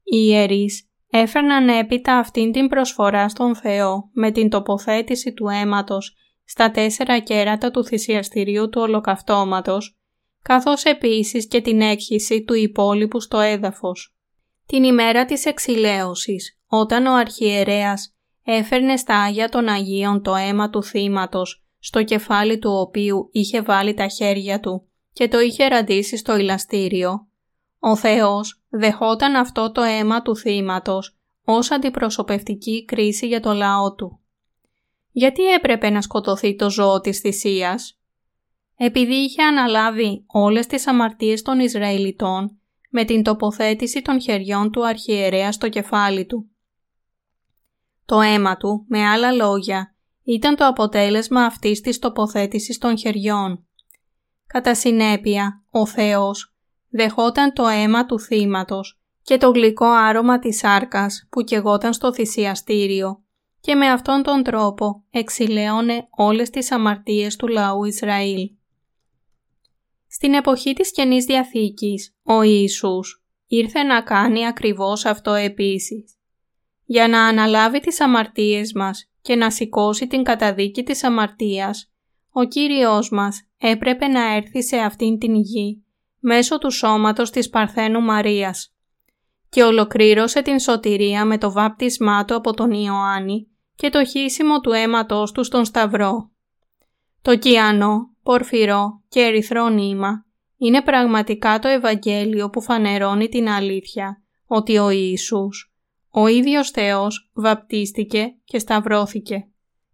Οι 0.02 0.26
ιερείς 0.26 0.88
έφερναν 1.10 1.68
έπειτα 1.68 2.18
αυτήν 2.18 2.52
την 2.52 2.68
προσφορά 2.68 3.28
στον 3.28 3.56
Θεό 3.56 4.10
με 4.12 4.30
την 4.30 4.48
τοποθέτηση 4.48 5.32
του 5.32 5.48
αίματος 5.48 6.16
στα 6.44 6.70
τέσσερα 6.70 7.18
κέρατα 7.18 7.70
του 7.70 7.84
θυσιαστηρίου 7.84 8.68
του 8.68 8.80
ολοκαυτώματος, 8.80 9.98
καθώς 10.42 10.84
επίσης 10.84 11.46
και 11.46 11.60
την 11.60 11.80
έκχυση 11.80 12.44
του 12.44 12.54
υπόλοιπου 12.54 13.20
στο 13.20 13.38
έδαφος. 13.38 14.14
Την 14.70 14.84
ημέρα 14.84 15.24
της 15.24 15.46
εξηλαίωσης, 15.46 16.58
όταν 16.66 17.06
ο 17.06 17.14
αρχιερέας 17.14 18.14
έφερνε 18.44 18.96
στα 18.96 19.22
Άγια 19.22 19.48
των 19.48 19.68
Αγίων 19.68 20.22
το 20.22 20.34
αίμα 20.34 20.70
του 20.70 20.82
θύματος, 20.82 21.64
στο 21.78 22.04
κεφάλι 22.04 22.58
του 22.58 22.70
οποίου 22.70 23.28
είχε 23.32 23.60
βάλει 23.60 23.94
τα 23.94 24.06
χέρια 24.06 24.60
του 24.60 24.88
και 25.12 25.28
το 25.28 25.40
είχε 25.40 25.66
ραντίσει 25.66 26.16
στο 26.16 26.36
ηλαστήριο, 26.36 27.28
ο 27.78 27.96
Θεός 27.96 28.62
δεχόταν 28.68 29.34
αυτό 29.34 29.72
το 29.72 29.82
αίμα 29.82 30.22
του 30.22 30.36
θύματος 30.36 31.18
ως 31.44 31.70
αντιπροσωπευτική 31.70 32.84
κρίση 32.84 33.26
για 33.26 33.40
το 33.40 33.52
λαό 33.52 33.94
του. 33.94 34.20
Γιατί 35.10 35.52
έπρεπε 35.52 35.90
να 35.90 36.00
σκοτωθεί 36.00 36.56
το 36.56 36.70
ζώο 36.70 37.00
της 37.00 37.18
θυσίας; 37.18 37.98
Επειδή 38.76 39.14
είχε 39.14 39.42
αναλάβει 39.42 40.24
όλες 40.26 40.66
τις 40.66 40.86
αμαρτίες 40.86 41.42
των 41.42 41.58
Ισραηλιτών, 41.58 42.59
με 42.90 43.04
την 43.04 43.22
τοποθέτηση 43.22 44.02
των 44.02 44.20
χεριών 44.20 44.70
του 44.70 44.86
αρχιερέα 44.86 45.52
στο 45.52 45.68
κεφάλι 45.68 46.26
του. 46.26 46.50
Το 48.04 48.20
αίμα 48.20 48.56
του, 48.56 48.84
με 48.88 49.06
άλλα 49.06 49.32
λόγια, 49.32 49.94
ήταν 50.22 50.56
το 50.56 50.66
αποτέλεσμα 50.66 51.44
αυτής 51.44 51.80
της 51.80 51.98
τοποθέτησης 51.98 52.78
των 52.78 52.98
χεριών. 52.98 53.66
Κατά 54.46 54.74
συνέπεια, 54.74 55.64
ο 55.70 55.86
Θεός 55.86 56.54
δεχόταν 56.88 57.52
το 57.52 57.66
αίμα 57.66 58.06
του 58.06 58.20
θύματος 58.20 59.00
και 59.22 59.36
το 59.36 59.50
γλυκό 59.50 59.86
άρωμα 59.86 60.38
της 60.38 60.58
σάρκας 60.58 61.26
που 61.30 61.42
κεγόταν 61.42 61.92
στο 61.92 62.12
θυσιαστήριο 62.12 63.22
και 63.60 63.74
με 63.74 63.86
αυτόν 63.86 64.22
τον 64.22 64.42
τρόπο 64.42 65.04
εξηλαίωνε 65.10 66.08
όλες 66.10 66.50
τις 66.50 66.72
αμαρτίες 66.72 67.36
του 67.36 67.48
λαού 67.48 67.84
Ισραήλ. 67.84 68.50
Στην 70.12 70.34
εποχή 70.34 70.72
της 70.72 70.92
Καινής 70.92 71.24
Διαθήκης, 71.24 72.14
ο 72.22 72.42
Ιησούς 72.42 73.24
ήρθε 73.46 73.82
να 73.82 74.02
κάνει 74.02 74.46
ακριβώς 74.46 75.04
αυτό 75.04 75.34
επίσης. 75.34 76.18
Για 76.84 77.08
να 77.08 77.24
αναλάβει 77.24 77.80
τις 77.80 78.00
αμαρτίες 78.00 78.72
μας 78.72 79.10
και 79.20 79.36
να 79.36 79.50
σηκώσει 79.50 80.06
την 80.06 80.22
καταδίκη 80.22 80.82
της 80.82 81.04
αμαρτίας, 81.04 81.92
ο 82.30 82.44
Κύριος 82.44 83.10
μας 83.10 83.48
έπρεπε 83.58 84.06
να 84.06 84.34
έρθει 84.34 84.62
σε 84.62 84.76
αυτήν 84.76 85.18
την 85.18 85.34
γη 85.34 85.84
μέσω 86.18 86.58
του 86.58 86.70
σώματος 86.70 87.30
της 87.30 87.48
Παρθένου 87.48 88.00
Μαρίας 88.00 88.74
και 89.48 89.62
ολοκλήρωσε 89.62 90.42
την 90.42 90.58
σωτηρία 90.58 91.24
με 91.24 91.38
το 91.38 91.52
βάπτισμά 91.52 92.24
του 92.24 92.34
από 92.34 92.54
τον 92.54 92.70
Ιωάννη 92.70 93.46
και 93.74 93.90
το 93.90 94.04
χύσιμο 94.04 94.60
του 94.60 94.72
αίματός 94.72 95.32
του 95.32 95.44
στον 95.44 95.64
Σταυρό. 95.64 96.30
Το 97.22 97.36
κιανό, 97.36 98.09
πορφυρό 98.22 99.02
και 99.08 99.20
ερυθρό 99.20 99.68
νήμα 99.68 100.24
είναι 100.56 100.82
πραγματικά 100.82 101.58
το 101.58 101.68
Ευαγγέλιο 101.68 102.50
που 102.50 102.62
φανερώνει 102.62 103.28
την 103.28 103.48
αλήθεια 103.48 104.22
ότι 104.46 104.78
ο 104.78 104.90
Ιησούς, 104.90 105.74
ο 106.10 106.26
ίδιος 106.26 106.70
Θεός, 106.70 107.30
βαπτίστηκε 107.34 108.26
και 108.44 108.58
σταυρώθηκε. 108.58 109.48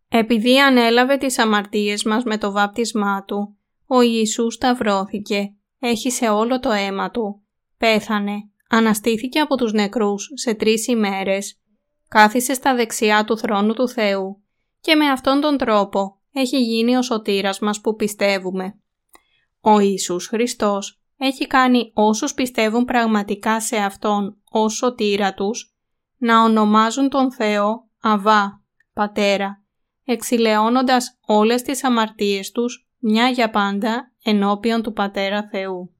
Επειδή 0.09 0.61
ανέλαβε 0.61 1.17
τις 1.17 1.39
αμαρτίες 1.39 2.05
μας 2.05 2.25
με 2.25 2.39
το 2.39 2.51
βάπτισμά 2.53 3.25
Του, 3.25 3.57
ο 3.87 4.01
Ιησούς 4.01 4.55
σταυρώθηκε, 4.55 5.55
έχισε 5.79 6.29
όλο 6.29 6.61
το 6.61 6.71
αίμα 6.71 7.11
Του, 7.11 7.43
πέθανε, 7.79 8.35
αναστήθηκε 8.69 9.41
από 9.41 9.57
τους 9.57 9.73
νεκρούς 9.73 10.31
σε 10.35 10.55
τρεις 10.55 10.87
ημέρες, 10.87 11.61
κάθισε 12.09 12.55
στα 12.55 12.75
δεξιά 12.75 13.25
του 13.25 13.39
θρόνου 13.39 13.73
του 13.73 13.89
Θεού 13.89 14.43
και 14.81 14.95
με 14.95 15.07
αυτόν 15.07 15.41
τον 15.41 15.57
τρόπο 15.57 16.16
έχει 16.41 16.63
γίνει 16.63 16.97
ο 16.97 17.03
σωτήρας 17.03 17.59
μας 17.59 17.81
που 17.81 17.95
πιστεύουμε. 17.95 18.81
Ο 19.61 19.79
Ιησούς 19.79 20.27
Χριστός 20.27 21.01
έχει 21.17 21.47
κάνει 21.47 21.91
όσους 21.95 22.35
πιστεύουν 22.35 22.85
πραγματικά 22.85 23.61
σε 23.61 23.77
Αυτόν 23.77 24.43
ως 24.51 24.75
σωτήρα 24.75 25.35
τους 25.35 25.75
να 26.17 26.43
ονομάζουν 26.43 27.09
τον 27.09 27.33
Θεό 27.33 27.89
Αβά, 28.01 28.63
Πατέρα, 28.93 29.65
εξηλαιώνοντας 30.05 31.19
όλες 31.27 31.63
τις 31.63 31.85
αμαρτίες 31.85 32.51
τους 32.51 32.89
μια 32.99 33.29
για 33.29 33.51
πάντα 33.51 34.13
ενώπιον 34.25 34.83
του 34.83 34.93
Πατέρα 34.93 35.49
Θεού. 35.51 35.95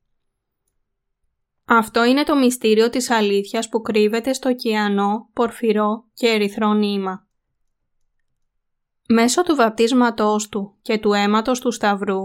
Αυτό 1.65 2.05
είναι 2.05 2.23
το 2.23 2.37
μυστήριο 2.37 2.91
της 2.91 3.11
αλήθειας 3.11 3.69
που 3.69 3.81
κρύβεται 3.81 4.33
στο 4.33 4.55
κιανό, 4.55 5.31
πορφυρό 5.33 6.05
και 6.15 6.27
ερυθρό 6.27 6.73
νήμα. 6.73 7.26
Μέσω 9.09 9.43
του 9.43 9.55
βαπτίσματός 9.55 10.49
του 10.49 10.75
και 10.83 10.99
του 10.99 11.13
αίματος 11.13 11.61
του 11.61 11.71
Σταυρού, 11.71 12.23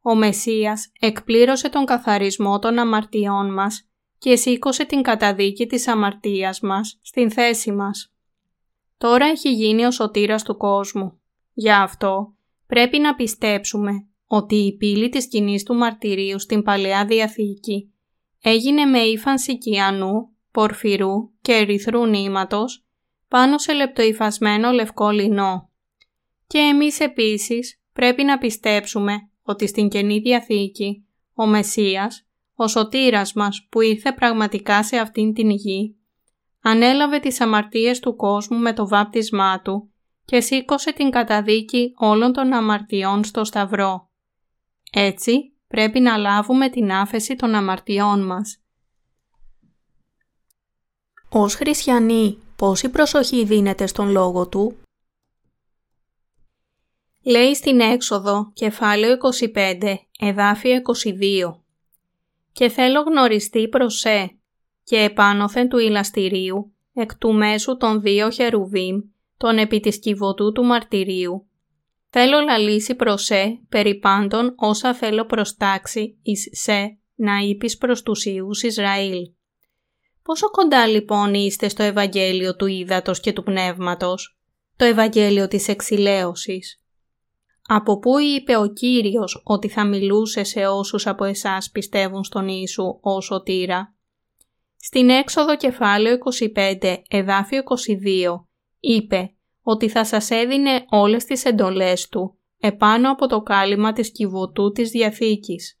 ο 0.00 0.14
Μεσσίας 0.14 0.92
εκπλήρωσε 1.00 1.68
τον 1.68 1.84
καθαρισμό 1.84 2.58
των 2.58 2.78
αμαρτιών 2.78 3.52
μας 3.52 3.88
και 4.18 4.36
σήκωσε 4.36 4.84
την 4.84 5.02
καταδίκη 5.02 5.66
της 5.66 5.88
αμαρτίας 5.88 6.60
μας 6.60 6.98
στην 7.02 7.30
θέση 7.30 7.72
μας. 7.72 8.12
Τώρα 8.98 9.26
έχει 9.26 9.52
γίνει 9.52 9.84
ο 9.84 9.90
σωτήρας 9.90 10.42
του 10.42 10.56
κόσμου. 10.56 11.20
Γι' 11.52 11.72
αυτό 11.72 12.34
πρέπει 12.66 12.98
να 12.98 13.14
πιστέψουμε 13.14 13.92
ότι 14.26 14.54
η 14.54 14.76
πύλη 14.76 15.08
της 15.08 15.28
κοινή 15.28 15.62
του 15.62 15.74
μαρτυρίου 15.74 16.38
στην 16.38 16.62
Παλαιά 16.62 17.04
Διαθήκη 17.04 17.92
έγινε 18.40 18.84
με 18.84 18.98
ύφανση 18.98 19.58
κιανού, 19.58 20.28
πορφυρού 20.50 21.30
και 21.40 21.52
ερυθρού 21.52 22.06
νήματος 22.06 22.84
πάνω 23.28 23.58
σε 23.58 23.72
λεπτοϊφασμένο 23.72 24.70
λευκό 24.70 25.10
λινό. 25.10 25.70
Και 26.52 26.58
εμείς 26.58 27.00
επίσης 27.00 27.80
πρέπει 27.92 28.22
να 28.22 28.38
πιστέψουμε 28.38 29.12
ότι 29.42 29.66
στην 29.66 29.88
Καινή 29.88 30.18
Διαθήκη 30.18 31.06
ο 31.34 31.46
Μεσσίας, 31.46 32.26
ο 32.54 32.68
σωτήρας 32.68 33.32
μας 33.32 33.66
που 33.70 33.80
ήρθε 33.80 34.12
πραγματικά 34.12 34.84
σε 34.84 34.96
αυτήν 34.96 35.34
την 35.34 35.50
γη, 35.50 35.96
ανέλαβε 36.62 37.18
τις 37.18 37.40
αμαρτίες 37.40 38.00
του 38.00 38.16
κόσμου 38.16 38.58
με 38.58 38.72
το 38.72 38.88
βάπτισμά 38.88 39.60
του 39.60 39.92
και 40.24 40.40
σήκωσε 40.40 40.92
την 40.92 41.10
καταδίκη 41.10 41.92
όλων 41.96 42.32
των 42.32 42.52
αμαρτιών 42.52 43.24
στο 43.24 43.44
Σταυρό. 43.44 44.10
Έτσι 44.92 45.56
πρέπει 45.68 46.00
να 46.00 46.16
λάβουμε 46.16 46.68
την 46.68 46.92
άφεση 46.92 47.36
των 47.36 47.54
αμαρτιών 47.54 48.26
μας. 48.26 48.62
Ως 51.28 51.54
χριστιανοί, 51.54 52.38
πόση 52.56 52.88
προσοχή 52.88 53.44
δίνεται 53.44 53.86
στον 53.86 54.10
λόγο 54.10 54.48
Του; 54.48 54.76
Λέει 57.24 57.54
στην 57.54 57.80
έξοδο, 57.80 58.50
κεφάλαιο 58.54 59.16
25, 59.54 59.94
εδάφιο 60.18 60.72
22 60.74 61.60
«Και 62.52 62.68
θέλω 62.68 63.00
γνωριστεί 63.00 63.68
προσέ 63.68 64.36
και 64.84 64.96
επάνωθεν 64.96 65.68
του 65.68 65.78
ηλαστηρίου, 65.78 66.74
εκ 66.94 67.16
του 67.16 67.32
μέσου 67.32 67.76
των 67.76 68.00
δύο 68.00 68.30
χερουβίμ, 68.30 69.00
τον 69.36 69.58
επί 69.58 69.80
της 69.80 69.98
κυβωτού 69.98 70.52
του 70.52 70.64
μαρτυρίου, 70.64 71.46
Θέλω 72.14 72.40
λαλήσει 72.40 72.94
προς 72.94 73.24
σε, 73.24 73.60
περί 73.68 73.98
πάντων 73.98 74.54
όσα 74.56 74.94
θέλω 74.94 75.24
προστάξει 75.24 76.18
εις 76.22 76.48
σε, 76.52 76.98
να 77.14 77.38
είπεις 77.38 77.78
προς 77.78 78.02
τους 78.02 78.24
Ιούς 78.24 78.62
Ισραήλ. 78.62 79.30
Πόσο 80.22 80.50
κοντά 80.50 80.86
λοιπόν 80.86 81.34
είστε 81.34 81.68
στο 81.68 81.82
Ευαγγέλιο 81.82 82.56
του 82.56 82.66
Ήδατος 82.66 83.20
και 83.20 83.32
του 83.32 83.42
Πνεύματος, 83.42 84.38
το 84.76 84.84
Ευαγγέλιο 84.84 85.48
της 85.48 85.68
Εξηλαίωσης. 85.68 86.81
Από 87.74 87.98
πού 87.98 88.18
είπε 88.18 88.56
ο 88.56 88.66
Κύριος 88.66 89.42
ότι 89.44 89.68
θα 89.68 89.84
μιλούσε 89.84 90.44
σε 90.44 90.66
όσους 90.66 91.06
από 91.06 91.24
εσάς 91.24 91.70
πιστεύουν 91.70 92.24
στον 92.24 92.48
Ιησού 92.48 92.98
ως 93.00 93.24
σωτήρα; 93.24 93.94
Στην 94.76 95.10
έξοδο 95.10 95.56
κεφάλαιο 95.56 96.16
25 96.54 96.96
εδάφιο 97.08 97.62
22 97.62 98.46
είπε 98.80 99.34
ότι 99.62 99.88
θα 99.88 100.04
σας 100.04 100.30
έδινε 100.30 100.84
όλες 100.90 101.24
τις 101.24 101.44
εντολές 101.44 102.08
του 102.08 102.38
επάνω 102.58 103.10
από 103.10 103.26
το 103.26 103.40
κάλυμα 103.40 103.92
της 103.92 104.12
κυβωτού 104.12 104.72
της 104.72 104.90
Διαθήκης. 104.90 105.80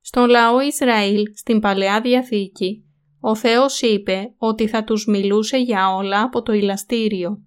Στον 0.00 0.28
λαό 0.28 0.60
Ισραήλ, 0.60 1.22
στην 1.34 1.60
Παλαιά 1.60 2.00
Διαθήκη, 2.00 2.84
ο 3.20 3.34
Θεός 3.34 3.80
είπε 3.80 4.34
ότι 4.36 4.68
θα 4.68 4.84
τους 4.84 5.06
μιλούσε 5.06 5.56
για 5.56 5.94
όλα 5.94 6.22
από 6.22 6.42
το 6.42 6.52
ηλαστήριο. 6.52 7.44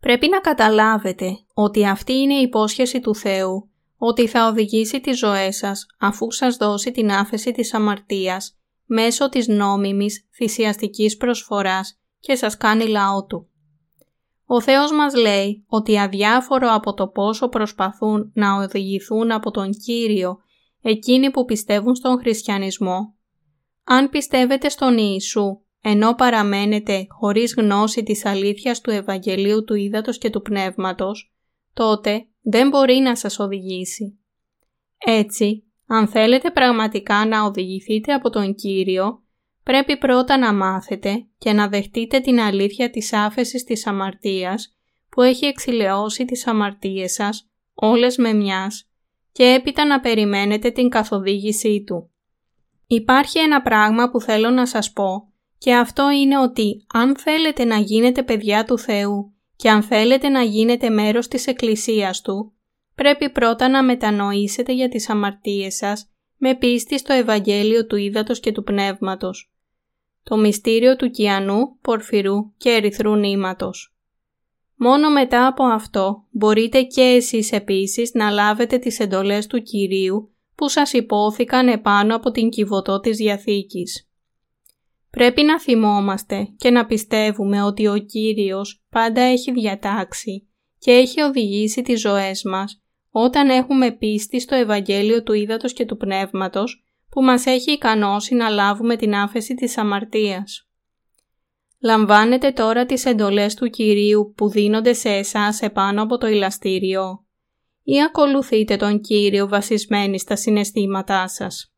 Πρέπει 0.00 0.28
να 0.28 0.40
καταλάβετε 0.40 1.38
ότι 1.54 1.86
αυτή 1.86 2.12
είναι 2.12 2.34
η 2.34 2.42
υπόσχεση 2.42 3.00
του 3.00 3.14
Θεού, 3.14 3.70
ότι 3.96 4.26
θα 4.26 4.46
οδηγήσει 4.46 5.00
τις 5.00 5.18
ζωές 5.18 5.56
σας 5.56 5.86
αφού 5.98 6.32
σας 6.32 6.56
δώσει 6.56 6.90
την 6.90 7.10
άφεση 7.10 7.52
της 7.52 7.74
αμαρτίας 7.74 8.58
μέσω 8.86 9.28
της 9.28 9.48
νόμιμης 9.48 10.28
θυσιαστικής 10.34 11.16
προσφοράς 11.16 11.98
και 12.20 12.34
σας 12.34 12.56
κάνει 12.56 12.86
λαό 12.86 13.24
Του. 13.24 13.48
Ο 14.46 14.60
Θεός 14.60 14.92
μας 14.92 15.14
λέει 15.14 15.64
ότι 15.68 15.98
αδιάφορο 15.98 16.74
από 16.74 16.94
το 16.94 17.08
πόσο 17.08 17.48
προσπαθούν 17.48 18.30
να 18.34 18.54
οδηγηθούν 18.54 19.30
από 19.30 19.50
τον 19.50 19.70
Κύριο 19.72 20.38
εκείνοι 20.82 21.30
που 21.30 21.44
πιστεύουν 21.44 21.94
στον 21.94 22.18
χριστιανισμό, 22.18 23.14
αν 23.84 24.08
πιστεύετε 24.08 24.68
στον 24.68 24.98
Ιησού 24.98 25.60
ενώ 25.82 26.14
παραμένετε 26.14 27.06
χωρίς 27.08 27.54
γνώση 27.54 28.02
της 28.02 28.24
αλήθειας 28.24 28.80
του 28.80 28.90
Ευαγγελίου 28.90 29.64
του 29.64 29.74
Ήδατος 29.74 30.18
και 30.18 30.30
του 30.30 30.42
Πνεύματος, 30.42 31.32
τότε 31.74 32.26
δεν 32.42 32.68
μπορεί 32.68 32.94
να 32.94 33.16
σας 33.16 33.38
οδηγήσει. 33.38 34.18
Έτσι, 34.98 35.64
αν 35.86 36.08
θέλετε 36.08 36.50
πραγματικά 36.50 37.26
να 37.26 37.44
οδηγηθείτε 37.44 38.12
από 38.12 38.30
τον 38.30 38.54
Κύριο, 38.54 39.22
πρέπει 39.62 39.98
πρώτα 39.98 40.38
να 40.38 40.54
μάθετε 40.54 41.26
και 41.38 41.52
να 41.52 41.68
δεχτείτε 41.68 42.20
την 42.20 42.40
αλήθεια 42.40 42.90
της 42.90 43.12
άφεσης 43.12 43.64
της 43.64 43.86
αμαρτίας 43.86 44.76
που 45.08 45.22
έχει 45.22 45.46
εξηλαιώσει 45.46 46.24
τις 46.24 46.46
αμαρτίες 46.46 47.12
σας 47.12 47.50
όλες 47.74 48.16
με 48.16 48.32
μιας 48.32 48.90
και 49.32 49.44
έπειτα 49.44 49.84
να 49.84 50.00
περιμένετε 50.00 50.70
την 50.70 50.88
καθοδήγησή 50.88 51.84
Του. 51.86 52.10
Υπάρχει 52.86 53.38
ένα 53.38 53.62
πράγμα 53.62 54.10
που 54.10 54.20
θέλω 54.20 54.50
να 54.50 54.66
σας 54.66 54.92
πω 54.92 55.29
και 55.62 55.74
αυτό 55.74 56.10
είναι 56.10 56.38
ότι 56.38 56.84
αν 56.92 57.16
θέλετε 57.16 57.64
να 57.64 57.76
γίνετε 57.78 58.22
παιδιά 58.22 58.64
του 58.64 58.78
Θεού 58.78 59.32
και 59.56 59.70
αν 59.70 59.82
θέλετε 59.82 60.28
να 60.28 60.42
γίνετε 60.42 60.90
μέρος 60.90 61.28
της 61.28 61.46
Εκκλησίας 61.46 62.20
Του, 62.20 62.52
πρέπει 62.94 63.30
πρώτα 63.30 63.68
να 63.68 63.82
μετανοήσετε 63.82 64.72
για 64.72 64.88
τις 64.88 65.10
αμαρτίες 65.10 65.74
σας 65.74 66.10
με 66.36 66.54
πίστη 66.54 66.98
στο 66.98 67.12
Ευαγγέλιο 67.12 67.86
του 67.86 67.96
Ήδατος 67.96 68.40
και 68.40 68.52
του 68.52 68.62
Πνεύματος, 68.62 69.52
το 70.22 70.36
μυστήριο 70.36 70.96
του 70.96 71.10
κιανού, 71.10 71.78
πορφυρού 71.80 72.52
και 72.56 72.70
ερυθρού 72.70 73.14
νήματος. 73.14 73.94
Μόνο 74.74 75.10
μετά 75.10 75.46
από 75.46 75.64
αυτό 75.64 76.24
μπορείτε 76.30 76.82
και 76.82 77.02
εσείς 77.02 77.52
επίσης 77.52 78.14
να 78.14 78.30
λάβετε 78.30 78.78
τις 78.78 79.00
εντολές 79.00 79.46
του 79.46 79.62
Κυρίου 79.62 80.34
που 80.54 80.68
σας 80.68 80.92
υπόθηκαν 80.92 81.68
επάνω 81.68 82.16
από 82.16 82.30
την 82.30 82.48
κυβωτό 82.48 83.00
της 83.00 83.16
Διαθήκης. 83.16 84.09
Πρέπει 85.10 85.42
να 85.42 85.60
θυμόμαστε 85.60 86.48
και 86.56 86.70
να 86.70 86.86
πιστεύουμε 86.86 87.62
ότι 87.62 87.86
ο 87.86 87.98
Κύριος 87.98 88.84
πάντα 88.90 89.20
έχει 89.20 89.52
διατάξει 89.52 90.48
και 90.78 90.90
έχει 90.90 91.20
οδηγήσει 91.20 91.82
τις 91.82 92.00
ζωές 92.00 92.42
μας 92.42 92.82
όταν 93.10 93.48
έχουμε 93.48 93.90
πίστη 93.92 94.40
στο 94.40 94.54
Ευαγγέλιο 94.54 95.22
του 95.22 95.32
Ήδατος 95.32 95.72
και 95.72 95.84
του 95.84 95.96
Πνεύματος 95.96 96.84
που 97.10 97.22
μας 97.22 97.46
έχει 97.46 97.72
ικανώσει 97.72 98.34
να 98.34 98.48
λάβουμε 98.48 98.96
την 98.96 99.14
άφεση 99.14 99.54
της 99.54 99.78
αμαρτίας. 99.78 100.68
Λαμβάνετε 101.82 102.50
τώρα 102.50 102.86
τις 102.86 103.04
εντολές 103.04 103.54
του 103.54 103.70
Κυρίου 103.70 104.32
που 104.36 104.48
δίνονται 104.48 104.92
σε 104.92 105.08
εσάς 105.08 105.60
επάνω 105.62 106.02
από 106.02 106.18
το 106.18 106.26
ηλαστήριο 106.26 107.24
ή 107.82 108.02
ακολουθείτε 108.02 108.76
τον 108.76 109.00
Κύριο 109.00 109.48
βασισμένοι 109.48 110.18
στα 110.18 110.36
συναισθήματά 110.36 111.28
σας. 111.28 111.69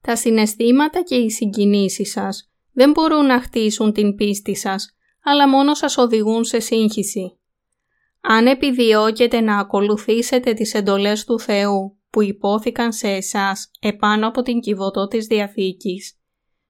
Τα 0.00 0.16
συναισθήματα 0.16 1.02
και 1.02 1.14
οι 1.14 1.30
συγκινήσεις 1.30 2.10
σας 2.10 2.50
δεν 2.72 2.90
μπορούν 2.90 3.26
να 3.26 3.40
χτίσουν 3.40 3.92
την 3.92 4.14
πίστη 4.14 4.56
σας, 4.56 4.96
αλλά 5.24 5.48
μόνο 5.48 5.74
σας 5.74 5.96
οδηγούν 5.96 6.44
σε 6.44 6.58
σύγχυση. 6.58 7.38
Αν 8.20 8.46
επιδιώκετε 8.46 9.40
να 9.40 9.58
ακολουθήσετε 9.58 10.52
τις 10.52 10.74
εντολές 10.74 11.24
του 11.24 11.40
Θεού 11.40 11.96
που 12.10 12.22
υπόθηκαν 12.22 12.92
σε 12.92 13.08
εσάς 13.08 13.70
επάνω 13.80 14.28
από 14.28 14.42
την 14.42 14.60
κυβωτό 14.60 15.06
της 15.06 15.26
Διαθήκης, 15.26 16.18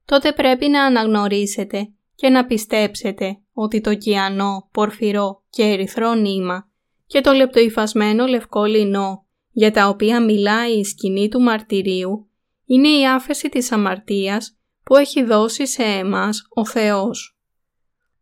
τότε 0.04 0.32
πρέπει 0.32 0.68
να 0.68 0.84
αναγνωρίσετε 0.84 1.92
και 2.14 2.28
να 2.28 2.46
πιστέψετε 2.46 3.40
ότι 3.52 3.80
το 3.80 3.94
κιανό, 3.94 4.68
πορφυρό 4.72 5.42
και 5.50 5.62
ερυθρό 5.62 6.14
νήμα 6.14 6.68
και 7.06 7.20
το 7.20 7.32
λεπτοϊφασμένο 7.32 8.26
λευκό 8.26 8.64
λινό 8.64 9.26
για 9.50 9.70
τα 9.70 9.88
οποία 9.88 10.22
μιλάει 10.22 10.78
η 10.78 10.84
σκηνή 10.84 11.28
του 11.28 11.40
μαρτυρίου 11.40 12.29
είναι 12.72 12.88
η 12.88 13.06
άφεση 13.06 13.48
της 13.48 13.72
αμαρτίας 13.72 14.58
που 14.84 14.96
έχει 14.96 15.24
δώσει 15.24 15.66
σε 15.66 15.82
εμάς 15.82 16.46
ο 16.54 16.66
Θεός. 16.66 17.38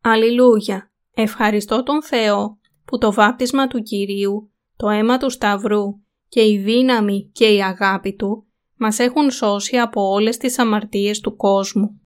Αλληλούια! 0.01 0.93
Ευχαριστώ 1.15 1.83
τον 1.83 2.03
Θεό 2.03 2.59
που 2.85 2.99
το 2.99 3.13
βάπτισμα 3.13 3.67
του 3.67 3.83
Κυρίου, 3.83 4.53
το 4.77 4.89
αίμα 4.89 5.19
του 5.19 5.31
Σταυρού 5.31 5.85
και 6.29 6.41
η 6.49 6.59
δύναμη 6.59 7.31
και 7.33 7.55
η 7.55 7.63
αγάπη 7.63 8.15
Του 8.15 8.47
μας 8.77 8.99
έχουν 8.99 9.31
σώσει 9.31 9.77
από 9.77 10.11
όλες 10.11 10.37
τις 10.37 10.59
αμαρτίες 10.59 11.21
του 11.21 11.37
κόσμου. 11.37 12.01